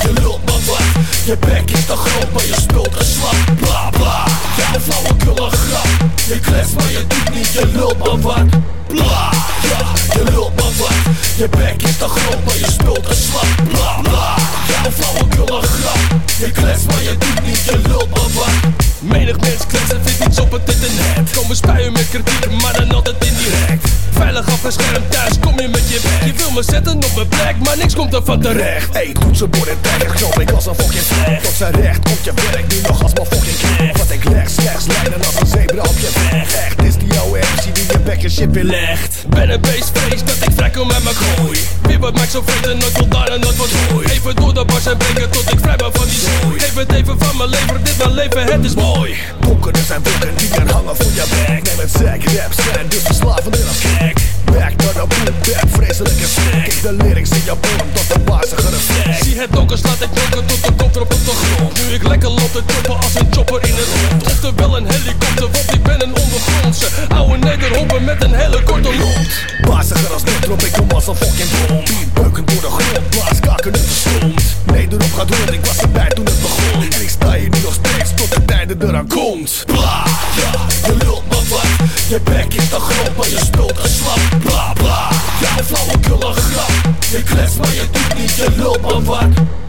[0.02, 1.04] je lult maar wat?
[1.24, 4.24] Je bek is te groot, maar je speelt een slag Bla, bla,
[4.56, 5.86] ja, een flauwekulle grap.
[6.26, 9.30] Je klets, maar je doet niet, je lult maar wat Bla,
[9.62, 9.78] ja,
[10.14, 11.02] je lult maar
[11.36, 14.36] Je bek is te groot, maar je speelt een slag Bla, bla,
[14.68, 15.98] ja, een flauwekulle grap
[16.38, 20.40] Je klets, maar je doet niet, je lult maar Menig mens klets en vindt iets
[20.40, 25.60] op het internet Komen spuien met kritiek, maar dan altijd indirect Veilig afgeschermd thuis, kom
[25.60, 28.24] je met je weg Je wil me zetten op mijn plek, maar niks komt er
[28.24, 32.02] van terecht Hey, toetsenbord en tijger knop ik als een fucking vleg Tot zijn recht
[32.02, 35.40] komt je werk nu nog als mijn fucking knecht Wat ik leg, slechts lijnen als
[35.40, 38.50] een zebra op je weg Echt is die oude MC die je bek en shit
[38.50, 42.26] weer legt Ben een beest, vrees dat ik kom met mijn gooi Wie wat mij
[42.26, 45.52] zo vreten, nooit voldaan en nooit wat hooi Even door de bars en breken tot
[45.52, 48.44] ik vrij ben van die zooi Geef het even van mijn lever, dit mijn leven,
[48.52, 49.16] het is mooi.
[49.40, 51.62] Donkerder zijn wolken die gaan hangen voor je bek.
[51.62, 56.82] Neem het sec, rap zijn dus verslavender als gek Back naar de boom, vreselijke snack
[56.82, 60.44] de lyrics in je bodem tot een bazige reflex Zie het donker, slaat ik donker
[60.44, 61.72] tot de erop op de grond.
[61.74, 64.26] Nu ik lekker loop te choppen als een chopper in het rond.
[64.26, 66.86] Oftewel een helikopter, want ik ben een ondergrondse.
[67.08, 69.28] Oude nederhopper met een hele korte mond
[69.66, 71.82] Baziger als drop ik hem als een fucking bom.
[72.14, 74.42] Beuken door de grond, blaas kaken uit de stront
[74.72, 76.82] Nederop gaat rond, ik was erbij toen het begon.
[76.82, 79.62] En ik sta hier nu nog steeds tot het einde eraan komt.
[79.66, 80.04] Bla,
[80.36, 80.50] ja,
[80.86, 81.66] je lult maar wat.
[82.08, 84.20] Je bek is te groot, maar je speelt een slap.
[84.44, 85.08] Bla, bla,
[85.40, 86.70] ja, een flauwekulle grap.
[87.10, 89.26] Je klets, maar je doet niet, je lult maar wat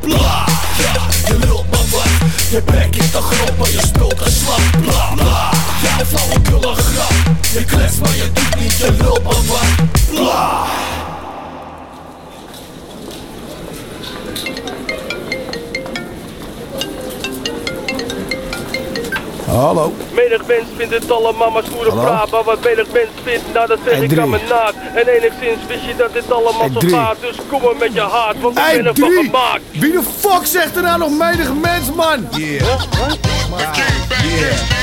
[0.09, 0.45] Bla,
[0.77, 0.93] ja,
[1.27, 2.09] je lult maar wat
[2.49, 4.61] Je bek is te groot, maar je speelt een slap.
[4.81, 7.13] Bla, bla, ja, een flauwekulle grap.
[7.53, 10.67] Je klets, maar je doet niet, je lult maar wat Bla
[19.49, 19.93] Hallo.
[20.11, 22.01] Menig mens vindt het allemaal maar stoere Hallo?
[22.03, 25.65] praat Maar wat menig mens vindt, nou dat zeg ik aan mijn naad En enigszins
[25.67, 28.63] wist je dat dit allemaal zo gaat Dus kom maar met je haat, want ik
[28.63, 29.23] ben ervan drie.
[29.23, 32.27] gemaakt Wie de fuck zegt er nou nog menig mens, man?
[32.31, 32.61] Yeah.
[34.23, 34.79] Yeah.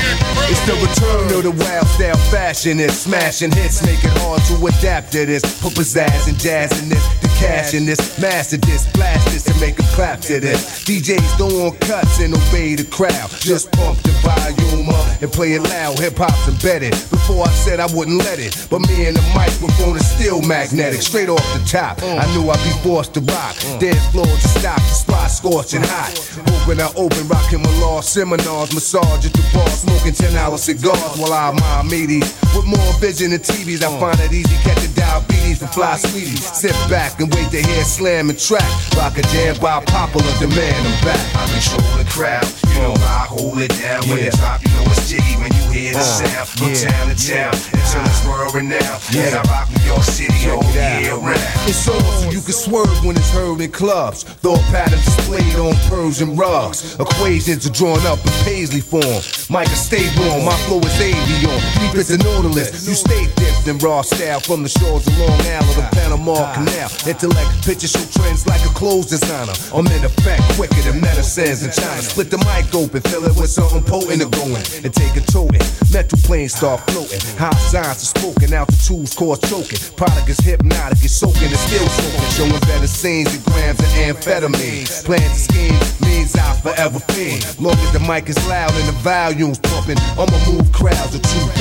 [0.49, 2.79] It's the return of the wild style fashion.
[2.89, 5.41] smashing hits, make it hard to adapt to this.
[5.61, 9.59] Put pizzazz and jazz in this, the cash in this, master this, blast this, and
[9.59, 10.85] make a clap to this.
[10.85, 13.29] DJs don't want cuts and obey the crowd.
[13.39, 14.56] Just pump the volume
[14.89, 15.99] up and play it loud.
[15.99, 16.91] Hip hop's embedded.
[17.09, 21.01] Before I said I wouldn't let it, but me and the microphone is still magnetic.
[21.01, 23.55] Straight off the top, I knew I'd be forced to rock.
[23.79, 26.13] Dance floors to stop, the spot scorching hot.
[26.53, 31.17] Open, I open, rocking my law seminars, massage at the bar, smoking 10 hour cigars
[31.17, 32.27] while I'm my meaties.
[32.55, 36.43] With more vision than TVs, I find it easy catching diabetes for fly sweeties.
[36.43, 38.67] Sit back and wait to hear slam and track.
[38.97, 40.75] Rock a jam by popular demand.
[40.87, 41.23] I'm back.
[41.35, 42.47] I control the crowd.
[42.75, 44.61] You know I hold it down when it drop.
[44.63, 46.47] You know it's jiggy when you hear the Uh, sound.
[46.47, 46.89] From yeah.
[46.91, 49.01] town to town until it's world renowned.
[49.15, 51.39] And I rock New York City all year round.
[51.69, 54.23] It's on so you can swerve when it's heard in clubs.
[54.43, 56.99] Thought patterns displayed on Persian rugs.
[56.99, 59.21] Equations are drawn up in paisley form.
[59.49, 61.59] Micah stable on, my flow is avion.
[61.79, 62.87] Deep as a nautilus.
[62.87, 66.89] You stay dipped in raw style from the shores of Long Island to Panama Canal.
[67.07, 69.53] Intellect picture show trends like a clothes designer.
[69.73, 72.01] I'm in effect quicker than medicines in China.
[72.01, 75.61] Split the mic open, fill it with something potent to going and take a toting.
[75.91, 77.19] Metal planes start floating.
[77.37, 79.79] High signs are spoken, altitudes cause choking.
[79.95, 82.29] Product is hypnotic, it's soaking, it's still soaking.
[82.37, 84.87] Showing better scenes than grams of amphetamine.
[85.05, 87.43] Plans and schemes means I forever fiend.
[87.59, 91.57] Long as the mic is loud and the volume's pumping, I'ma move crowds of 2,000.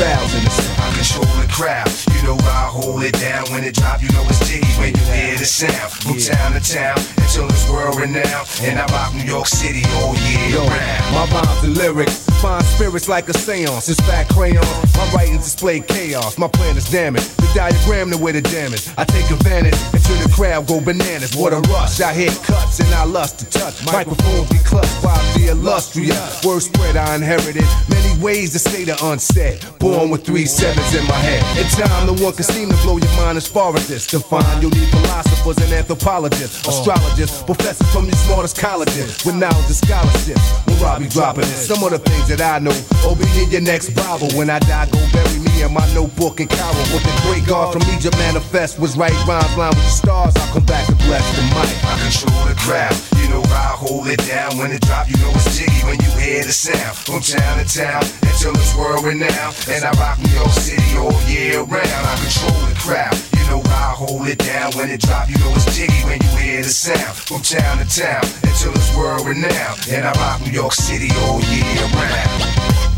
[0.78, 3.25] I control the crowd, you know I hold it down.
[3.26, 5.90] When it drop, you know it's jiggy when you hear the sound.
[5.90, 8.46] From town to town until it's world renowned.
[8.62, 11.02] And I rock New York City all year round.
[11.10, 13.88] My rhymes and lyrics find spirits like a seance.
[13.88, 14.62] It's fat crayon.
[14.94, 16.38] My writings display chaos.
[16.38, 17.36] My plan is damaged.
[17.38, 18.86] The diagram the way the damage.
[18.96, 21.34] I take advantage until the crowd go bananas.
[21.34, 22.00] What a rush.
[22.00, 23.84] I hit cuts and I lust to touch.
[23.86, 26.44] Microphones be clutched by the illustrious.
[26.44, 27.66] Word spread I inherited.
[27.90, 29.64] Many ways to say the unsaid.
[29.80, 31.42] Born with three sevens in my head.
[31.58, 34.06] In time, no one can seem to blow your mind as far as this.
[34.06, 36.70] Define you'll need philosophers and anthropologists, oh.
[36.70, 40.46] astrologists, professors from your smartest colleges with knowledge and scholarships.
[40.66, 42.76] When Robbie dropping some of the things that I know.
[43.04, 44.28] Oh, be in your next Bible.
[44.38, 46.82] When I die, go bury me in my notebook and Cairo.
[46.92, 50.34] What the great God from Egypt manifest was right rhymes line with the stars.
[50.36, 51.72] I'll come back and bless the mic.
[51.84, 52.96] I control the crowd.
[53.20, 54.58] You know I hold it down.
[54.58, 56.96] When it drop, you know it's jiggy when you hear the sound.
[56.96, 59.54] From town to town until it's world renowned.
[59.68, 62.02] And I rock New York City all year round.
[62.10, 63.05] I control the crowd.
[63.36, 64.72] You know I hold it down.
[64.74, 67.16] When it drop, you know it's jiggy when you hear the sound.
[67.16, 69.78] From town to town until it's world renowned.
[69.90, 72.42] And I rock New York City all year round.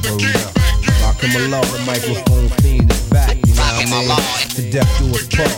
[0.08, 0.18] Oh,
[1.02, 4.48] rock him alone, the microphone fiend is back, you know what I mean?
[4.56, 5.50] To death do us part.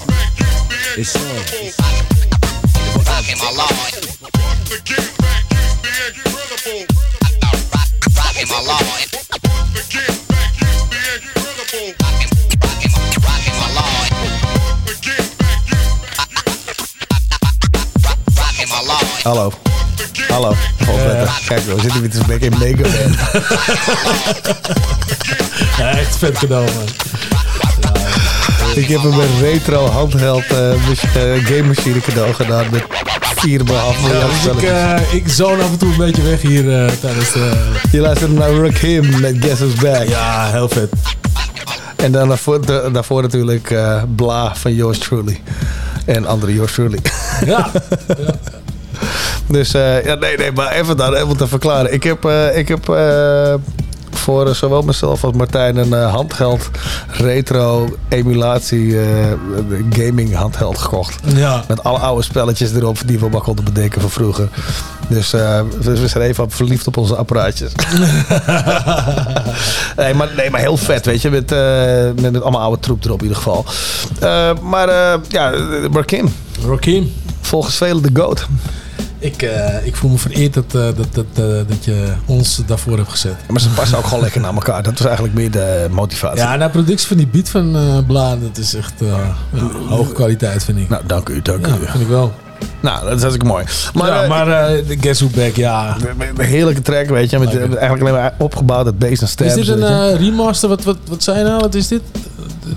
[0.99, 1.23] It's on.
[3.07, 3.95] Rockin' my lord.
[8.17, 8.61] Rockin' my
[19.23, 19.53] Hallo.
[20.29, 20.53] Hallo.
[20.89, 21.29] Opletten.
[21.47, 23.17] Kijk, we zitten weer te spreken in Mega Man.
[25.79, 26.89] Ja, echt vet gedaan, man.
[28.75, 33.47] Ik heb hem een retro handheld eh, mach- eh, game machine cadeau gedaan met 4,5
[33.47, 36.91] miljard Ja, dus ik, eh, ik zoon af en toe een beetje weg hier eh,
[37.01, 37.53] tijdens de...
[37.93, 40.09] Je luistert naar Rakim met Guess Who's Back.
[40.09, 40.89] Ja, heel vet.
[41.97, 45.41] En dan daarvoor, daarvoor natuurlijk eh, Bla van Yours Truly.
[46.05, 46.99] En andere Yours Truly.
[47.45, 47.71] Ja.
[49.51, 51.93] Dus eh, ja, nee, nee, maar even dan, even te verklaren.
[51.93, 53.55] Ik heb, eh, ik heb eh,
[54.11, 56.71] voor zowel mezelf als Martijn een handheld
[57.11, 58.99] retro emulatie
[59.91, 61.19] gaming handheld gekocht.
[61.35, 61.65] Ja.
[61.69, 64.49] Met alle oude spelletjes erop die we maar konden bedenken van vroeger.
[65.09, 67.73] Dus we we zijn even verliefd op onze apparaatjes.
[69.97, 71.31] nee, maar, nee, maar heel vet, weet je.
[71.31, 71.51] Met,
[72.21, 73.65] met, met allemaal oude troep erop in ieder geval.
[74.63, 74.89] Maar
[75.29, 75.53] ja,
[75.93, 76.35] Rakim.
[76.67, 77.13] Rakim.
[77.41, 78.47] Volgens velen de GOAT.
[79.21, 82.97] Ik, eh, ik voel me vereerd dat, eh, dat, dat, eh, dat je ons daarvoor
[82.97, 83.35] hebt gezet.
[83.49, 84.83] Maar ze passen ook gewoon lekker naar elkaar.
[84.83, 86.39] Dat was eigenlijk meer de motivatie.
[86.39, 89.35] Ja, nou, productie van die beat van eh Bla, dat is echt ja,
[89.89, 90.89] hoge kwaliteit, vind ik.
[90.89, 91.87] Nou, dank u, dank Ja, u.
[91.87, 92.33] vind ik wel.
[92.81, 93.65] Nou, dat is hartstikke mooi.
[93.95, 94.47] Maar, ja, maar
[94.87, 95.97] de Guess Who Back, ja.
[96.37, 97.39] een heerlijke track, weet je.
[97.39, 99.57] Met, eigenlijk alleen maar opgebouwd uit bass en stabs.
[99.57, 100.69] Is dit een remaster?
[100.69, 101.61] Wat, wat, wat zei je nou?
[101.61, 102.03] Wat is dit?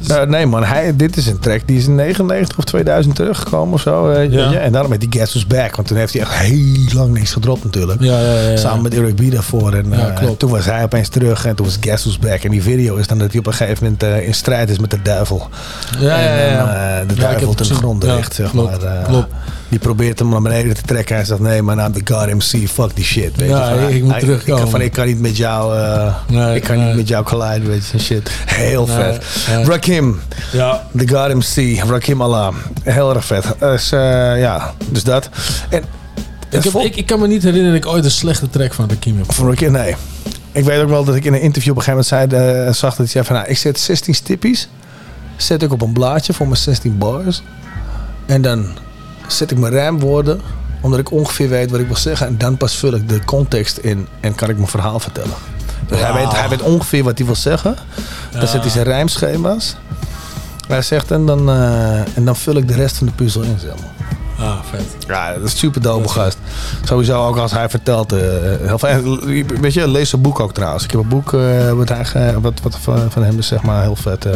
[0.07, 3.73] Eh, nee man, hij, dit is een track die is in 99 of 2000 teruggekomen
[3.73, 4.11] of zo.
[4.22, 4.53] Ja.
[4.53, 5.76] En daarom met die Guess Who's Back.
[5.76, 8.01] Want toen heeft hij echt heel lang niks gedropt natuurlijk.
[8.01, 8.57] Ja, ja.
[8.57, 9.73] Samen met Eric B daarvoor.
[9.73, 10.39] En Ja, klopt.
[10.39, 12.43] toen was hij opeens terug en toen was Guess Who's Back.
[12.43, 14.80] En die video is dan dat hij op een gegeven moment eh, in strijd is
[14.80, 15.47] met de duivel.
[15.99, 16.65] Ja, ja, ja, En ja.
[16.65, 19.03] de Ja, ik heb duivel ten gronde richt, zeg klopt, maar.
[19.03, 19.27] klopt.
[19.74, 21.16] Die probeert hem naar beneden te trekken.
[21.16, 23.36] Hij zegt, nee, mijn naam is God MC, fuck die shit.
[23.36, 24.64] Weet Ja, je, van, ik moet hij- terugkomen.
[24.64, 26.88] Ik, van, ik kan niet met jou, eh, Nee, ik kan nee.
[26.88, 28.32] niet met jou collide, weet je, shit.
[28.45, 29.24] Heel Nee, vet.
[29.68, 30.20] Rakim,
[30.52, 30.88] Ja.
[30.98, 32.54] The God MC, Rakim Allah.
[32.84, 33.45] Heel erg vet.
[33.60, 35.30] Dus, eh, ja, dus dat.
[35.70, 35.84] En,
[36.50, 38.90] Ik, heb, ik, ik kan me niet herinneren dat ik ooit een slechte track van
[38.90, 39.34] Rakim heb.
[39.34, 39.95] voor Rakim, nee.
[40.52, 42.74] Ik weet ook wel dat ik in een interview op een gegeven moment zei, eh,
[42.74, 44.68] zag dat hij zei van, nou, ik zet 16 stippies,
[45.36, 47.44] zet ik op een blaadje voor mijn 16 bars.
[48.26, 48.66] En dan
[49.28, 50.41] zet ik mijn rijmwoorden,
[50.82, 52.28] omdat ik ongeveer weet wat ik wil zeggen.
[52.28, 55.34] En dan pas vul ik de context in en kan ik mijn verhaal vertellen.
[55.88, 57.76] Dus hij, weet, hij weet ongeveer wat hij wil zeggen.
[58.32, 58.48] Dan Ja.
[58.48, 59.76] zet hij zijn rijmschema's.
[60.68, 63.58] Hij zegt, en dan, eh, en dan vul ik de rest van de puzzel in,
[63.60, 64.02] zeg maar.
[64.44, 64.82] Ah, vet.
[65.07, 66.38] Ja, dat is super dope gast.
[66.84, 68.11] Sowieso ook als hij vertelt.
[68.11, 68.20] eh,
[68.65, 69.20] heel fijn.
[69.61, 70.84] Weet je, lees zijn boek ook trouwens.
[70.84, 73.82] Ik heb een boek eh, wat, hij, wat, wat van, van hem is zeg maar
[73.82, 74.26] heel vet.
[74.26, 74.32] eh.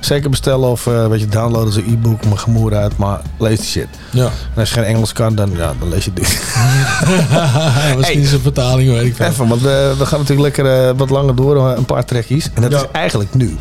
[0.00, 2.96] zeker bestellen of weet je, downloaden zijn e-book, mijn gemoer uit.
[2.96, 3.88] Maar lees die shit.
[4.10, 4.24] Ja.
[4.24, 4.30] En
[4.60, 6.28] als je geen Engels kan, dan, ja, dan lees je dit.
[7.96, 9.26] Misschien is een vertaling, weet ik veel.
[9.26, 12.50] Even, want we, we gaan natuurlijk lekker wat langer door, een paar trekkies.
[12.54, 12.78] En dat Ja.
[12.78, 13.56] is eigenlijk nu.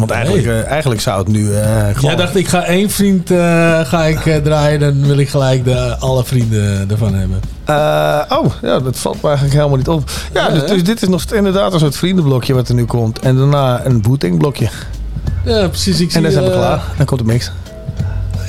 [0.00, 2.00] Want eigenlijk, eh, eigenlijk zou het nu eh gewoon...
[2.00, 3.38] Jij dacht, ik ga één vriend eh,
[3.80, 7.40] ga ik, draaien, dan wil ik gelijk de, alle vrienden ervan hebben.
[8.38, 10.10] Oh, ja, dat valt me eigenlijk helemaal niet op.
[10.32, 13.18] Ja, Ja, dus, dus dit is nog inderdaad een soort vriendenblokje wat er nu komt.
[13.18, 14.68] En daarna een boeting blokje.
[15.44, 16.00] Ja, precies.
[16.00, 16.82] Ik En dan zijn we klaar.
[16.96, 17.50] Dan komt de mix.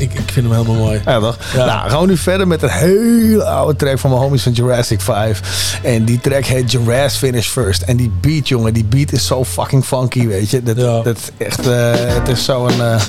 [0.02, 1.02] Ik, ik vind hem helemaal mooi.
[1.06, 1.38] Ja, toch?
[1.56, 1.66] Ja.
[1.66, 5.02] Nou, gaan we nu verder met een hele oude track van mijn homies van Jurassic
[5.02, 5.80] 5.
[5.84, 7.82] En die track heet Jurassic Finish First.
[7.82, 10.64] En die beat, jongen, die beat is zo fucking funky, weet je.
[10.64, 12.82] Dat, dat is echt, eh, het is zo'n...
[12.82, 13.02] eh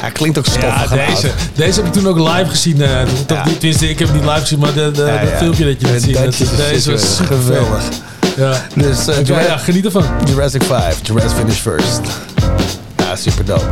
[0.00, 2.82] hij klinkt ook stoffig Ja, deze, deze heb ik toen ook live gezien.
[2.82, 3.26] eh, niet,
[3.58, 5.86] tenminste, ik heb het niet live gezien, maar de, de, Ja, dat filmpje dat je
[5.86, 6.12] Ja, liet zien.
[6.14, 7.82] dat Dat, is deze was geweldig.
[8.36, 8.52] Ja.
[8.74, 10.04] Dus Ja, ja, geniet ervan.
[10.24, 12.00] Jurassic 5, Jurassic Finish First.
[12.96, 13.64] Ja, super dope.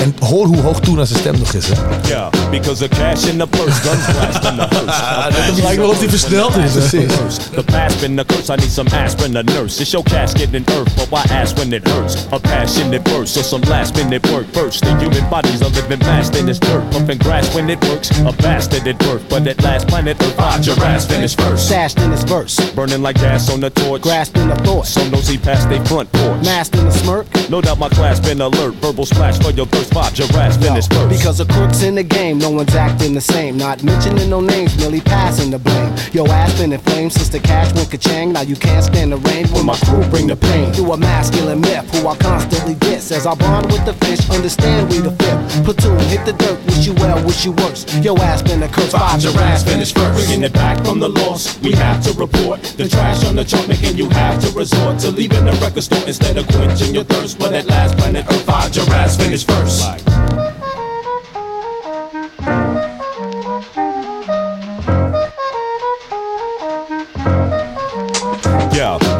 [0.00, 1.74] En hoor hoe hoog toen zijn stem nog is, hè?
[2.08, 5.46] Yeah, because of cash in the purse, guns blast in the hearse.
[5.52, 6.74] Dat lijkt wel of hij versneld is.
[6.74, 7.06] hè.
[7.54, 9.80] The past been the curse, I need some aspirin, a nurse.
[9.80, 12.16] It's your casket in earth, but why ask when it hurts?
[12.32, 14.80] A passionate verse or some last minute work first.
[14.84, 16.90] The human body's a living mass in this dirt.
[16.90, 19.22] Pumping grass when it works, a bastard at birth.
[19.28, 21.68] But at last planet Earth, ah, Jurass finish first.
[21.68, 22.56] Sashed in his verse.
[22.74, 24.02] Burning like gas on the torch.
[24.02, 24.86] Grasping the thought.
[24.86, 26.44] Some nosy past they front porch.
[26.44, 27.26] Masked in the smirk.
[27.50, 28.74] No doubt my class been alert.
[28.80, 30.12] Verbal splash for your thirst spot.
[30.60, 31.10] Finish first.
[31.10, 33.56] Because of crooks in the game, no one's acting the same.
[33.56, 35.94] Not mentioning no names, merely passing the blame.
[36.12, 38.32] Yo ass been in flames since the cash went ka-chang.
[38.32, 40.72] Now you can't stand the rain when my crew bring the pain.
[40.72, 43.10] Through a masculine myth who I constantly diss.
[43.12, 45.64] As I bond with the fish, understand we the fifth.
[45.64, 47.84] Platoon, hit the dirt, wish you well, wish you worse.
[48.02, 50.14] Yo ass been a curse, five your ass finish first.
[50.18, 53.66] Bringing it back from the loss, we have to report the trash on the chart,
[53.68, 57.38] making you have to resort to leaving the record store instead of quenching your thirst.
[57.38, 59.79] But at last, planet Earth, find your ass finish first.
[59.80, 60.59] Yeah,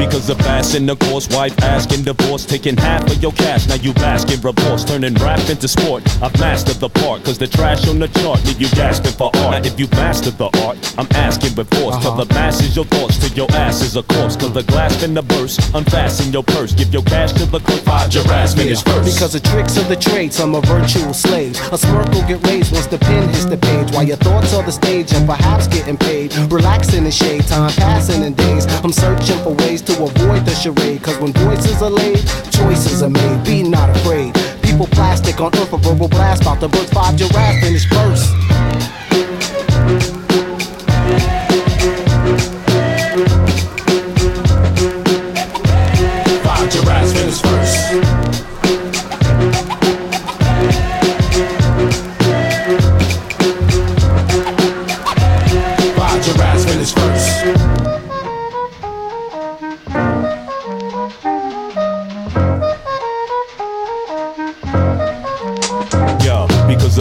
[0.00, 3.68] because of passing the course, wife asking divorce, taking half of your cash.
[3.68, 6.02] Now you bask in remorse, turning rap into sport.
[6.22, 9.52] I've mastered the part, cause the trash on the chart leave you gasping for art.
[9.52, 11.96] Now if you mastered the art, I'm asking with force.
[12.02, 12.34] Tell the uh-huh.
[12.34, 14.36] masses your thoughts to your ass is a corpse.
[14.36, 16.72] Cause the glass in the burst, unfasten your purse.
[16.72, 19.04] Give your cash to the clerk, find your ass finish first.
[19.04, 21.60] Because the tricks of the trades, I'm a virtual slave.
[21.72, 23.92] A smirk will get raised once the pen hits the page.
[23.92, 26.34] While your thoughts are the stage and perhaps getting paid.
[26.50, 28.64] Relaxing in shade, time passing in days.
[28.82, 31.02] I'm searching for ways to avoid the charade.
[31.02, 32.18] Cause when voices are laid,
[32.50, 33.44] choices are made.
[33.44, 34.34] Be not afraid.
[34.62, 38.49] People plastic on earth, a verbal blast about the birth five giraffe finish first.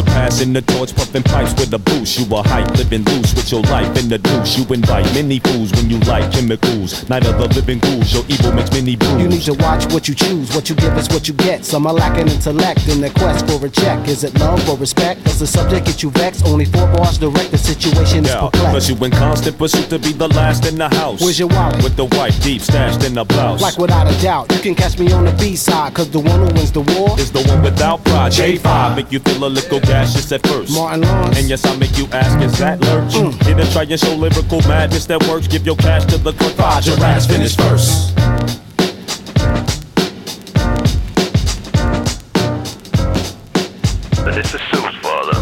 [0.04, 2.20] Passing the torch, puffing pipes with a boost.
[2.20, 4.58] You a hype, living loose with your life in the douche.
[4.58, 7.08] You invite many fools when you like chemicals.
[7.10, 9.22] Night of the living ghouls, your evil makes many brews.
[9.22, 11.66] You need to watch what you choose, what you give is what you get.
[11.66, 14.08] Some are lacking intellect in their quest for a check.
[14.08, 15.24] Is it love or respect?
[15.24, 16.46] Does the subject get you vexed?
[16.46, 18.72] Only four bars direct, the situation is Yeah, perplexed.
[18.74, 21.22] cause you in constant pursuit to be the last in the house.
[21.22, 21.84] Where's your wallet?
[21.84, 23.62] With the wife deep stashed in the blouse.
[23.62, 26.40] Like without a doubt, you can catch me on the B side, cause the one
[26.40, 28.32] who wins the war is the one without pride.
[28.32, 30.72] J5 make you feel a little gaseous at first.
[30.72, 31.38] Martin Lawrence.
[31.38, 33.14] And yes, I make you ask, is that lurch?
[33.14, 33.44] Mm.
[33.44, 35.48] Here to try and show lyrical madness that works.
[35.48, 36.54] Give your cash to the clerk.
[36.54, 38.16] Find your ass finish first.
[44.24, 45.38] But this is Soup's father.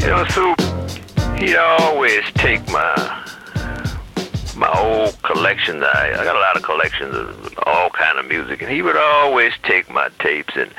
[0.00, 0.58] You know, Soup,
[1.38, 2.94] he'd always take my
[4.56, 5.84] my old collection.
[5.84, 8.96] I, I got a lot of collections of all kind of music, and he would
[8.96, 10.72] always take my tapes and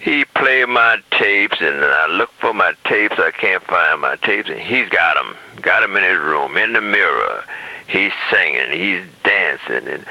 [0.00, 3.18] he play my tapes, and I look for my tapes.
[3.18, 5.36] I can't find my tapes, and he's got them.
[5.60, 7.44] Got them in his room, in the mirror.
[7.86, 10.06] He's singing, he's dancing, and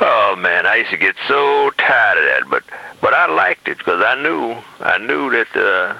[0.00, 2.50] oh man, I used to get so tired of that.
[2.50, 2.64] But
[3.00, 5.96] but I liked it because I knew I knew that uh,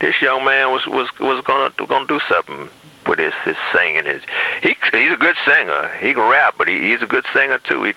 [0.00, 2.68] this young man was was was gonna gonna do something
[3.06, 4.06] with his his singing.
[4.06, 4.22] His
[4.62, 5.88] he he's a good singer.
[6.00, 7.84] He can rap, but he, he's a good singer too.
[7.84, 7.94] He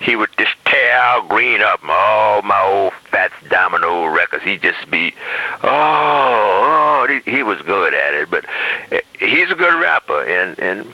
[0.00, 4.42] he would just tear Al Green up, all my old Fats Domino records.
[4.42, 5.14] He just be,
[5.62, 8.30] oh, oh he, was good at it.
[8.30, 8.46] But
[8.90, 10.92] eh, he's a good rapper, and and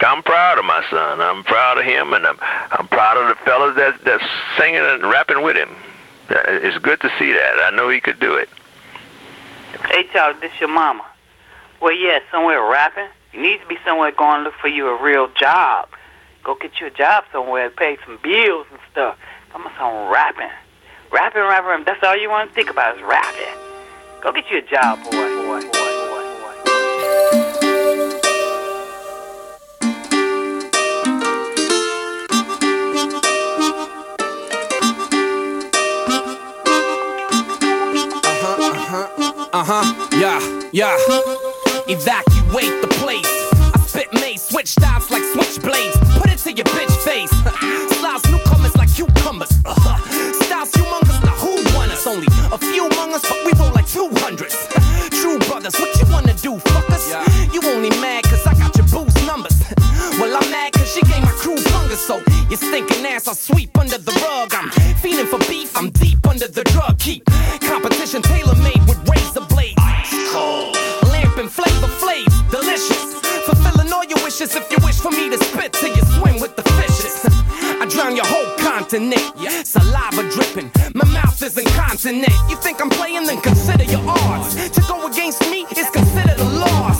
[0.00, 1.20] I'm proud of my son.
[1.20, 2.38] I'm proud of him, and I'm
[2.72, 4.24] I'm proud of the fellas that that's
[4.58, 5.70] singing and rapping with him.
[6.30, 7.60] Uh, It's good to see that.
[7.62, 8.48] I know he could do it.
[9.88, 11.04] Hey, Charlie, this your mama.
[11.82, 12.22] You at?
[12.30, 13.08] Somewhere rapping?
[13.32, 15.88] You need to be somewhere going look for you a real job.
[16.42, 19.18] Go get you a job somewhere pay some bills and stuff.
[19.52, 20.50] Come on, some rapping.
[21.12, 23.54] Rapping, rapping, that's all you want to think about is rapping.
[24.22, 27.20] Go get you a job, boy, boy, boy, boy, boy.
[39.52, 40.38] Uh huh, yeah,
[40.72, 40.96] yeah.
[41.88, 43.26] Evacuate the place.
[43.74, 45.98] I spit mace, switch styles like switchblades.
[46.20, 47.30] Put it to your bitch face.
[47.98, 48.59] Styles newcomers
[52.00, 52.06] us?
[52.06, 54.56] Only a few among us, but we roll like 200s.
[55.10, 57.06] True brothers, what you wanna do, fuckers?
[57.52, 59.56] You only mad cause I got your boost numbers.
[60.18, 62.16] Well, I'm mad cause she gave my crew fungus, so
[62.50, 64.52] your stinking ass I sweep under the rug.
[64.54, 67.24] I'm feeling for beef, I'm deep under the drug keep.
[67.60, 69.80] Competition tailor made with razor blades.
[70.32, 70.76] Cold.
[71.08, 73.14] Lamp and flavor flaves, delicious.
[73.46, 76.54] Fulfilling all your wishes if you wish for me to spit till you swim with
[76.56, 77.24] the fishes.
[77.80, 79.22] I drown your whole continent.
[79.64, 80.70] Saliva dripping,
[82.00, 82.50] is incontinent.
[82.50, 84.70] You think I'm playing, then consider your odds.
[84.70, 86.99] To go against me is considered a loss.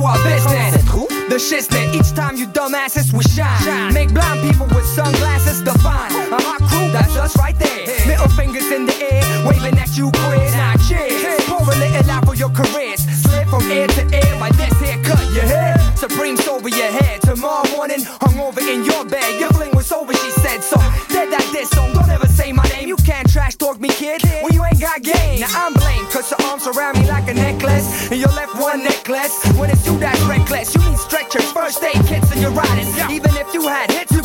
[0.00, 0.84] Let's our business.
[1.28, 1.94] The shiznit.
[1.94, 3.92] Each time you dumbasses we shine.
[3.92, 6.12] Make blind people with sunglasses define.
[6.32, 7.86] A hot crew, that's us right there.
[8.06, 10.54] Middle fingers in the air, waving at you quiz.
[10.54, 11.44] Now cheers.
[11.46, 13.00] Pour a little out for your careers.
[13.22, 15.20] Slip from ear to ear like this haircut.
[15.32, 15.76] Your hair.
[15.96, 17.20] Supreme's over your head.
[17.22, 19.40] Tomorrow morning, hung over in your bed.
[19.40, 20.62] Your fling was over, she said.
[20.62, 20.76] So,
[21.08, 21.97] dead that this song.
[23.48, 24.22] Trash talk me, kid.
[24.42, 25.40] Well, you ain't got game.
[25.40, 28.10] Now I'm blamed, cause your arms around me like a necklace.
[28.10, 29.34] And your left one necklace.
[29.56, 32.88] When it's you that's reckless, you need stretchers, first aid kits, and your riders.
[33.10, 34.17] Even if you had hits,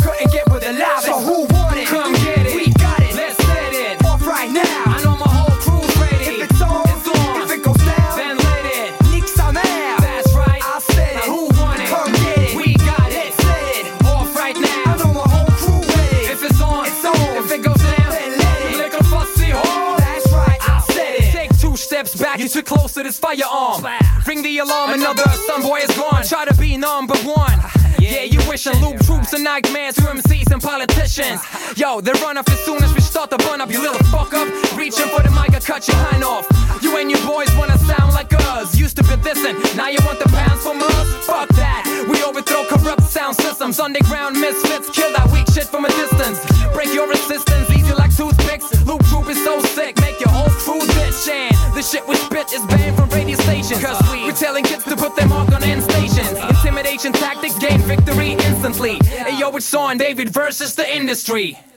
[22.93, 23.83] close to this firearm.
[24.27, 26.23] Ring the alarm, another son boy is gone.
[26.23, 27.59] Try to be number one.
[27.99, 31.41] Yeah, you wishing loop troops and nightmares to MCs and politicians.
[31.77, 34.33] Yo, they run off as soon as we start to burn up, you little fuck
[34.33, 34.47] up.
[34.77, 36.45] Reaching for the mic, I cut your hand off.
[36.81, 38.77] You and your boys wanna sound like us.
[38.77, 41.25] Used to be this'n, now you want the pounds from us?
[41.25, 41.83] Fuck that.
[42.09, 43.79] We overthrow corrupt sound systems.
[43.79, 46.39] Underground misfits, kill that weak shit from a distance.
[46.73, 48.67] Break your resistance, easy like toothpicks.
[48.85, 49.02] Loop
[49.33, 51.29] is so sick, make your whole crew bitch.
[51.29, 53.81] And the shit we spit is banned from radio stations.
[53.83, 56.31] Cause we, we're telling kids to put their mark on end stations.
[56.31, 58.95] Intimidation tactics gain victory instantly.
[59.05, 61.57] Hey yo, it's on David versus the industry.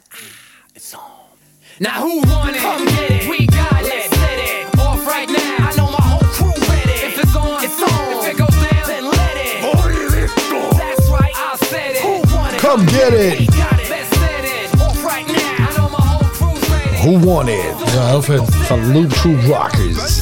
[0.75, 1.01] It's on.
[1.81, 2.61] Now who want it?
[2.61, 3.31] Come get it.
[3.31, 4.13] We got it.
[4.13, 4.79] Set it.
[4.79, 5.57] Off right now.
[5.59, 6.93] I know my whole crew ready.
[7.09, 8.13] If it's on, it's on.
[8.13, 9.63] If it goes down, then let it.
[10.77, 11.33] That's right.
[11.35, 12.03] I said it.
[12.03, 12.61] Who want it?
[12.61, 13.76] Come get it.
[17.07, 17.93] Who won it?
[17.95, 18.41] Ja, heel vet.
[18.45, 20.21] Van Loop True Rockers.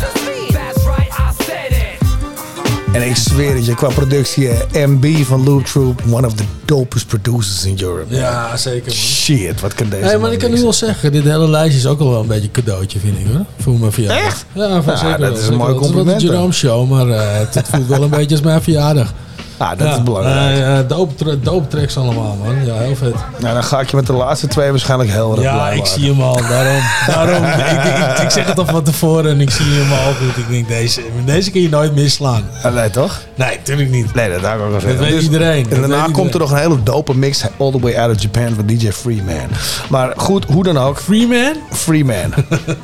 [2.93, 6.45] En ik zweer het je, qua productie, eh, MB van Loop Troop, one of the
[6.65, 8.15] dopest producers in Europe.
[8.15, 8.95] Ja, zeker man.
[8.95, 11.87] Shit, wat kan deze Hey, maar ik kan nu wel zeggen, dit hele lijstje is
[11.87, 13.45] ook al wel een beetje een cadeautje, vind ik hoor.
[13.59, 14.27] Voor mijn verjaardag.
[14.27, 14.45] Echt?
[14.53, 15.83] Ja, voor Ja, zeker dat wel, is een zeker mooi wel.
[15.83, 16.37] Het compliment, is wel de.
[16.37, 19.13] Jerome show, maar eh, het, het voelt wel een beetje als mijn verjaardag.
[19.59, 20.57] Ja, dat is belangrijk.
[20.59, 22.65] Ja, dope, tra- dope tracks allemaal man.
[22.67, 23.15] Ja, heel vet.
[23.39, 26.11] Nou, dan ga ik je met de laatste twee waarschijnlijk heel erg Ja, ik zie
[26.11, 26.37] hem al.
[26.49, 27.85] Daarom, daarom ik,
[28.17, 30.37] ik, ik zeg het al van tevoren en ik zie hem al goed.
[30.37, 32.43] Ik denk, deze, deze kun je nooit misslaan.
[32.63, 33.21] Ah, nee, toch?
[33.35, 34.15] Nee, natuurlijk niet.
[34.15, 34.99] Nee, dat ik ook wel zeggen.
[35.01, 35.65] weet iedereen.
[35.65, 38.23] En Dat daarna komt er nog een hele dope mix, All the Way Out of
[38.23, 39.49] Japan, van DJ Freeman.
[39.89, 40.99] Maar goed, hoe dan ook.
[41.01, 41.53] Freeman?
[41.73, 42.35] Freeman.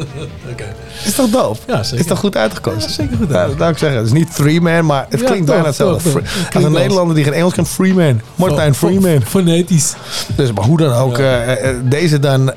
[0.53, 0.65] Oké.
[1.05, 1.59] Is toch dope?
[1.67, 1.99] Ja, zeker.
[1.99, 2.81] Is toch goed uitgekozen?
[2.81, 3.99] Ja, zeker goed Ja, dat zou ik zeggen.
[3.99, 6.23] Het is niet Three Man, maar het klinkt bijna hetzelfde.
[6.65, 8.21] Als een Nederlander die geen Engels kan, Freeman.
[8.35, 9.23] Martijn Freeman.
[9.27, 9.95] Fonetisch.
[10.37, 12.53] Dus, maar hoe dan ook, eh, eh, deze dan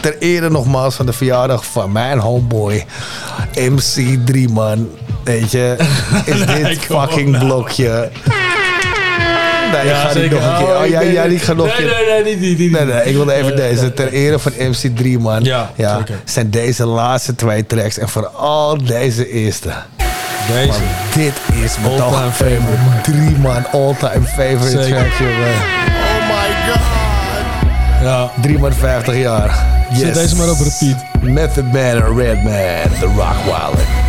[0.00, 2.84] ter ere nogmaals van de verjaardag van mijn homeboy
[3.54, 4.88] MC3 man.
[5.24, 5.76] Weet je,
[6.24, 7.44] is Nee, dit fucking nou.
[7.44, 8.10] blokje.
[9.72, 10.38] Nee, Ja, ik ga nog een keer.
[10.38, 12.22] Oh, Oh, nog Nee, keer.
[12.24, 13.94] nee, nee, niet Nee, nee, ik wilde even deze.
[13.94, 15.44] Ter ere van MC3 man.
[15.44, 16.20] Ja, zeker.
[16.24, 17.98] Zijn deze laatste twee tracks.
[17.98, 19.72] En vooral deze eerste.
[20.46, 20.80] Deze.
[21.14, 23.00] Dit is mijn All-time favorite.
[23.02, 24.86] Drie man, all-time favorite Zeker.
[24.88, 25.54] track, jongen.
[25.54, 26.80] Oh my god.
[28.02, 28.30] Ja.
[28.40, 29.66] Drie man, 50 jaar.
[29.92, 31.04] Zet deze maar op repeat.
[31.20, 33.86] Method Man en Redman, The Rockwilder.
[33.86, 34.01] Microphone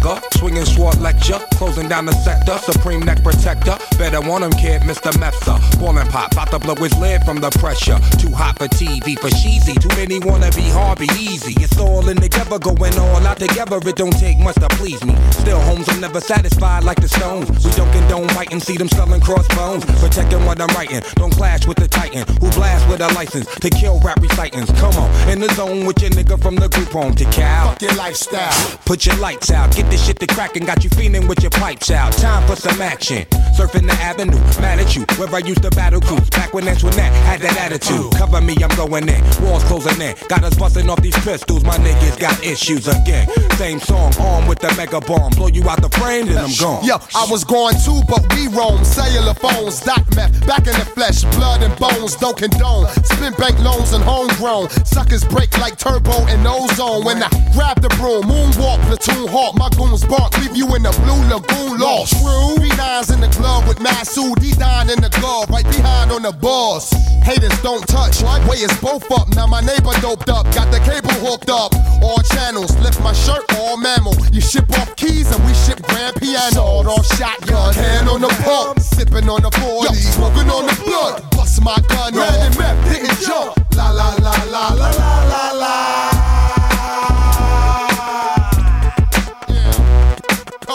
[0.00, 0.37] 거?
[0.48, 3.76] Swinging sword lecture, closing down the sector, supreme neck protector.
[3.98, 5.12] Better want him, kid, Mr.
[5.20, 5.58] Mepsa.
[5.78, 7.98] Ballin' pop, about to blow his lid from the pressure.
[8.16, 9.74] Too hot for TV, for cheesy.
[9.74, 11.52] Too many wanna be hard, be easy.
[11.62, 13.76] It's all in together, going all out together.
[13.76, 15.14] It don't take much to please me.
[15.32, 17.48] Still, homes, I'm never satisfied like the Stones.
[17.64, 19.84] We don't condone fighting, see them selling crossbones.
[20.00, 23.68] Protecting what I'm writing, don't clash with the Titan who blast with a license to
[23.70, 24.72] kill rap recitants.
[24.80, 27.70] Come on, in the zone with your nigga from the group home to Cal.
[27.70, 28.78] Fuck your lifestyle.
[28.86, 31.90] Put your lights out, get this shit to crackin', got you feeling with your pipes
[31.90, 32.12] out.
[32.12, 33.26] Time for some action.
[33.58, 36.30] Surfing the avenue, mad at you, where I used to battle cruise.
[36.30, 38.12] Back when Antoinette had that attitude.
[38.12, 39.20] Cover me, I'm going in.
[39.42, 40.14] Walls closing in.
[40.28, 43.26] Got us busting off these pistols, my niggas got issues again.
[43.58, 45.32] Same song, armed with the mega bomb.
[45.32, 46.84] Blow you out the frame, then I'm gone.
[46.84, 48.84] Yo, I was going too, but we roam.
[48.84, 52.86] Cellular phones, dot meth, back in the flesh, blood and bones, don't condone.
[53.02, 54.70] Spin bank loans and homegrown.
[54.86, 57.02] Suckers break like turbo and ozone.
[57.04, 60.92] When I grab the broom, moonwalk, platoon hawk, my goons bark, leave you in the
[61.04, 62.12] blue lagoon lost.
[62.18, 62.56] True.
[62.58, 66.90] B9's in the club with Masu, D9 in the glove, right behind on the boss.
[67.22, 69.28] Haters don't touch, way is both up.
[69.34, 71.74] Now my neighbor doped up, got the cable hooked up.
[72.02, 74.14] All channels, lift my shirt, all mammal.
[74.32, 76.50] You ship off keys and we ship grand piano.
[76.52, 81.30] Sawed off shotgun, hand on the pump, sipping on the 40, smoking on the blood.
[81.30, 83.56] Bust my gun, red and meth, didn't jump.
[83.76, 85.87] La la la la la la la la.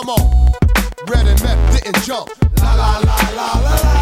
[0.04, 0.52] Come on,
[1.08, 2.30] red and meth didn't jump.
[2.58, 3.94] La la la la la la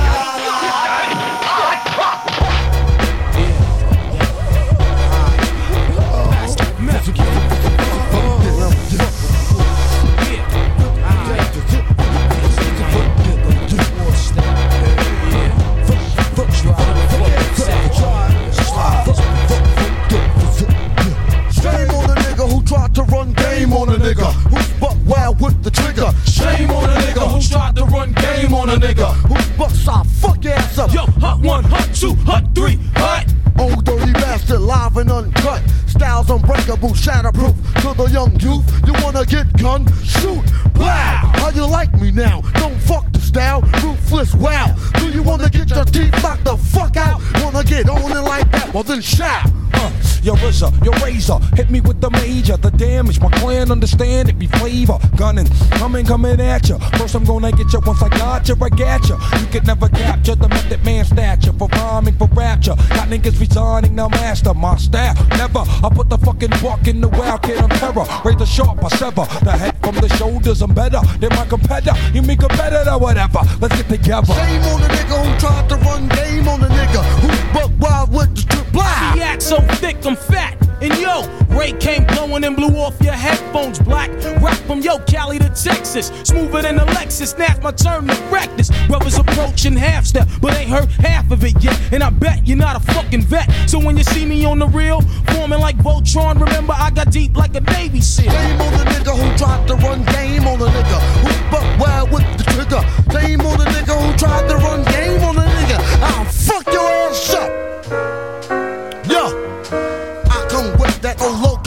[25.42, 26.10] with the trigger.
[26.26, 30.04] Shame on a nigga who tried to run game on a nigga Who buck our
[30.06, 30.94] fuck ass up.
[30.94, 33.34] Yo, hut one, hut two, hut three, hut.
[33.60, 35.62] Old dirty bastard, live and uncut.
[35.88, 37.56] Styles unbreakable, shatterproof.
[37.82, 39.86] To the young youth, you wanna get gun?
[40.04, 40.44] Shoot,
[40.74, 40.86] blow.
[40.86, 42.42] How you like me now?
[42.54, 44.34] Don't fuck the style, ruthless.
[44.36, 44.76] Wow.
[44.96, 47.22] Do you wanna get your teeth knocked the fuck out?
[47.44, 48.74] Wanna get on it like that?
[48.74, 49.52] Well then shout.
[49.74, 49.92] Uh,
[50.22, 52.56] your RZA, your razor, hit me with the major.
[52.56, 55.00] The damage, my clan understand it be flavor.
[55.16, 56.78] Gunning, coming, coming at ya.
[56.98, 57.80] First I'm gonna get ya.
[57.86, 59.16] Once I got ya, I got ya.
[59.40, 62.76] You could never capture the method man stature for rhyming, for rapture.
[62.90, 65.16] Got niggas resigning, now master my style.
[65.38, 68.06] Never, I put the fucking buck in the wild kid on terror.
[68.26, 70.62] Raise the sharp, I sever the head from the shoulders.
[70.62, 71.96] I'm better than my competitor.
[72.14, 73.42] You make a better or whatever.
[73.62, 74.34] Let's get together.
[74.34, 78.14] Shame on the nigga who tried to run game on the nigga who buck wild
[78.14, 79.14] with the trip blah.
[79.14, 80.71] He act so thick, I'm fat.
[80.82, 81.22] And yo,
[81.56, 84.10] Ray came blowing and blew off your headphones black.
[84.42, 86.08] Rap from yo, Cali to Texas.
[86.24, 87.38] Smoother than a Lexus.
[87.38, 88.72] Now's my turn to practice.
[88.88, 91.80] Brothers approaching half step, but ain't heard half of it yet.
[91.94, 93.48] And I bet you're not a fucking vet.
[93.68, 95.02] So when you see me on the real,
[95.34, 98.32] forming like Voltron, remember I got deep like a Navy SEAL.
[98.32, 102.12] Shame on the nigga who tried to run game on the nigga who buck wild
[102.12, 102.82] with the trigger.
[103.12, 105.78] Shame on the nigga who tried to run game on the nigga.
[106.02, 108.21] I'll fuck your ass up.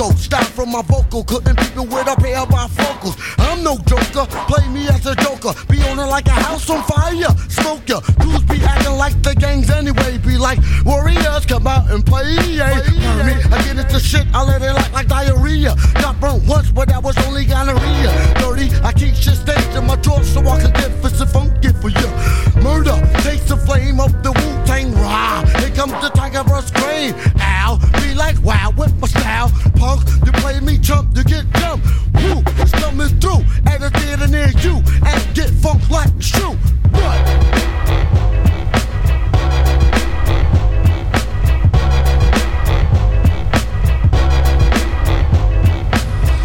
[0.05, 1.25] Loco style from my vocal.
[1.25, 3.17] Couldn't people with a pair of bifocals.
[3.39, 5.53] I'm no joker, play me as a joker.
[5.69, 7.33] Be on it like a house on fire.
[7.49, 10.19] Smoke ya, dudes be acting like the gangs anyway.
[10.19, 12.37] Be like warriors, come out and play.
[12.49, 12.75] Yeah.
[12.75, 15.75] Heard me, I get into shit, I let it like, like diarrhea.
[15.95, 18.11] Got burnt once, but that was only gonorrhea.
[18.39, 21.69] Dirty, I keep shit staged in my drawer so I can get fit and funky
[21.81, 22.09] for you.
[22.63, 25.45] Murder, taste the flame of the Wu Tang Rah.
[25.59, 27.15] Here comes the tiger verse crane
[29.77, 30.03] punk.
[30.25, 31.81] You play me chump, you get dumb.
[32.15, 34.83] Woo, it's coming through at a theater near you.
[35.07, 36.57] And get funk like it's true.
[36.91, 37.65] What?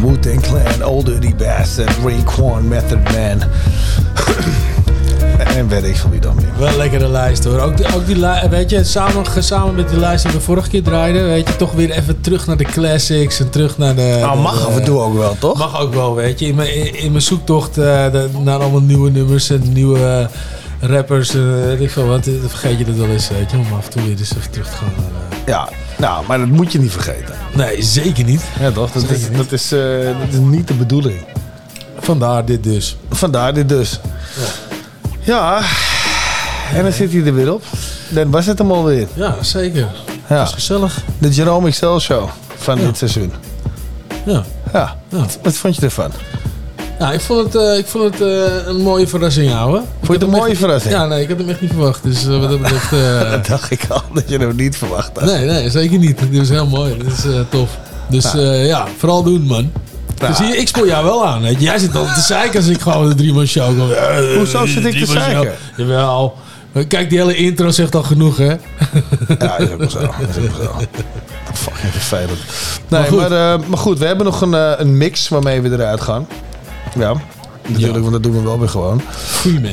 [0.02, 3.44] Wu Tang Clan, Old Dirty Bastard, Raekwon, Method Man.
[5.58, 6.49] I'm very veel wie.
[6.60, 7.60] Wel een lekkere lijst hoor.
[7.60, 8.16] Ook, die- ook die
[8.50, 11.72] weet je, samen, samen met die lijst die we vorige keer draaiden, weet je, toch
[11.72, 14.18] weer even terug naar de classics en terug naar de.
[14.20, 15.58] Nou, de- mag af en toe ook wel, toch?
[15.58, 16.46] Mag ook wel, weet je.
[16.48, 20.28] In mijn, in, mijn zoektocht eh, de- naar allemaal nieuwe nummers en nieuwe
[20.80, 23.58] eh, rappers, eh, weet ik veel wat, dan vergeet je dat wel eens, weet je,
[23.58, 25.38] om af en toe weer eens even terug te gaan naar.
[25.40, 27.36] eh, Ja, nou, maar dat moet je niet vergeten.
[27.56, 28.42] Nee, zeker niet.
[28.60, 28.92] Ja, toch?
[28.92, 29.38] Dat, is, niet.
[29.38, 31.20] dat, is, dat is niet de bedoeling.
[32.00, 32.98] Vandaar dit dus.
[33.10, 34.00] Vandaar dit dus.
[35.20, 35.62] Ja,
[36.76, 37.64] en dan zit hij er weer op.
[38.10, 39.08] Dan was het hem alweer.
[39.14, 39.88] Ja, zeker.
[40.30, 40.44] Ja.
[40.44, 41.02] is gezellig.
[41.18, 43.34] De Jerome XL Show van dit seizoen.
[44.26, 44.44] Ja.
[44.74, 44.96] Ja.
[45.10, 46.12] Wat, wat vond je ervan?
[47.00, 49.78] Ja, ik vond het, eh, ik vond het eh, een mooie verrassing, ouwe.
[49.78, 50.94] Vond je het een mooie verrassing?
[50.94, 52.04] Ja, nee, ik had hem echt niet verwacht.
[52.04, 52.90] Dus eh, wat dat betreft...
[53.32, 55.26] dat dacht ik al, dat je hem niet verwacht had.
[55.26, 56.20] nee, nee, zeker niet.
[56.20, 56.98] Dit was heel mooi.
[56.98, 57.78] Dit is tof.
[58.10, 58.32] Dus
[58.66, 58.88] Ja.
[58.98, 59.72] vooral doen, man.
[60.28, 61.42] Dus hier, ik spoor jou wel aan.
[61.54, 63.90] Jij zit al te zeiken als ik gewoon de drie-man show kom.
[64.38, 65.54] Hoezo zit ik te zeiken?
[65.78, 66.36] Jawel.
[66.88, 68.54] Kijk, die hele intro zegt al genoeg, hè?
[69.40, 70.00] Ja, is ook wel zo.
[70.00, 70.74] Is ook wel zo.
[71.54, 72.30] Fucking vervelend.
[72.88, 73.68] Nee, Maar maar goed.
[73.68, 76.28] maar goed we hebben nog een, eh, een mix waarmee we eruit gaan.
[77.00, 77.14] Ja,
[77.68, 79.02] natuurlijk, want dat doen we wel weer gewoon.
[79.16, 79.72] Freeman.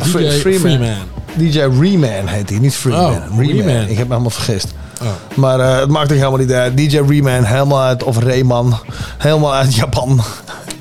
[0.00, 0.60] Free- DJ Freeman.
[0.60, 0.96] Freeman.
[1.36, 3.04] DJ Reman heet hij, niet Freeman.
[3.12, 3.46] Oh, Reman.
[3.66, 3.82] Reman.
[3.88, 4.74] Ik heb me helemaal vergist.
[5.02, 5.06] Oh.
[5.34, 6.76] Maar eh, het maakt ook helemaal niet uit.
[6.76, 8.78] DJ Reman, helemaal uit, of Rayman,
[9.18, 10.20] helemaal uit Japan.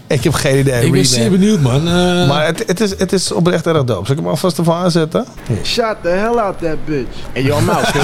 [0.10, 0.86] Ik heb geen idee.
[0.86, 1.88] Ik ben zeer benieuwd, man.
[1.88, 4.06] Eh, Maar het, het, is, het is oprecht erg dope.
[4.06, 5.26] Zal ik hem alvast ervan aanzetten?
[5.64, 7.08] Shot the hell out that bitch.
[7.34, 8.02] Hey, yo, I'm out, kid.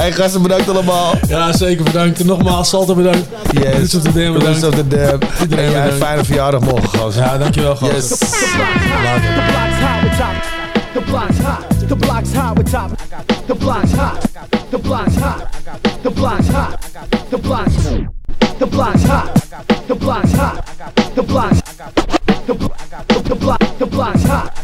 [0.00, 1.14] hey gasten, bedankt allemaal.
[1.28, 2.20] Ja, zeker bedankt.
[2.20, 3.26] En nogmaals, Salto bedankt.
[3.50, 3.74] Yes.
[3.76, 4.62] Roots of the Dam bedankt.
[4.62, 5.18] Roots of the Dam.
[5.40, 6.04] Iedereen En jij, bedankt.
[6.04, 7.22] fijne verjaardag morgen, gasten.
[7.22, 7.96] Ja, dankjewel, gasten.
[7.96, 8.08] Yes.
[10.92, 12.90] The block's hot, the block's hot with top.
[13.46, 14.20] The block's hot,
[14.70, 15.46] the block's hot,
[16.02, 16.78] the block's hot,
[17.30, 18.19] the block's
[18.60, 19.34] the block's hot,
[19.88, 20.66] the block's hot,
[21.14, 22.54] the block's the
[23.30, 24.54] the block the block's hot,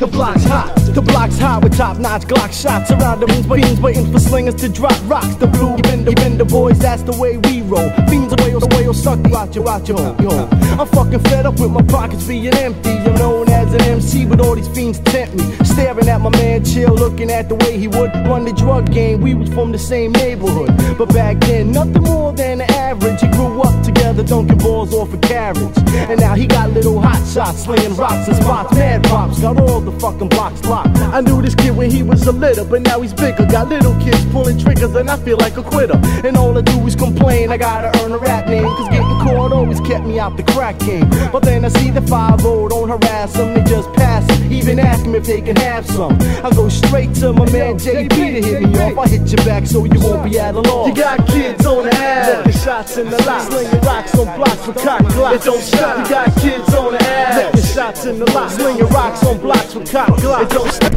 [0.00, 3.80] the block's hot, the block's hot with top notch Glock shots around the rooms, beans
[3.80, 5.34] waiting for slingers to drop rocks.
[5.36, 7.90] The blue bend the bend the boys, that's the way we roll.
[8.08, 10.48] Fiends away, the way you'll suck out your out your yo.
[10.78, 12.90] I'm fucking fed up with my pockets being empty.
[12.90, 15.44] I'm known as an MC, but all these fiends tempt me.
[15.64, 19.20] Staring at my man chill, looking at the way he would run the drug game.
[19.20, 23.20] We was from the same neighborhood, but back then nothing more than average.
[23.20, 25.76] He grew up together, dunking balls off a carriage,
[26.10, 28.74] and now he got little hot shots, slinging rocks and spots.
[28.74, 30.96] Mad pops got all the fucking blocks locked.
[30.98, 33.46] I knew this kid when he was a litter, but now he's bigger.
[33.46, 35.98] Got little kids pulling triggers, and I feel like a quitter.
[36.24, 37.50] And all I do is complain.
[37.50, 40.78] I gotta earn a rap name, cause getting caught always kept me out the crack
[40.80, 41.08] game.
[41.32, 44.52] But then I see the 5 don't harass them, they just pass it.
[44.52, 46.16] Even ask them if they can have some.
[46.44, 48.98] I go straight to my man JP to hit me off.
[48.98, 50.88] I hit you back so you won't be at a loss.
[50.88, 53.42] You got kids on the ass, shots in the lot.
[53.42, 55.34] Slinging rocks on blocks for cock glocks.
[55.34, 55.98] It don't stop.
[55.98, 57.13] You got kids on the ass,
[57.52, 58.50] the shots in the lot.
[58.50, 60.48] Slinging rocks on blocks for cock glocks.
[60.50, 60.90] Don't stop.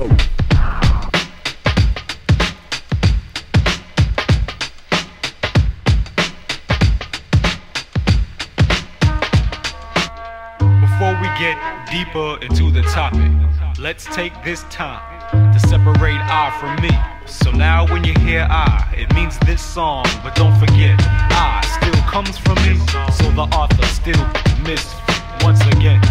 [10.81, 11.57] Before we get
[11.91, 13.31] deeper into the topic,
[13.79, 16.89] let's take this time to separate I from me.
[17.27, 22.01] So now when you hear I, it means this song, but don't forget, I still
[22.03, 22.77] comes from me,
[23.11, 24.25] so the author still
[24.63, 25.06] missed
[25.41, 26.01] once again.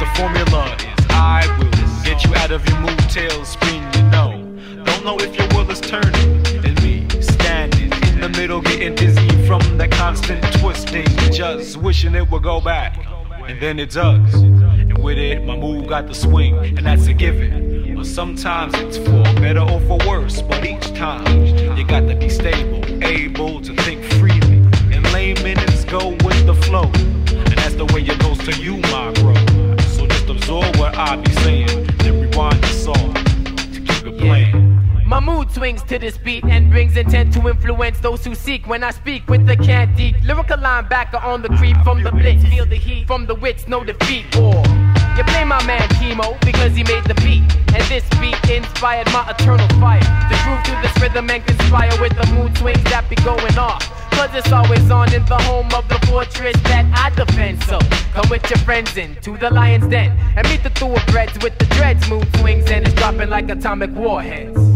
[0.00, 4.30] The formula is I will get you out of your mood tailspin, you know.
[4.84, 9.46] Don't know if your world is turning, and me standing in the middle, getting dizzy
[9.46, 12.96] from the constant twisting, just wishing it would go back
[13.48, 14.34] and then it does.
[14.34, 17.94] And with it, my move got the swing, and that's a given.
[17.96, 21.46] But sometimes it's for better or for worse, but each time
[21.76, 24.58] you got to be stable, able to think freely.
[24.92, 29.34] And layman's go with the flow, and that's the way goes to you, my bro.
[29.96, 35.04] So just absorb what I be saying, then rewind the song to keep it playing.
[35.04, 38.84] My mood swings to this beat and brings intent to influence those who seek when
[38.84, 40.14] I speak with the cantique.
[40.22, 42.44] Lyrical linebacker on the creep from the blitz.
[42.44, 44.36] Feel the heat from the wits, no defeat.
[44.36, 44.62] Or
[45.16, 47.42] you blame my man Chemo because he made the beat.
[47.74, 49.98] And this beat inspired my eternal fire.
[50.30, 54.05] The truth to this rhythm and conspire with the mood swings that be going off.
[54.16, 57.62] Cause it's always on in the home of the fortress that I defend.
[57.64, 57.78] So
[58.14, 61.38] come with your friends in to the lion's den and meet the two of thoroughbreds
[61.42, 62.08] with the dreads.
[62.08, 64.75] Mood swings and it's dropping like atomic warheads.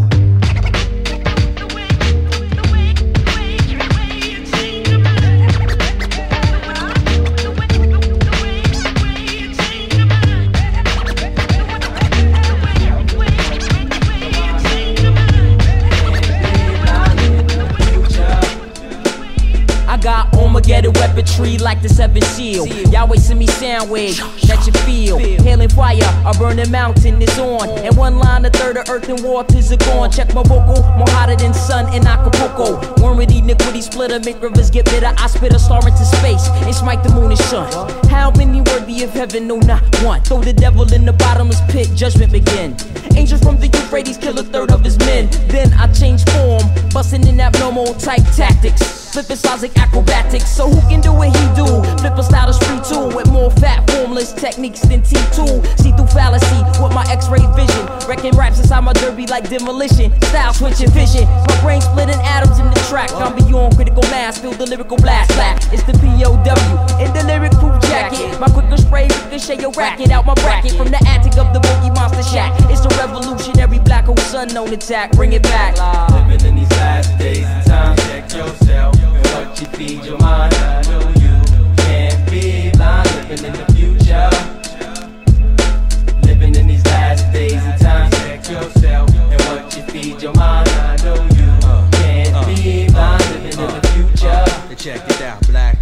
[20.61, 22.67] Armageddon weaponry like the seven seal.
[22.93, 25.17] Yahweh send me sound waves that you feel.
[25.17, 27.67] Hailing fire, a burning mountain is on.
[27.79, 30.11] And one line, a third of earth and waters are gone.
[30.11, 32.77] Check my vocal, more hotter than sun in Acapulco.
[33.03, 35.15] Worm with iniquity splitter, make rivers get bitter.
[35.17, 37.73] I spit a star into space and smite the moon and sun.
[38.11, 39.47] How many worthy of heaven?
[39.47, 40.21] No, not one.
[40.25, 42.77] Throw the devil in the bottomless pit, judgment begin.
[43.17, 45.31] Angels from the Euphrates kill a third of his men.
[45.49, 46.63] Then I change form,
[46.93, 49.01] busting in abnormal type tactics.
[49.13, 50.50] Flipping styles like acrobatics.
[50.51, 51.65] So who can do what he do?
[52.03, 55.63] Flipper style is free too, with more fat formless techniques than T2.
[55.79, 57.87] See through fallacy with my X-ray vision.
[58.09, 60.11] Wrecking raps inside my derby like demolition.
[60.23, 61.25] Style switching vision.
[61.49, 63.13] My brain splitting atoms in the track.
[63.13, 65.31] I'm beyond critical mass, feel the lyrical blast.
[65.35, 65.63] Black.
[65.73, 68.39] It's the POW in the lyric proof jacket.
[68.41, 71.95] My quicker spray ricochet your racket out my bracket from the attic of the boogie
[71.95, 72.53] monster shack.
[72.69, 75.13] It's the revolutionary black hole sun known attack.
[75.13, 75.79] Bring it back.
[76.11, 77.60] Living in these last days
[78.31, 80.55] check yourself and what you feed your mind.
[80.55, 83.09] I know you can't be blind.
[83.29, 84.31] Living in the future.
[86.23, 90.69] Living in these last days and time, check yourself and what you feed your mind.
[90.69, 93.25] I know you uh, can't uh, be blind.
[93.31, 94.77] Living in the uh, future.
[94.77, 95.77] Check it out, black.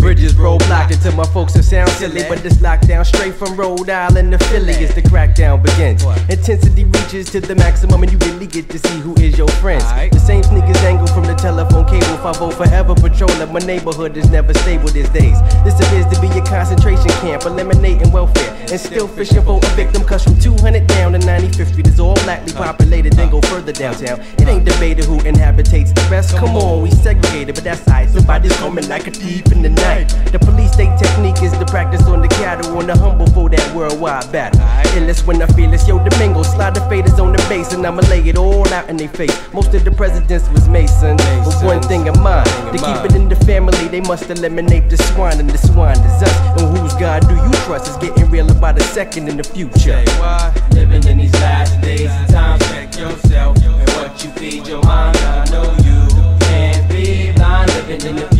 [0.00, 2.22] Bridges roadblocked until my folks will sound silly.
[2.28, 6.02] But this lockdown straight from Rhode Island to Philly as the crackdown begins.
[6.28, 9.84] Intensity reaches to the maximum, and you really get to see who is your friends.
[10.10, 12.16] The same sneakers angle from the telephone cable.
[12.18, 13.52] 5 forever patrolling.
[13.52, 15.38] My neighborhood is never stable these days.
[15.64, 20.02] This appears to be a concentration camp, eliminating welfare and still fishing for a victim.
[20.04, 24.20] Cause from 200 down to 95th Street is all blackly populated, then go further downtown.
[24.38, 26.36] It ain't debated who inhabitates the best.
[26.36, 28.08] Come on, we segregated, but that's alright.
[28.08, 29.89] Somebody's coming like a thief in the night.
[30.30, 33.74] The police state technique is the practice on the cattle on the humble for that
[33.74, 34.60] worldwide battle.
[34.94, 36.42] Illest when I feel it's yo Domingo.
[36.42, 39.36] Slide the faders on the base and I'ma lay it all out in their face.
[39.52, 43.28] Most of the presidents was Mason, but one thing in mind to keep it in
[43.28, 46.60] the family, they must eliminate the swine, and the swine is us.
[46.60, 47.88] And whose God do you trust?
[47.88, 50.04] Is getting real about a second in the future.
[50.70, 55.16] Living in these last days and time, check yourself and what you feed your mind.
[55.18, 57.70] I know you can't be blind.
[57.74, 58.39] Living in the future.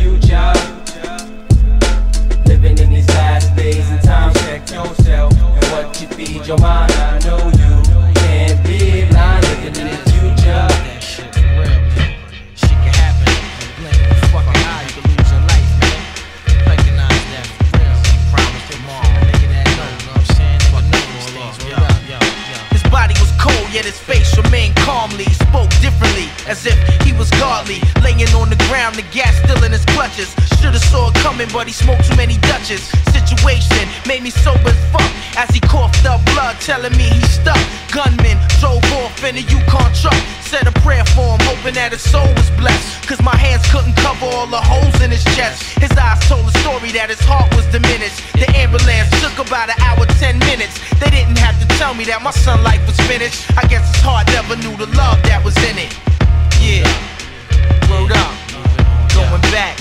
[4.73, 6.93] Yourself and what you feed your mind.
[6.93, 10.10] I know you can't be blind.
[23.73, 25.25] Yet his face remained calmly.
[25.25, 27.81] He spoke differently, as if he was godly.
[28.03, 30.35] Laying on the ground, the gas still in his clutches.
[30.61, 32.83] Should've saw it coming, but he smoked too many Dutches.
[33.13, 35.11] Situation made me sober as fuck.
[35.37, 37.61] As he coughed up blood, telling me he stuck.
[37.93, 40.19] Gunman drove off in a Yukon truck.
[40.43, 43.07] Said a prayer for him, hoping that his soul was blessed.
[43.07, 45.63] Cause my hands couldn't cover all the holes in his chest.
[45.79, 48.19] His eyes told a story that his heart was diminished.
[48.35, 50.79] The ambulance took about an hour, ten minutes.
[50.99, 53.47] They didn't have to tell me that my son life was finished.
[53.61, 55.93] I guess his heart never knew the love that was in it.
[56.65, 56.89] Yeah.
[57.93, 58.33] Word up.
[59.13, 59.77] Going back.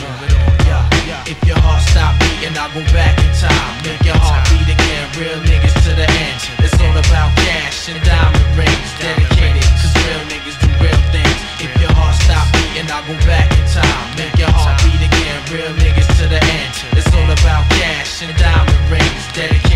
[1.24, 3.72] If your heart stop beating, I'll go back in time.
[3.88, 5.06] Make your heart beat again.
[5.16, 6.40] Real niggas to the end.
[6.60, 8.90] It's all about cash and diamond rings.
[9.00, 11.40] Dedicated, cause real niggas do real things.
[11.64, 14.06] If your heart stop beating, I'll go back in time.
[14.20, 15.40] Make your heart beat again.
[15.56, 16.74] Real niggas to the end.
[17.00, 19.24] It's all about cash and diamond rings.
[19.32, 19.69] Dedicated,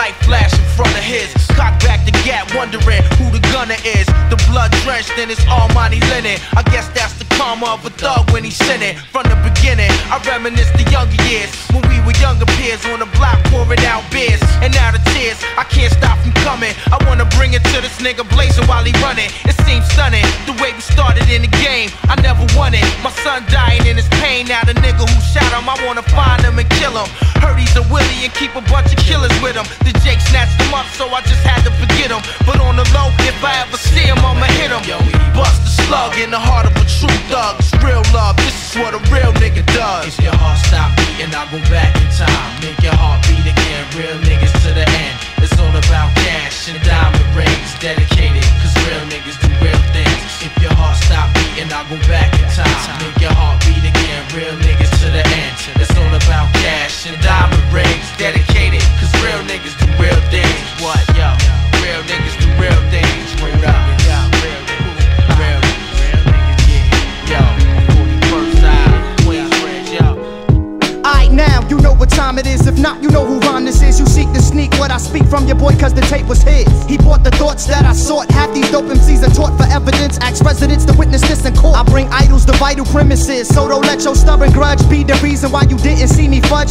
[0.00, 1.49] light flash in front of his.
[1.60, 4.08] Cock back the gap, wondering who the gunner is.
[4.32, 6.40] The blood drenched in his almighty linen.
[6.56, 8.96] I guess that's the karma of a thug when he's sinning.
[9.12, 13.10] From the beginning, I reminisce the younger years when we were younger peers on the
[13.20, 14.40] block pouring out beers.
[14.64, 16.72] And now the tears, I can't stop from coming.
[16.88, 19.28] I wanna bring it to this nigga blazing while he running.
[19.44, 21.92] It seems stunning the way we started in the game.
[22.08, 22.88] I never won it.
[23.04, 24.48] My son dying in his pain.
[24.48, 27.08] Now the nigga who shot him, I wanna find him and kill him.
[27.44, 29.68] Heard he's a willie and keep a bunch of killers with him.
[29.84, 32.22] The Jake snatched him up, so I just had to forget him.
[32.46, 34.82] But on the low, if I ever see him, I'ma hit him.
[35.34, 37.59] Bust the slug in the heart of a true thug.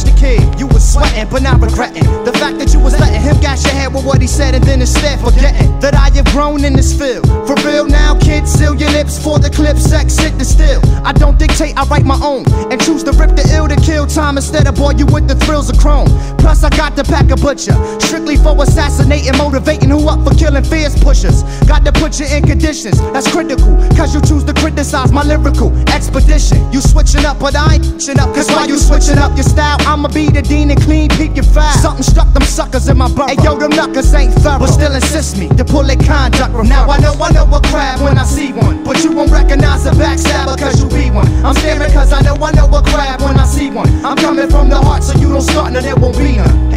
[0.04, 0.40] The kid.
[0.58, 2.04] You was sweating, but not regretting.
[2.24, 4.64] The fact that you was letting him gash your head with what he said and
[4.64, 7.26] then instead forgetting that I have grown in this field.
[7.46, 9.76] For real now, kids, seal your lips for the clip.
[9.76, 10.80] Sex, sit the still.
[11.04, 12.44] I don't dictate, I write my own.
[12.70, 15.34] And choose to rip the ill to kill time instead of bore you with the
[15.34, 16.08] thrills of chrome.
[16.40, 17.76] Plus, I got to pack a butcher.
[18.00, 21.44] Strictly for assassinating, motivating who up for killing fierce pushers.
[21.68, 23.76] Got to put you in conditions that's critical.
[23.96, 26.58] Cause you choose to criticize my lyrical expedition.
[26.72, 28.34] You switching up, but I ain't switching up.
[28.34, 31.44] Cause while you switching up your style, I'ma be the dean and clean, peep your
[31.44, 31.76] file.
[31.78, 33.28] Something struck them suckers in my borough.
[33.28, 34.60] Hey yo, them knuckers ain't thorough.
[34.60, 36.88] But still insist me to pull their conduct now.
[36.88, 38.82] I know, I know a crab when I see one.
[38.84, 41.28] But you won't recognize a backstabber cause you be one.
[41.44, 43.88] I'm staring cause I know, I know a crab when I see one.
[44.04, 46.70] I'm coming from the heart so you don't start and there won't be none.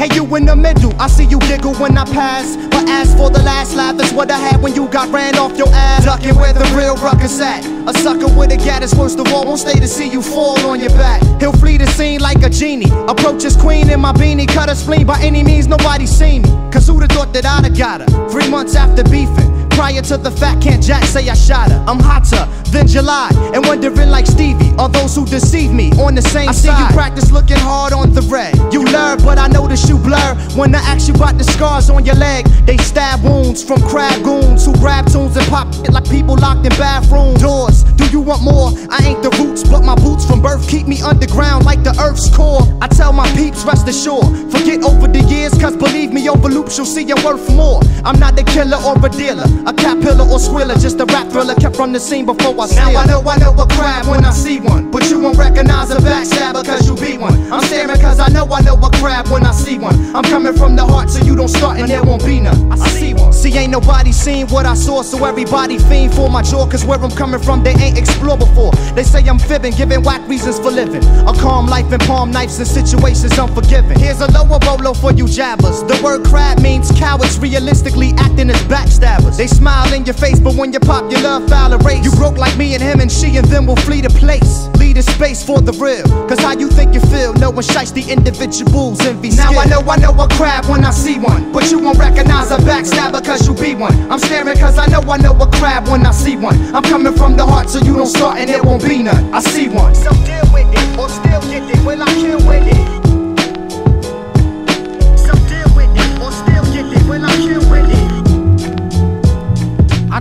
[0.00, 2.56] Hey, you in the middle, I see you giggle when I pass.
[2.70, 5.58] But as for the last laugh, that's what I had when you got ran off
[5.58, 6.06] your ass.
[6.06, 7.66] Ducking where the real ruckus at.
[7.86, 10.58] A sucker with a gat is worst of all, won't stay to see you fall
[10.66, 11.22] on your back.
[11.38, 12.90] He'll flee the scene like a genie.
[13.08, 16.48] Approach his queen in my beanie, cut her spleen by any means, nobody seen me.
[16.72, 18.28] Cause who'da thought that I'd have got her?
[18.30, 19.49] Three months after beefing.
[19.70, 21.84] Prior to the fact, can't Jack say I shot her.
[21.86, 24.72] I'm hotter than July, and wondering like Stevie.
[24.78, 26.70] Are those who deceive me on the same side.
[26.70, 28.56] I see you practice looking hard on the red.
[28.72, 30.34] You learn, but I notice you blur.
[30.54, 34.22] When I ask you about the scars on your leg, they stab wounds from crab
[34.22, 37.82] goons who grab tunes and pop it like people locked in bathroom doors.
[37.82, 38.72] Do you want more?
[38.90, 42.34] I ain't the roots, but my boots from birth keep me underground like the earth's
[42.34, 42.62] core.
[42.80, 44.50] I tell my peeps, rest assured.
[44.50, 47.80] Forget over the years, cause believe me, over loops you'll see your worth more.
[48.04, 51.54] I'm not a killer or a dealer, a caterpillar or squiller, just a rap thriller
[51.54, 52.76] kept from the scene before I see.
[52.76, 55.90] Now I know I know a crab when I see one, but you won't recognize
[55.90, 57.34] a backstabber cause you be one.
[57.52, 60.14] I'm staring cause I know I know a crab when I see one.
[60.14, 62.72] I'm coming from the heart so you don't start and there won't be none.
[62.72, 63.29] I see one.
[63.40, 66.66] See, ain't nobody seen what I saw, so everybody fiend for my jaw.
[66.66, 68.70] Cause where I'm coming from, they ain't explored before.
[68.94, 71.02] They say I'm fibbing, giving whack reasons for living.
[71.26, 73.98] A calm life and palm knives and situations unforgiving.
[73.98, 75.82] Here's a lower bolo for you jabbers.
[75.84, 79.38] The word crab means cowards realistically acting as backstabbers.
[79.38, 82.04] They smile in your face, but when you pop, your love foul erase.
[82.04, 84.68] You broke like me and him, and she and them will flee the place.
[84.76, 86.04] Lead a space for the real.
[86.28, 89.30] Cause how you think you feel, no one shites the individuals envy.
[89.30, 91.52] Now I know I know a crab when I see one.
[91.52, 93.94] But you won't recognize a backstabber cause you be one.
[94.10, 96.56] I'm staring cause I know I know a crab when I see one.
[96.74, 99.32] I'm coming from the heart so you don't start and there won't be none.
[99.32, 99.94] I see one.
[99.94, 101.84] So deal with it or still get it.
[101.86, 103.09] Will I kill with it?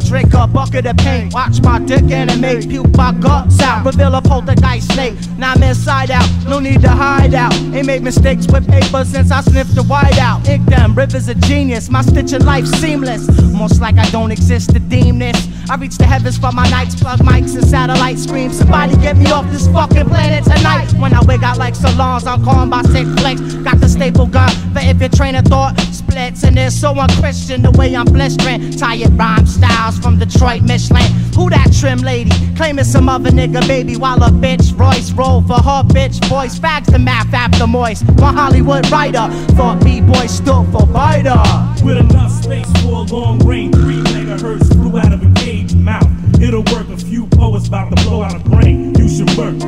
[0.07, 4.21] Drink a bucket of paint, watch my dick animate, puke my guts out, reveal a
[4.21, 5.15] poltergeist snake.
[5.37, 7.53] Now I'm inside out, no need to hide out.
[7.73, 10.47] Ain't made mistakes with paper since I sniffed the white out.
[10.47, 13.27] Ink them, rivers of genius, my stitching life seamless.
[13.53, 15.47] Most like I don't exist to deem this.
[15.69, 18.57] I reach the heavens for my nights, plug mics and satellite screams.
[18.57, 20.91] Somebody get me off this fucking planet tonight.
[20.93, 23.39] When I wake out like salons, I'm calling by sick flex.
[23.63, 26.43] Got the staple gun But if your train of thought splits.
[26.43, 28.71] And it's so unchristian the way I'm blistering.
[28.71, 29.45] Tired rhyme
[29.89, 31.11] styles from Detroit, Michelin.
[31.35, 32.31] Who that trim lady?
[32.55, 36.59] Claiming some other nigga baby while a bitch Royce roll for her bitch voice.
[36.59, 38.03] Fags the math after moist.
[38.19, 41.41] One Hollywood writer thought B-boy stood for fighter.
[41.83, 46.07] With enough space for a long range, three megahertz flew out of a cage mouth.
[46.41, 48.95] It'll work a few poets about to blow out a brain.
[48.95, 49.59] You should work.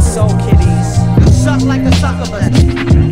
[0.00, 0.88] So kitties,
[1.20, 2.58] you suck like a succubus.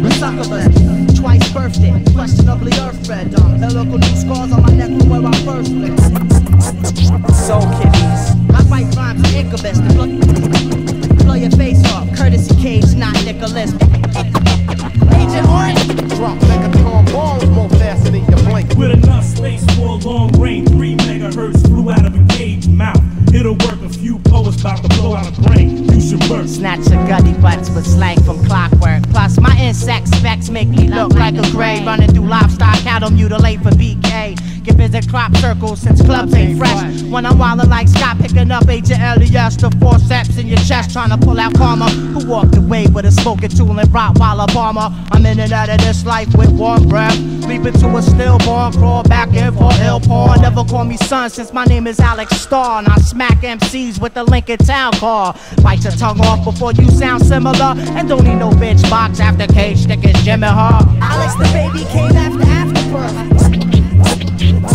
[0.06, 1.09] A succubus.
[1.20, 3.38] Twice birthday, questionably earthbred.
[3.38, 6.00] Um, helical new scars on my neck from where I first lived.
[7.34, 10.06] So kitties, I write rhymes with incubus to blow,
[11.24, 12.08] blow your face off.
[12.16, 13.74] Courtesy Cage, not Nicholas.
[15.12, 15.84] Agent Orange.
[16.16, 18.74] Drop megaton bombs more faster than your blink.
[18.76, 22.98] With enough space for a long range, three megahertz flew out of a cage mouth.
[23.34, 25.89] It'll work a few poets about to blow out a brain.
[26.10, 29.02] Snatch your gutty butts with slang from clockwork.
[29.10, 31.84] Plus, my insect specs make me look like a gray.
[31.84, 34.36] Running through livestock, cattle mutilate for BK.
[34.64, 37.02] Get busy crop circles since clubs ain't fresh.
[37.02, 41.10] When I'm wildin' like Scott, picking up Agent Elias, the forceps in your chest, trying
[41.10, 41.88] to pull out karma.
[41.88, 44.94] Who walked away with a smoking tool and Rottweiler bomber?
[45.12, 47.18] I'm in and out of this life with warm breath.
[47.46, 50.40] Leaping to a stillborn, crawl back in for ill porn.
[50.42, 52.80] Never call me son since my name is Alex Starr.
[52.80, 55.34] And I smack MCs with the Lincoln Town car.
[55.62, 57.74] Bite tongue off before you sound similar.
[57.76, 60.86] And don't need no bitch box after cage sticking Jimmy Hart.
[61.02, 63.12] Alex the baby came after afterbirth.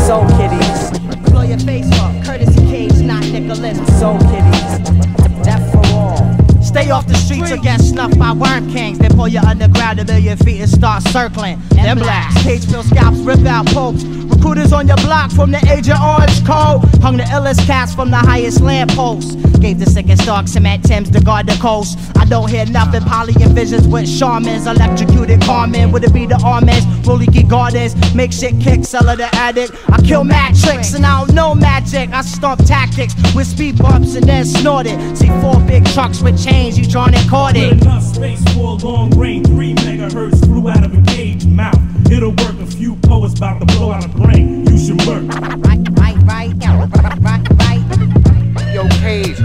[0.06, 1.00] So kitties,
[1.32, 2.24] blow your face off.
[2.24, 3.78] Courtesy Cage, not Nicholas.
[4.00, 6.35] So kitties, death for all.
[6.76, 9.00] Stay off the streets or get snuffed by worm kings.
[9.00, 11.58] They pull you underground a million feet and start circling.
[11.70, 12.44] Them blast.
[12.44, 14.04] Cage fill scalps, rip out popes.
[14.04, 16.84] Recruiters on your block from the age of orange cold.
[17.02, 19.36] Hung the illest cats from the highest lampposts.
[19.60, 21.98] Gave the sickest dog cement Thames to guard the coast.
[22.18, 23.04] I don't hear nothing.
[23.04, 24.68] Poly visions with shamans.
[24.68, 25.94] Electrocuted Carmen.
[25.94, 26.86] Would it be the armors?
[27.08, 27.96] Rolly key gardens.
[28.14, 28.84] Make shit kick.
[28.84, 29.72] sell Seller the addict.
[29.90, 32.10] I kill mad tricks and I don't know magic.
[32.10, 35.18] I stomp tactics with speed bumps and then snort it.
[35.18, 36.65] See four big trucks with chains.
[36.74, 37.74] You drawn and caught it.
[37.84, 41.80] Enough space for a long range, three megahertz flew out of a cage mouth.
[42.12, 44.66] It'll work a few poets about to blow out a brain.
[44.66, 45.24] You should work.
[45.64, 48.74] Right, right, right, right, right, right.
[48.74, 49.38] Yo, Cage,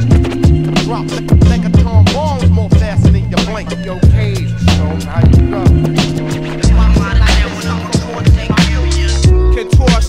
[0.85, 1.05] drop
[1.45, 3.71] megaton bombs more faster than your blink.
[3.85, 5.51] Yo, Cage, show 'em how you
[6.15, 6.20] go.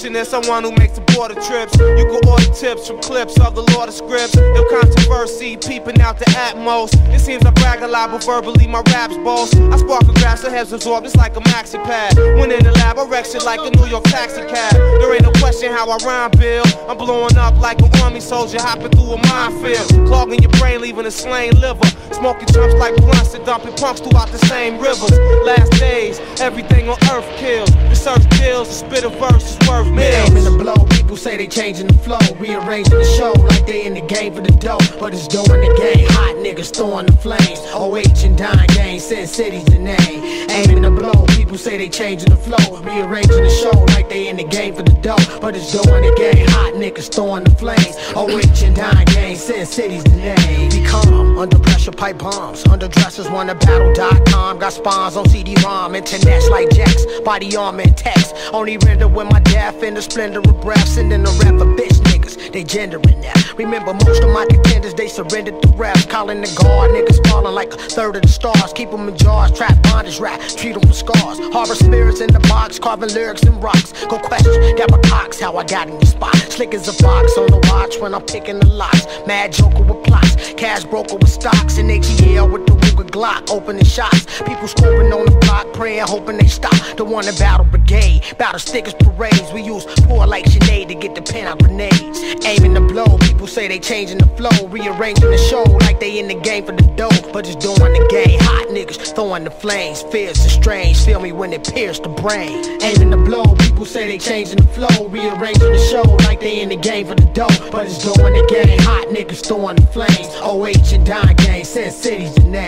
[0.01, 1.77] Contortionist, someone who makes the border trips.
[1.77, 4.35] You can order tips from clips of the Lord of Scripts.
[4.35, 6.93] Ill controversy, peeping out the atmos.
[7.13, 9.55] It seems I brag a lot, but verbally my raps boast.
[9.55, 12.17] I spark a graph, so heads absorbed, it's like a maxi pad.
[12.39, 14.73] When in the lab, I wreck shit like a New York taxi cab.
[14.73, 16.63] There ain't no question how I rhyme, Bill.
[16.89, 20.07] I'm blowing up like an army soldier hopping through a minefield.
[20.07, 21.85] Clogging your brain, leaving a slain liver.
[22.11, 25.11] Smoking chumps like blunts and dumping punks throughout the same rivers.
[25.45, 27.69] Last days, everything on earth kills.
[27.89, 31.47] Research kills, the spit of verse is worth Aim in the blow, people say they
[31.47, 35.13] changing the flow, rearranging the show like they in the game for the dough, but
[35.13, 36.07] it's doing the game.
[36.11, 37.59] Hot niggas throwing the flames.
[37.73, 40.49] OH and Dime Gang, Sin City's the name.
[40.49, 44.37] Aiming the blow, people say they changing the flow, rearranging the show like they in
[44.37, 46.47] the game for the dough, but it's doing the game.
[46.49, 47.95] Hot niggas throwing the flames.
[48.15, 50.69] OH and Dime Gang, Sin City's the name.
[50.69, 56.69] Be calm, under pressure pipe bombs, underdressers wanna battle.com, got spawns on CD-ROM, internets like
[56.71, 58.35] jacks, body armor and text.
[58.53, 62.00] Only render when my death in the splendor of breath, sending a rap for bitch
[62.31, 63.33] niggas, they gendering now.
[63.57, 67.73] Remember most of my contenders, they surrendered to raps, calling the guard, niggas falling like
[67.73, 70.93] a third of the stars, keep them in jars, trap bondage rap, treat them for
[70.93, 71.39] scars.
[71.53, 73.93] Harbor spirits in the box, carving lyrics and rocks.
[74.07, 76.35] Go question, Deborah Cox, how I got in the spot.
[76.35, 79.05] Slick as a fox on the watch when I'm picking the locks.
[79.27, 83.85] Mad joker with plots, cash broker with stocks, and ATL with the Ruger Glock, opening
[83.85, 84.25] shots.
[84.41, 86.75] People scoping on the block, praying, hoping they stop.
[86.97, 89.51] The one in battle brigade, battle stickers, parades.
[89.53, 92.20] We use pour like Sinead to get the pen out grenades.
[92.45, 96.27] Aiming to blow, people say they changing the flow, rearranging the show like they in
[96.27, 98.39] the game for the dough, but just doing the game.
[98.41, 101.03] Hot niggas throwing the flames, fierce and strange.
[101.03, 102.81] Feel me when it pierced the brain.
[102.81, 106.69] Aiming to blow, people say they changing the flow, rearranging the show like they in
[106.69, 108.79] the game for the dough, but it's doing the game.
[108.79, 110.27] Hot niggas throwing the flames.
[110.41, 112.67] OH and Dime Gang, Sin City's the name.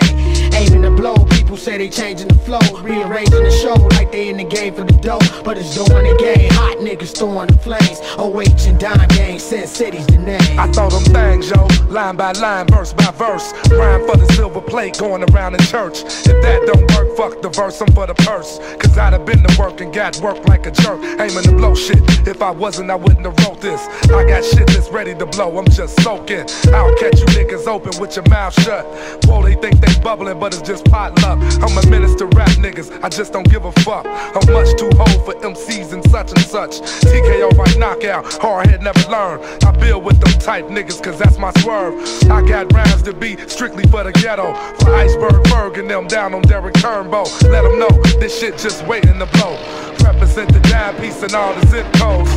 [0.54, 4.36] Aiming to blow, people say they changing the flow, rearranging the show like they in
[4.36, 6.50] the game for the dough, but it's doing the game.
[6.52, 8.00] Hot niggas throwing the flames.
[8.18, 10.58] OH and Dime Gang, City's the name.
[10.58, 13.52] I throw them things, yo, line by line, verse by verse.
[13.70, 16.00] Rhyme for the silver plate going around in church.
[16.00, 18.58] If that don't work, fuck the verse, I'm for the purse.
[18.80, 20.98] Cause I'd have been to work and got work like a jerk.
[21.20, 22.00] Aiming to blow shit.
[22.26, 23.86] If I wasn't, I wouldn't have wrote this.
[24.10, 26.48] I got shit that's ready to blow, I'm just soaking.
[26.72, 28.86] I'll catch you niggas open with your mouth shut.
[29.26, 31.38] Whoa, they think they bubbling, but it's just potluck.
[31.60, 31.82] I'm a
[32.16, 34.06] to rap niggas, I just don't give a fuck.
[34.06, 36.80] I'm much too old for MCs and such and such.
[37.04, 41.50] TKO right knockout, hard head never I build with them type niggas, cause that's my
[41.58, 41.94] swerve.
[42.30, 44.54] I got rhymes to be strictly for the ghetto.
[44.80, 47.24] For Iceberg Berg and them down on Derek Turnbow.
[47.50, 47.88] Let them know
[48.20, 49.56] this shit just waiting to blow.
[50.04, 52.30] Represent the dime piece and all the zip codes.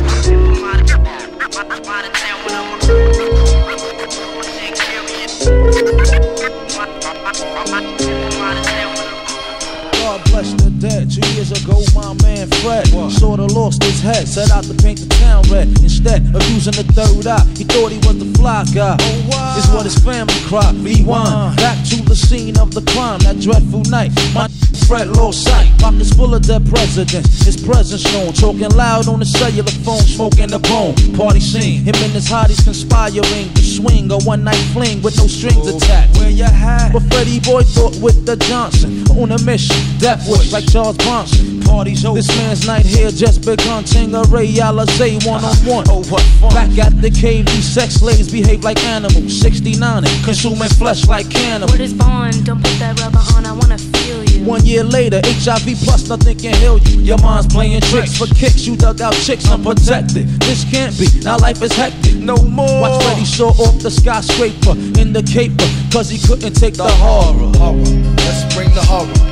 [9.92, 11.10] God bless dead.
[11.10, 14.26] Two years ago, my man Fred sorta lost his head.
[14.26, 15.68] Set out to paint the town red.
[15.82, 18.96] Instead of using the third eye, he thought he was the fly guy.
[19.00, 20.74] Oh, Is what his family cried.
[20.76, 23.18] Rewind back to the scene of the crime.
[23.20, 24.12] That dreadful night.
[24.34, 24.48] My
[24.86, 25.68] Fred lost sight.
[25.78, 27.44] Pockets full of dead presidents.
[27.44, 28.32] His presence known.
[28.32, 30.94] Talking loud on the cellular phone, smoking the bone.
[31.16, 31.82] Party scene.
[31.82, 36.16] Him and his hotties conspiring to swing a one night fling with no strings attached.
[36.18, 36.92] Where you hat?
[36.92, 39.76] But Freddie Boy thought with the Johnson on a mission.
[39.98, 41.60] Death wish like Charles Bronson.
[41.62, 42.18] Parties over.
[42.18, 43.84] This man's night here just begun.
[43.84, 45.84] Tanqueray Alizé one on one.
[45.88, 46.52] Oh, uh, what fun.
[46.52, 49.40] Back at the cave, these sex slaves behave like animals.
[49.40, 51.72] 69 and consuming flesh like cannibals.
[51.72, 52.44] What is bond?
[52.44, 54.44] Don't put that rubber on, I wanna feel you.
[54.44, 57.00] One year later, HIV plus nothing can heal you.
[57.00, 58.66] Your mind's playing tricks for kicks.
[58.66, 60.28] You dug out chicks unprotected.
[60.40, 61.08] This can't be.
[61.24, 62.14] Now life is hectic.
[62.16, 62.80] No more.
[62.80, 65.68] Watch Freddy saw off the skyscraper in the caper.
[65.92, 67.50] Cause he couldn't take the, horror.
[67.56, 67.76] horror.
[68.16, 69.27] Let's bring the horror.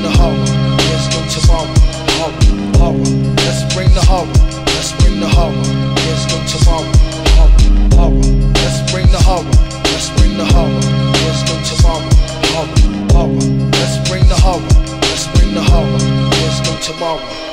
[0.00, 0.46] Bring the horror.
[0.80, 1.74] There's no tomorrow.
[2.16, 2.32] Horror,
[2.80, 3.34] horror.
[3.36, 4.32] Let's bring the horror.
[4.64, 5.52] Let's bring the horror.
[5.52, 6.88] There's no tomorrow.
[7.36, 7.52] Horror,
[8.00, 8.52] horror.
[8.54, 9.44] Let's bring the horror.
[9.92, 10.80] Let's bring the horror.
[11.20, 12.08] There's no tomorrow.
[12.48, 12.80] Horror,
[13.12, 13.44] horror.
[13.76, 14.64] Let's bring the horror.
[15.04, 15.98] Let's bring the horror.
[16.32, 17.49] There's no tomorrow.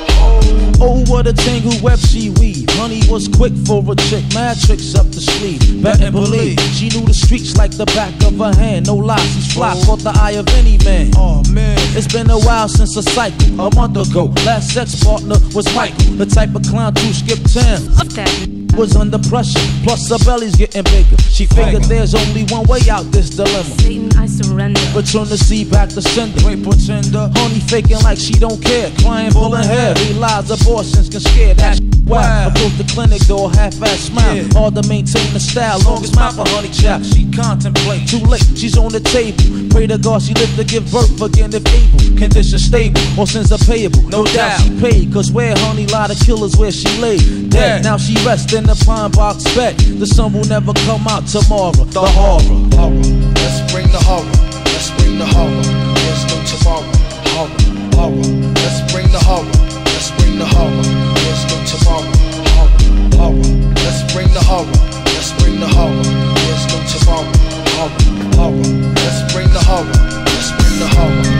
[0.79, 2.67] Oh, what a tangle web she weave.
[2.77, 5.81] Money was quick for a chick, mad tricks up the sleeve.
[5.81, 8.87] Bet and believe she knew the streets like the back of her hand.
[8.87, 9.85] No lies, she's fly, oh.
[9.85, 11.11] caught the eye of any man.
[11.15, 13.59] Oh man, it's been a while since a cycle.
[13.59, 18.66] A month ago, last sex partner was Michael, the type of clown to skip town.
[18.77, 21.17] Was under pressure, plus her belly's getting bigger.
[21.31, 23.63] She figured there's only one way out this dilemma.
[23.63, 24.79] Satan, I surrender.
[24.95, 26.39] Return the seed back to sender.
[26.41, 27.31] Great pretender.
[27.33, 28.91] Honey faking like she don't care.
[29.01, 29.95] Crying, pulling hair.
[29.95, 32.47] Realize abortions can scare that shit wow.
[32.47, 34.43] Approach the clinic door, half-ass smile.
[34.53, 35.79] Hard to maintain the style.
[35.83, 37.05] Longest mouth for honey child.
[37.05, 38.07] She contemplate.
[38.07, 39.43] Too late, she's on the table.
[39.69, 42.17] Pray to God she live to give birth again if able.
[42.17, 44.01] Condition stable, or sins are payable.
[44.09, 45.13] No, doubt she paid.
[45.13, 47.17] Cause where honey lie the killers where she lay.
[47.49, 47.83] Dead.
[47.83, 49.77] Now she rests in the pine box bed.
[49.77, 51.71] The sun will never come out tomorrow.
[51.71, 52.43] The horror.
[52.75, 52.99] Horror.
[53.39, 54.27] Let's bring the horror.
[54.67, 55.63] Let's bring the horror.
[55.95, 56.87] There's no tomorrow.
[57.31, 57.51] Horror.
[57.95, 58.27] Horror.
[58.59, 59.47] Let's bring the horror.
[59.87, 60.83] Let's bring the horror.
[61.15, 62.11] There's no tomorrow.
[62.55, 62.75] Horror.
[63.15, 63.47] Horror.
[63.83, 64.79] Let's bring the horror.
[65.15, 66.03] Let's bring the horror.
[66.03, 67.31] There's no tomorrow.
[67.77, 67.93] Horror.
[68.35, 68.67] Horror.
[68.99, 69.95] Let's bring the horror.
[70.27, 71.36] Let's bring the horror.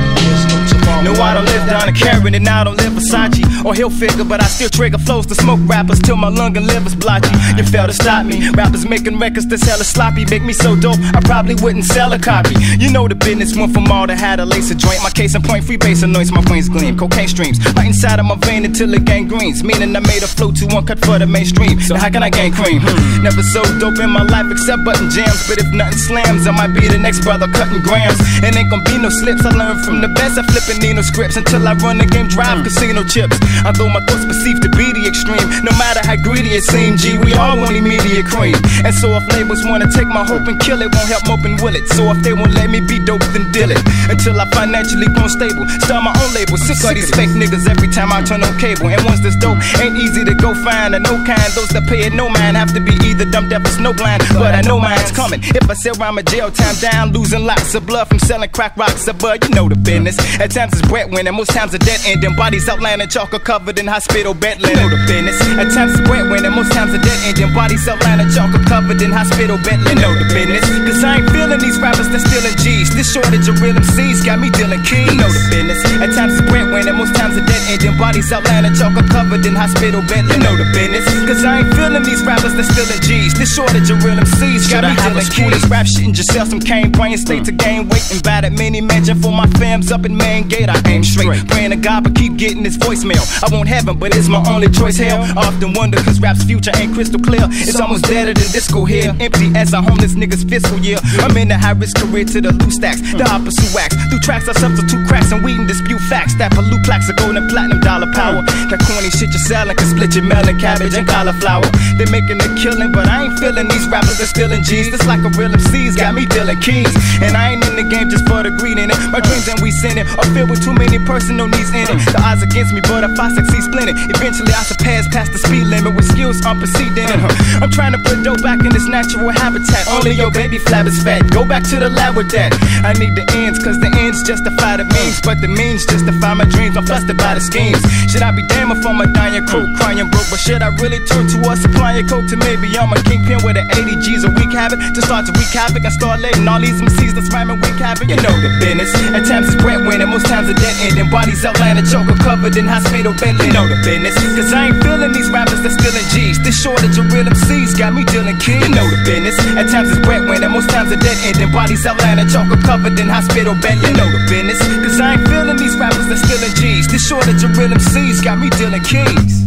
[1.04, 4.48] No I don't live Donna Karan and I don't live Versace or Hilfiger, but I
[4.48, 7.30] still trigger flows to smoke rappers till my lung and liver's blotchy.
[7.56, 8.50] You fail to stop me.
[8.52, 12.20] Rappers making records that's hella sloppy, make me so dope I probably wouldn't sell a
[12.20, 12.56] copy.
[12.80, 15.02] You know the business went from all that had a lace a joint.
[15.04, 16.98] My case in point, free bass annoys my brains gleam.
[16.98, 20.52] Cocaine streams right inside of my vein until it gangrenes, meaning I made a flow
[20.52, 21.80] too uncut for the mainstream.
[21.82, 22.82] So how can I gain cream?
[23.22, 26.74] Never so dope in my life except button jams, but if nothing slams, I might
[26.74, 28.20] be the next brother cutting grams.
[28.44, 29.46] And ain't gonna be no slips.
[29.46, 30.38] I learned from the best.
[30.38, 33.36] I flipping Nino scripts until I run the game, drive casino chips.
[33.68, 37.20] Although my thoughts perceived to be the extreme, no matter how greedy it seems, G,
[37.20, 38.56] we all want immediate cream.
[38.88, 41.60] And so if labels wanna take my hope and kill it, won't help mope and
[41.60, 41.92] will it.
[41.92, 43.84] So if they won't let me be dope, then deal it.
[44.08, 46.56] Until I financially grown stable, start my own label.
[46.56, 48.88] Sick of these fake niggas every time I turn on cable.
[48.88, 50.96] And ones that's dope ain't easy to go find.
[50.96, 53.68] And no kind, those that pay it no man have to be either dumb, deaf,
[53.68, 54.24] or snowblind.
[54.40, 55.44] But I know mine's coming.
[55.44, 58.78] If I say I'm a jail time down, losing lots of blood from selling crack
[58.78, 60.16] rocks, but you know the business.
[60.40, 62.36] At times it's breadwinning, most times a dead ending.
[62.36, 64.62] Bodies outlined in chalk covered in hospital bed.
[64.62, 65.38] Know the business.
[65.58, 67.54] At times it's breadwinning, most times a dead ending.
[67.54, 69.80] Bodies outlined in chalk or covered in hospital bed.
[69.90, 70.64] You know the business.
[70.86, 72.94] Cause I ain't feeling these rappers that's stealing G's.
[72.94, 75.14] This shortage of real MCs got me dealing keys.
[75.18, 75.80] Know the business.
[76.04, 77.98] At times it's breadwinning, most times a dead ending.
[77.98, 80.30] Bodies outlined in chalk or covered in hospital bed.
[80.30, 81.06] You know the business.
[81.26, 83.34] Cause I ain't feeling these rappers that's stealing G's.
[83.34, 85.64] This shortage of real MCs got me dealing keys.
[85.70, 88.54] Rap shit and just sell some cane brain state to gain weight and bad at
[88.54, 92.16] many mansion for my fams up in main I aim straight, praying to God, but
[92.16, 93.22] keep getting this voicemail.
[93.44, 94.98] I want heaven, but it's my only choice.
[94.98, 97.48] Hell, often wonder cause rap's future ain't crystal clear.
[97.52, 99.16] It's almost deader than disco here.
[99.20, 100.98] Empty as a homeless nigga's fiscal year.
[101.20, 103.02] I'm in a high risk career to the loose stacks.
[103.02, 103.34] The mm.
[103.34, 103.96] opposite wax.
[104.10, 106.36] Through tracks, I substitute cracks and weed and dispute facts.
[106.36, 108.42] That pollute plaques of gold and platinum dollar power.
[108.42, 108.70] Mm.
[108.70, 111.68] That corny shit you're selling can split your melon, cabbage, and cauliflower.
[111.98, 114.90] They're making a killing, but I ain't feeling these rappers are stealing G's.
[114.90, 116.92] Just like a real MC's got me dealing keys.
[117.22, 118.98] And I ain't in the game just for the greed in it.
[119.12, 121.98] My dreams and we sin it are filled with too many personal needs in it.
[122.12, 125.68] The odds against me, but if I succeed splitting, eventually I surpass past the speed
[125.68, 127.20] limit with skills unprecedented.
[127.20, 127.64] Huh.
[127.64, 129.88] I'm trying to put dope back in its natural habitat.
[129.88, 131.30] Only your baby flab is fat.
[131.32, 132.54] Go back to the lab with that.
[132.84, 135.22] I need the ends, cause the ends justify the means.
[135.22, 136.78] But the means justify my dreams.
[136.78, 137.82] I'm flustered by the schemes.
[138.12, 140.30] Should I be damned if I'm a dying crew, crying broke?
[140.30, 143.58] But should I really turn to a supplying coke to maybe I'm a kingpin with
[143.58, 144.80] an 80 G's a week habit?
[144.96, 148.10] To start to wreak havoc, I start letting all these MCs that's rhyming weak habit.
[148.10, 148.94] You know the business.
[149.14, 151.00] At times it's breadwinning, most times end.
[151.00, 153.36] And bodies outlined and choker covered in hospital bed.
[153.44, 154.16] You know the business.
[154.16, 156.40] Cause I ain't feeling these rappers that's stealing G's.
[156.40, 158.64] This shortage of real MCs got me dealing keys.
[158.64, 159.36] You know the business.
[159.60, 161.38] At times it's breadwinning, most times a dead end.
[161.44, 163.82] And bodies outlined and choker covered in hospital bed.
[163.84, 164.60] You know the business.
[164.64, 166.88] Cause I ain't feeling these rappers that's stealing G's.
[166.88, 169.44] This shortage of real MCs got me dealing keys.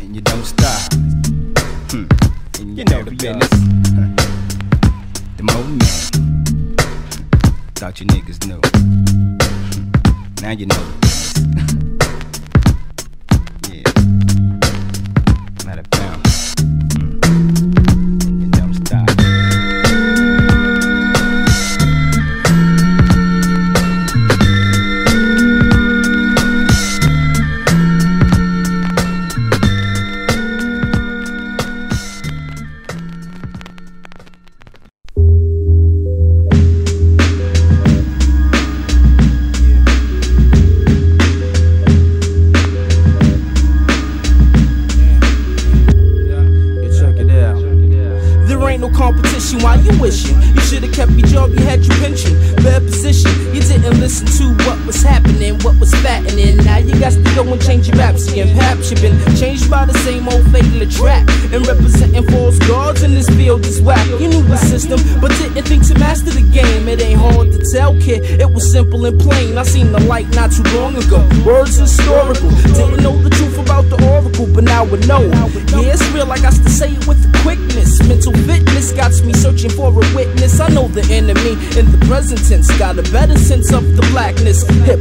[0.00, 0.92] And you don't stop.
[1.90, 2.06] Hmm.
[2.60, 3.50] And you know the business.
[5.36, 6.10] The more man.
[7.74, 9.09] Thought you niggas knew.
[10.42, 10.99] Now you know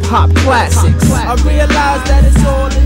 [0.10, 1.12] hop classics.
[1.12, 2.79] I realize that it's all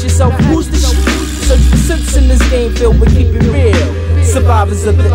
[0.00, 0.96] ask yourself, who's the shit?
[1.44, 4.24] Search for sense in this game filled with keep it real.
[4.24, 5.08] Survivors of the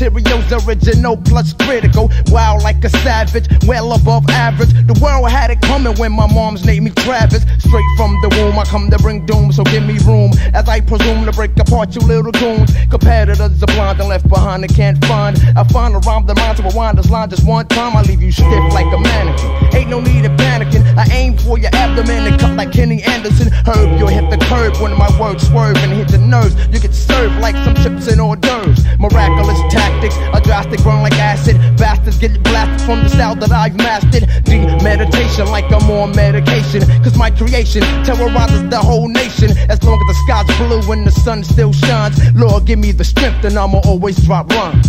[0.00, 2.10] material's original plus critical.
[2.28, 4.72] Wild like a savage, well above average.
[4.86, 7.42] The world had it coming when my mom's named me Travis.
[7.58, 10.32] Straight from the womb, I come to bring doom, so give me room.
[10.52, 12.72] As I presume to break apart you little goons.
[12.90, 15.38] Competitors are blind and left behind and can't find.
[15.56, 17.96] I find a rhyme that to rewind this line just one time.
[17.96, 19.74] I leave you stiff like a mannequin.
[19.74, 20.82] Ain't no need of panicking.
[20.96, 23.50] I aim for your abdomen and cut like Kenny Anderson.
[23.66, 26.54] Herb, you'll hit the curb when my words swerve and hit the nerves.
[26.72, 28.84] You get served like some chips and hors d'oeuvres.
[28.98, 29.33] Miraculous
[30.74, 31.56] drastic run like acid.
[31.76, 34.28] Bastards get blasted from the style that I've mastered.
[34.44, 36.80] Deep meditation like I'm on medication.
[37.02, 39.50] Cause my creation terrorizes the whole nation.
[39.68, 42.18] As long as the sky's blue and the sun still shines.
[42.34, 44.83] Lord, give me the strength and I'ma always drop rhymes.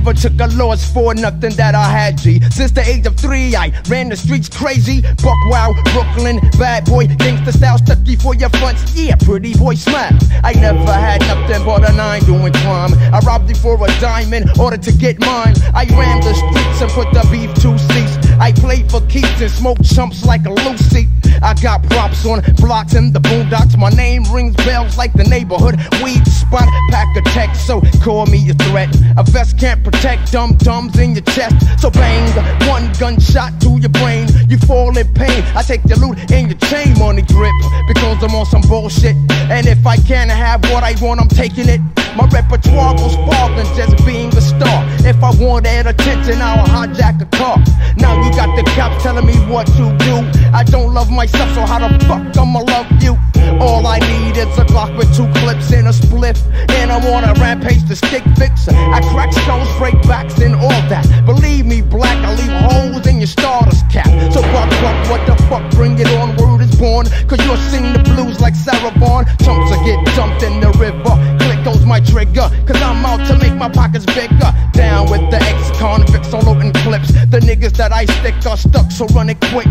[0.00, 2.40] Never took a loss for nothing that I had, G.
[2.50, 5.02] Since the age of three, I ran the streets crazy.
[5.22, 8.96] Buck wild, Brooklyn, bad boy, gangsta style, stucky for your fronts.
[8.96, 10.16] Yeah, pretty boy smile.
[10.42, 12.94] I never had nothing but a nine doing crime.
[13.12, 15.54] I robbed you for a dime in order to get mine.
[15.74, 18.16] I ran the streets and put the beef to cease.
[18.40, 21.09] I played for keeps and smoked chumps like a Lucy.
[21.42, 23.76] I got props on blocks in the boondocks.
[23.76, 26.68] My name rings bells like the neighborhood weed spot.
[26.90, 28.94] Pack a text, so call me a threat.
[29.16, 31.56] A vest can't protect dumb dumbs in your chest.
[31.80, 32.28] So bang,
[32.68, 34.28] one gunshot to your brain.
[34.48, 35.42] You fall in pain.
[35.54, 37.54] I take your loot and your chain money grip
[37.88, 39.16] because I'm on some bullshit.
[39.50, 41.80] And if I can't have what I want, I'm taking it.
[42.16, 44.84] My repertoire goes far than just being a star.
[45.06, 47.56] If I want that attention, I'll hijack a car.
[47.96, 50.16] Now you got the cops telling me what to do.
[50.52, 53.18] I don't love my myself, so how the fuck I'ma love you?
[53.58, 56.38] All I need is a Glock with two clips and a spliff.
[56.78, 58.70] And I'm on a rampage to stick fixer.
[58.70, 61.04] I crack stones, break backs, and all that.
[61.26, 64.06] Believe me, black, I leave holes in your starter's cap.
[64.30, 65.68] So buck, buck, what the fuck?
[65.72, 67.06] Bring it on, word is born.
[67.26, 69.26] Cause you're singing the blues like Sarah Vaughan.
[69.42, 71.14] Chumps are get dumped in the river.
[71.42, 72.46] Click goes my trigger.
[72.70, 74.54] Cause I'm out to make my pockets bigger.
[74.72, 77.10] Down with the ex-convicts all loading clips.
[77.34, 79.66] The niggas that I stick are stuck, so run it quick.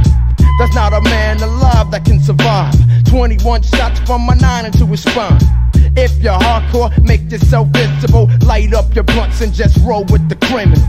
[0.57, 2.73] There's not a man alive that can survive.
[3.05, 5.39] 21 shots from my 9 into his spine.
[5.95, 8.29] If you're hardcore, make yourself visible.
[8.45, 10.83] Light up your blunts and just roll with the criminals.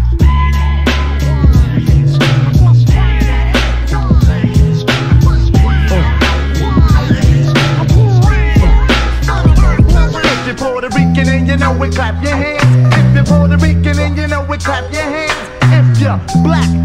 [10.61, 12.95] Puerto Rican and you know it, clap your hands.
[12.95, 15.33] If you're Puerto Rican and you know it, clap your hands.
[15.63, 16.80] If you're black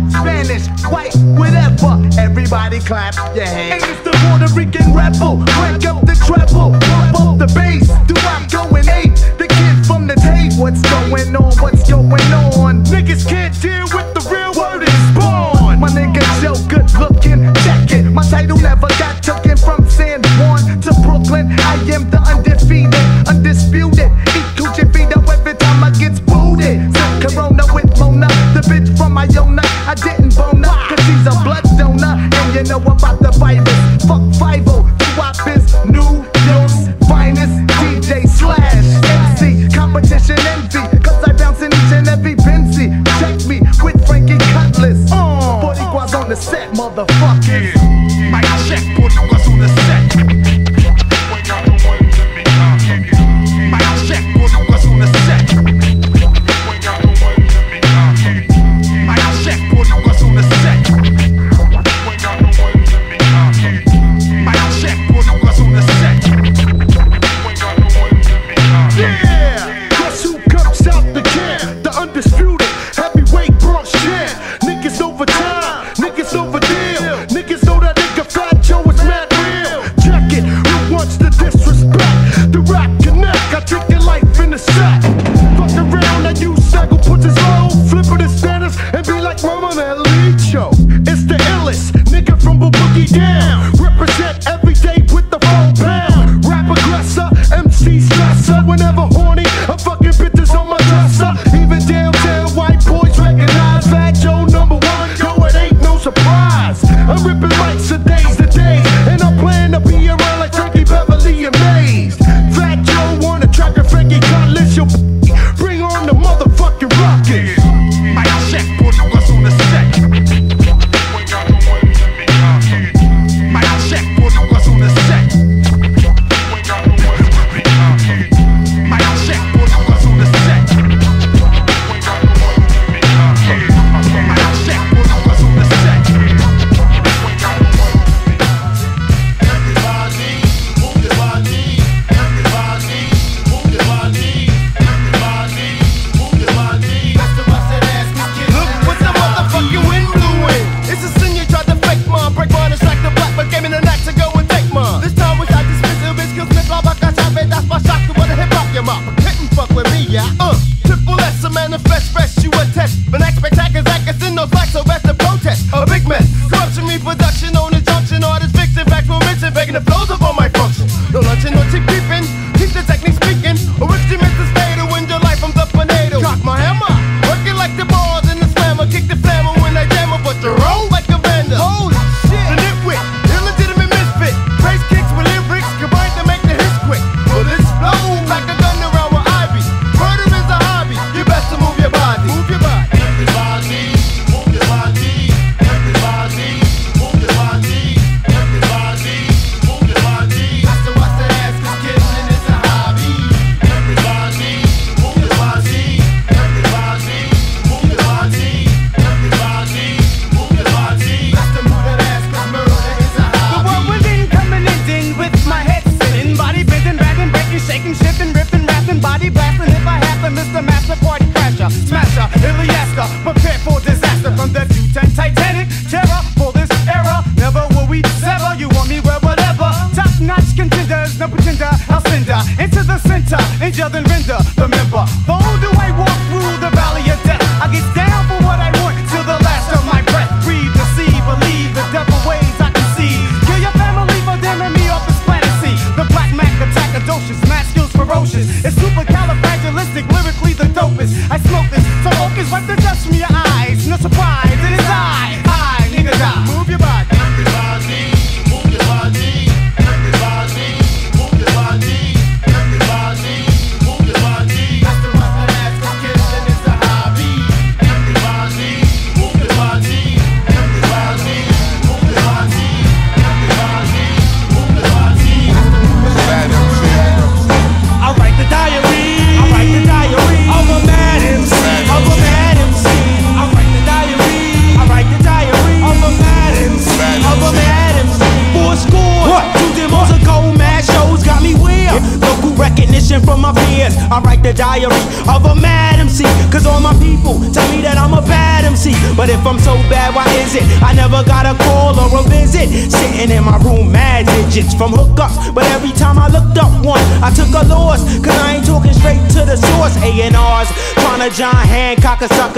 [0.59, 2.01] Spanish, white, whatever.
[2.19, 3.84] Everybody clap your hands.
[3.84, 5.43] And it's the Puerto Rican rebel.
[5.48, 7.88] Crank up the treble, pump up the bass.
[8.08, 8.84] Do I go in?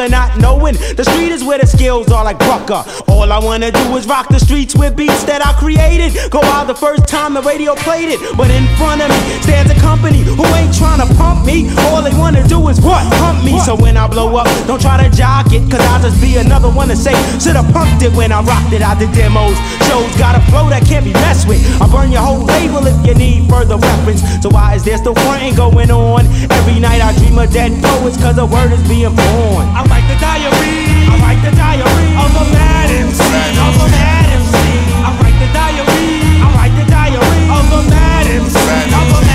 [0.08, 2.84] Hancock a sucker, not knowing the street is where the skills are like Brucker.
[3.08, 6.32] All I wanna do is rock the streets with beats that I created.
[6.32, 8.20] Go out the first time the radio played it.
[8.38, 11.70] But in front of me stands a company who ain't trying to pump me.
[11.90, 13.04] All they wanna do is what?
[13.20, 13.60] Pump me.
[13.60, 15.64] So when I blow up, don't try to jock it.
[15.72, 18.82] Cause I'll just be another one to say, should've pumped it when I rocked it
[18.82, 19.58] out the demos.
[19.88, 21.62] Shows got a flow that can't be messed with.
[21.82, 24.22] I'll burn your whole label if you need further reference.
[24.42, 26.26] So why is there still fronting going on?
[26.52, 29.66] Every night I dream of dead poets cause the word is being born.
[30.18, 31.06] I write the diary.
[31.06, 33.22] I write the diary of a mad MC.
[33.22, 34.58] Of a mad MC.
[35.06, 36.06] I write the diary.
[36.42, 38.58] I write the diary of a mad MC.
[38.98, 39.27] Of a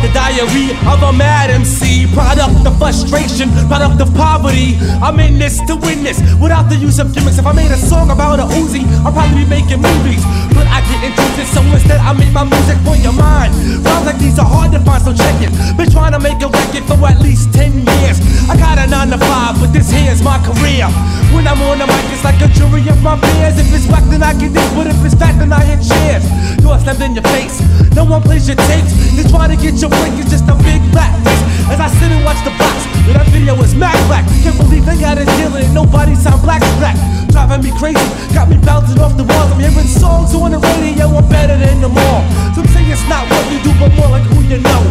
[0.00, 2.08] the diary of a mad MC.
[2.12, 4.80] Product of the frustration, product of the poverty.
[5.04, 7.38] I'm in this to win this without the use of gimmicks.
[7.38, 10.24] If I made a song about a Uzi, I'd probably be making movies.
[10.56, 13.52] But I didn't do this, so instead I made my music for your mind.
[13.84, 15.52] Rhymes like these are hard to find, so check it.
[15.76, 18.18] Been trying to make a record for at least 10 years.
[18.48, 20.88] I got a 9 to 5, but this here's my career.
[21.36, 23.60] When I'm on the mic, it's like a jury of my peers.
[23.60, 26.24] If it's whack, then I get this, but if it's fat, then I hit cheers.
[26.70, 27.58] You're slammed in your face.
[27.98, 28.94] No one plays your tapes.
[29.18, 31.42] You try to get your break, it's just a big black face.
[31.66, 34.22] As I sit and watch the box, that video is mad black.
[34.46, 36.94] Can't believe they got it dealing and nobody sound black black.
[37.34, 37.98] Driving me crazy,
[38.30, 39.50] got me bouncing off the walls.
[39.50, 42.22] I'm hearing songs on the radio, I'm better than them all.
[42.54, 44.82] Some say it's not what you do, but more like who you know.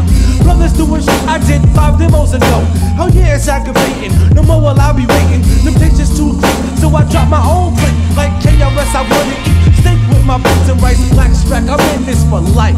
[0.44, 2.60] Brothers doing shit I did five demos ago.
[3.00, 4.12] Oh yeah, it's aggravating.
[4.36, 5.48] No more will I be waiting.
[5.64, 7.96] Them pictures too quick, so I drop my own plate.
[8.20, 9.69] Like KRS, I wanna eat
[10.10, 11.70] with my boots and rice, black strack.
[11.70, 12.78] I'm in this for life.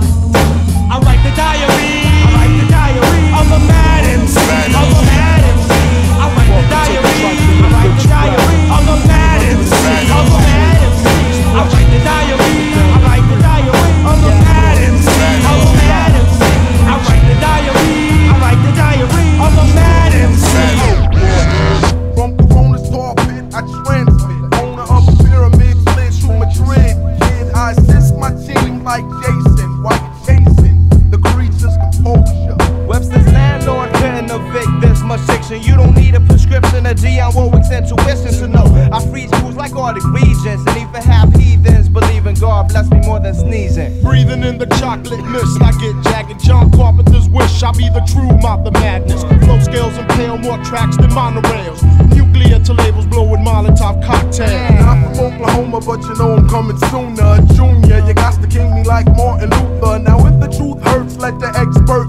[0.91, 2.03] I write the diary.
[2.03, 4.35] I write the diary of a mad MC.
[4.75, 5.71] Of a mad MC.
[6.19, 7.15] I write the diary.
[7.61, 9.71] I write the diary of a mad MC.
[10.11, 11.07] Of a mad MC.
[11.55, 12.53] I write the diary.
[12.75, 15.30] I write the diary of a mad MC.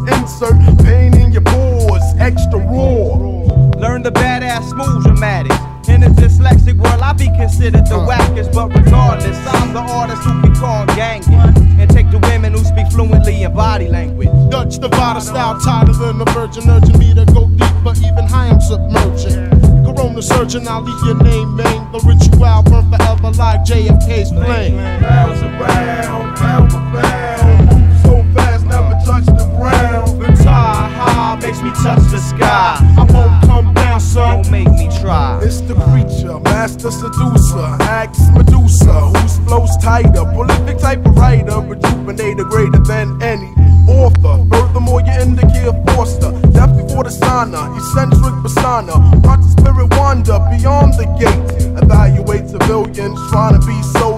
[0.09, 3.17] Insert pain in your pores, extra raw.
[3.79, 5.57] Learn the badass smooth dramatics.
[5.89, 10.41] In a dyslexic world, I be considered the wackest, but regardless, I'm the artist who
[10.41, 11.35] can call gangin'
[11.81, 14.29] and take the women who speak fluently in body language.
[14.51, 18.61] Dutch Divider style, tighter than the virgin, urging me to go deeper, even high I'm
[18.61, 19.51] submerging.
[19.85, 21.91] Corona surgeon, I'll leave your name, main.
[21.93, 24.77] The ritual burn forever like JFK's flame.
[25.03, 27.22] Bounce around, pound for pound.
[31.43, 32.79] Makes me touch the sky.
[32.97, 34.43] I won't come down, son.
[34.43, 35.41] Don't make me try.
[35.43, 42.49] It's the creature, master seducer, acts Medusa, whose flows tighter, prolific type of writer, rejuvenator
[42.49, 43.51] greater than any
[43.91, 44.47] author.
[44.51, 48.95] Furthermore, you indicate Forster, death before the sauna, eccentric persona,
[49.27, 51.43] watch the spirit wander beyond the gate.
[51.83, 54.12] Evaluate civilians trying to be unloader,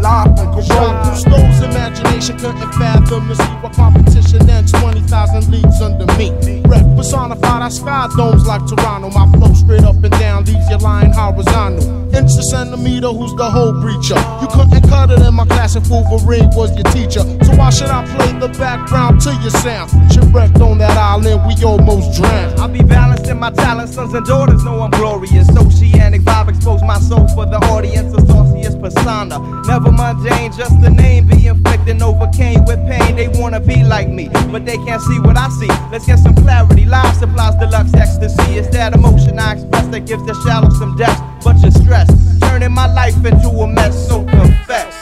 [0.00, 1.02] live from Corona.
[1.04, 6.30] Cousteau's imagination couldn't fathom to see what competition and 20,000 leagues under me.
[6.66, 9.10] Rep personified, I sky domes like Toronto.
[9.10, 11.98] My flow straight up and down leaves you lying horizontal.
[12.14, 14.18] Inch a centimeter, who's the whole breacher?
[14.42, 17.20] You couldn't cut it in my class if Wolverine was your teacher.
[17.44, 19.90] So why should I play the background to your sound?
[20.12, 22.58] Shipwrecked on that island, we almost drowned.
[22.58, 25.48] I be balancing my talents, sons and daughters know I'm glorious.
[25.56, 29.38] Oceanic vibe expose my soul for the audience, a sauciest persona.
[29.66, 33.16] Never mundane, just the name be inflicting overcame with pain.
[33.16, 35.68] They wanna be like me, but they can't see what I see.
[35.90, 36.84] Let's get some clarity.
[36.84, 38.58] Live supplies deluxe ecstasy.
[38.58, 41.20] It's that emotion I express that gives the shallow some depth.
[41.44, 42.08] Bunch of stress,
[42.40, 44.08] turning my life into a mess.
[44.08, 44.94] So confess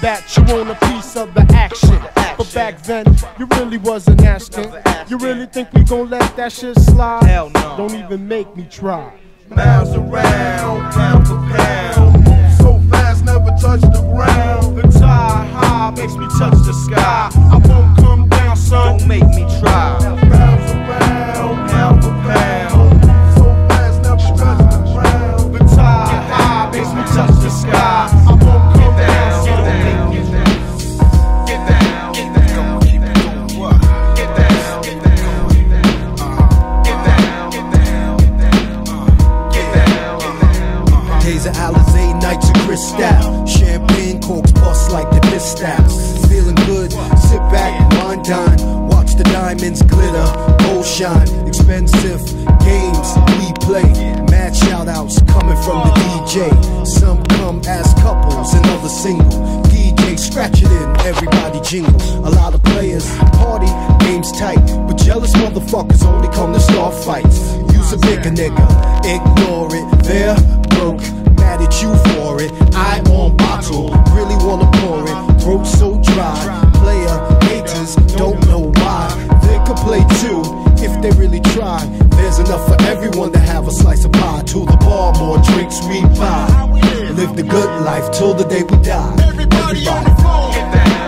[0.00, 1.98] that you want a piece of the action.
[2.36, 3.06] But back then,
[3.38, 4.72] you really wasn't asking.
[5.08, 7.24] You really think we gon' let that shit slide?
[7.24, 7.76] Hell no.
[7.76, 9.12] Don't even make me try.
[9.48, 12.23] Miles around, pound for pound.
[13.60, 14.76] Touch the ground.
[14.76, 17.30] The tie high makes me touch the sky.
[17.34, 18.98] I won't come down, son.
[18.98, 19.98] Don't make me try.
[20.28, 22.90] Miles around, pound for pound.
[23.06, 25.54] Move so fast, never touch the ground.
[25.54, 28.08] The tie high makes me touch the sky.
[28.26, 29.56] I won't come down, son.
[29.64, 30.48] Don't make me try.
[31.46, 32.48] Get down, get down.
[32.54, 33.50] Come on, keep it going.
[33.58, 33.76] What?
[34.16, 35.42] Get down, get down.
[36.84, 38.14] Get down, get down.
[38.88, 41.20] Uh, get down.
[41.22, 43.23] Days of Alizé, nights of Cristal.
[45.34, 46.24] Pistols.
[46.28, 48.86] Feeling good, sit back, wine dine.
[48.86, 50.28] Watch the diamonds glitter,
[50.62, 51.26] gold shine.
[51.48, 52.22] Expensive
[52.62, 53.82] games we play.
[54.30, 56.86] Mad shout outs coming from the DJ.
[56.86, 59.26] Some come as couples and others single.
[59.74, 62.00] DJ scratch it in, everybody jingle.
[62.24, 63.04] A lot of players
[63.42, 63.66] party,
[64.06, 64.62] games tight.
[64.86, 67.56] But jealous motherfuckers only come to start fights.
[67.74, 68.64] Use a bigger nigga,
[69.02, 70.04] ignore it.
[70.04, 70.38] They're
[70.78, 71.02] broke,
[71.44, 72.50] mad at you for it.
[72.74, 75.16] I on bottle, really wanna pour it.
[75.42, 76.40] Throat so dry,
[76.80, 77.16] player
[77.48, 79.04] haters don't know why.
[79.46, 80.40] They could play too
[80.86, 81.80] if they really try.
[82.16, 84.42] There's enough for everyone to have a slice of pie.
[84.52, 86.46] To the bar, more drinks we buy.
[87.20, 89.14] Live the good life till the day we die.
[89.30, 91.03] Everybody on the floor.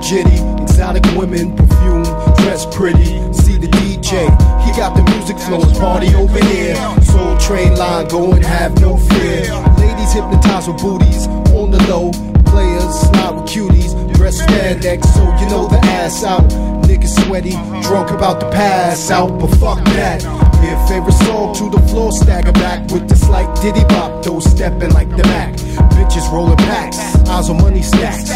[0.00, 2.04] Jitty, exotic women, perfume,
[2.36, 3.06] dress pretty.
[3.32, 4.28] See the DJ,
[4.64, 6.76] he got the music flowing, party over here.
[7.02, 9.42] Soul train line, go and have no fear.
[9.78, 11.26] Ladies hypnotized with booties
[11.56, 12.12] on the low.
[12.44, 16.48] Players slide with cuties, dress spandex, so you know the ass out.
[16.86, 20.22] Niggas sweaty, drunk about to pass out, but fuck that.
[20.62, 24.90] Your favorite song to the floor, stagger back with the slight diddy bop, those stepping
[24.92, 25.54] like the Mac.
[25.96, 28.30] Bitches rolling packs, eyes on money stacks.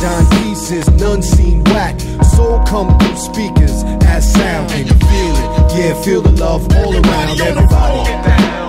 [0.00, 2.00] Dime pieces, none seen whack.
[2.34, 4.70] Soul come through speakers as sound.
[4.70, 5.76] Can you feel it?
[5.76, 8.04] Yeah, feel the love all around everybody.
[8.04, 8.59] Throw your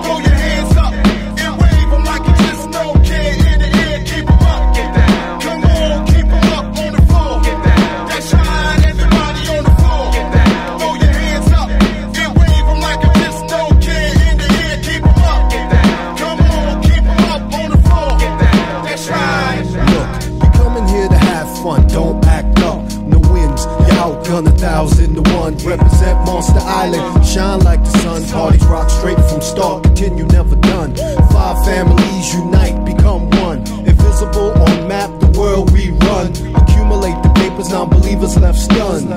[25.42, 25.56] one.
[25.58, 28.24] Represent Monster Island, shine like the sun.
[28.28, 30.94] Parties rock straight from start, continue never done.
[31.34, 33.58] Five families unite, become one.
[33.90, 36.28] Invisible on map, the world we run.
[36.60, 39.10] Accumulate the papers, non-believers left stunned.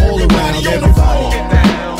[0.00, 1.99] All around everybody.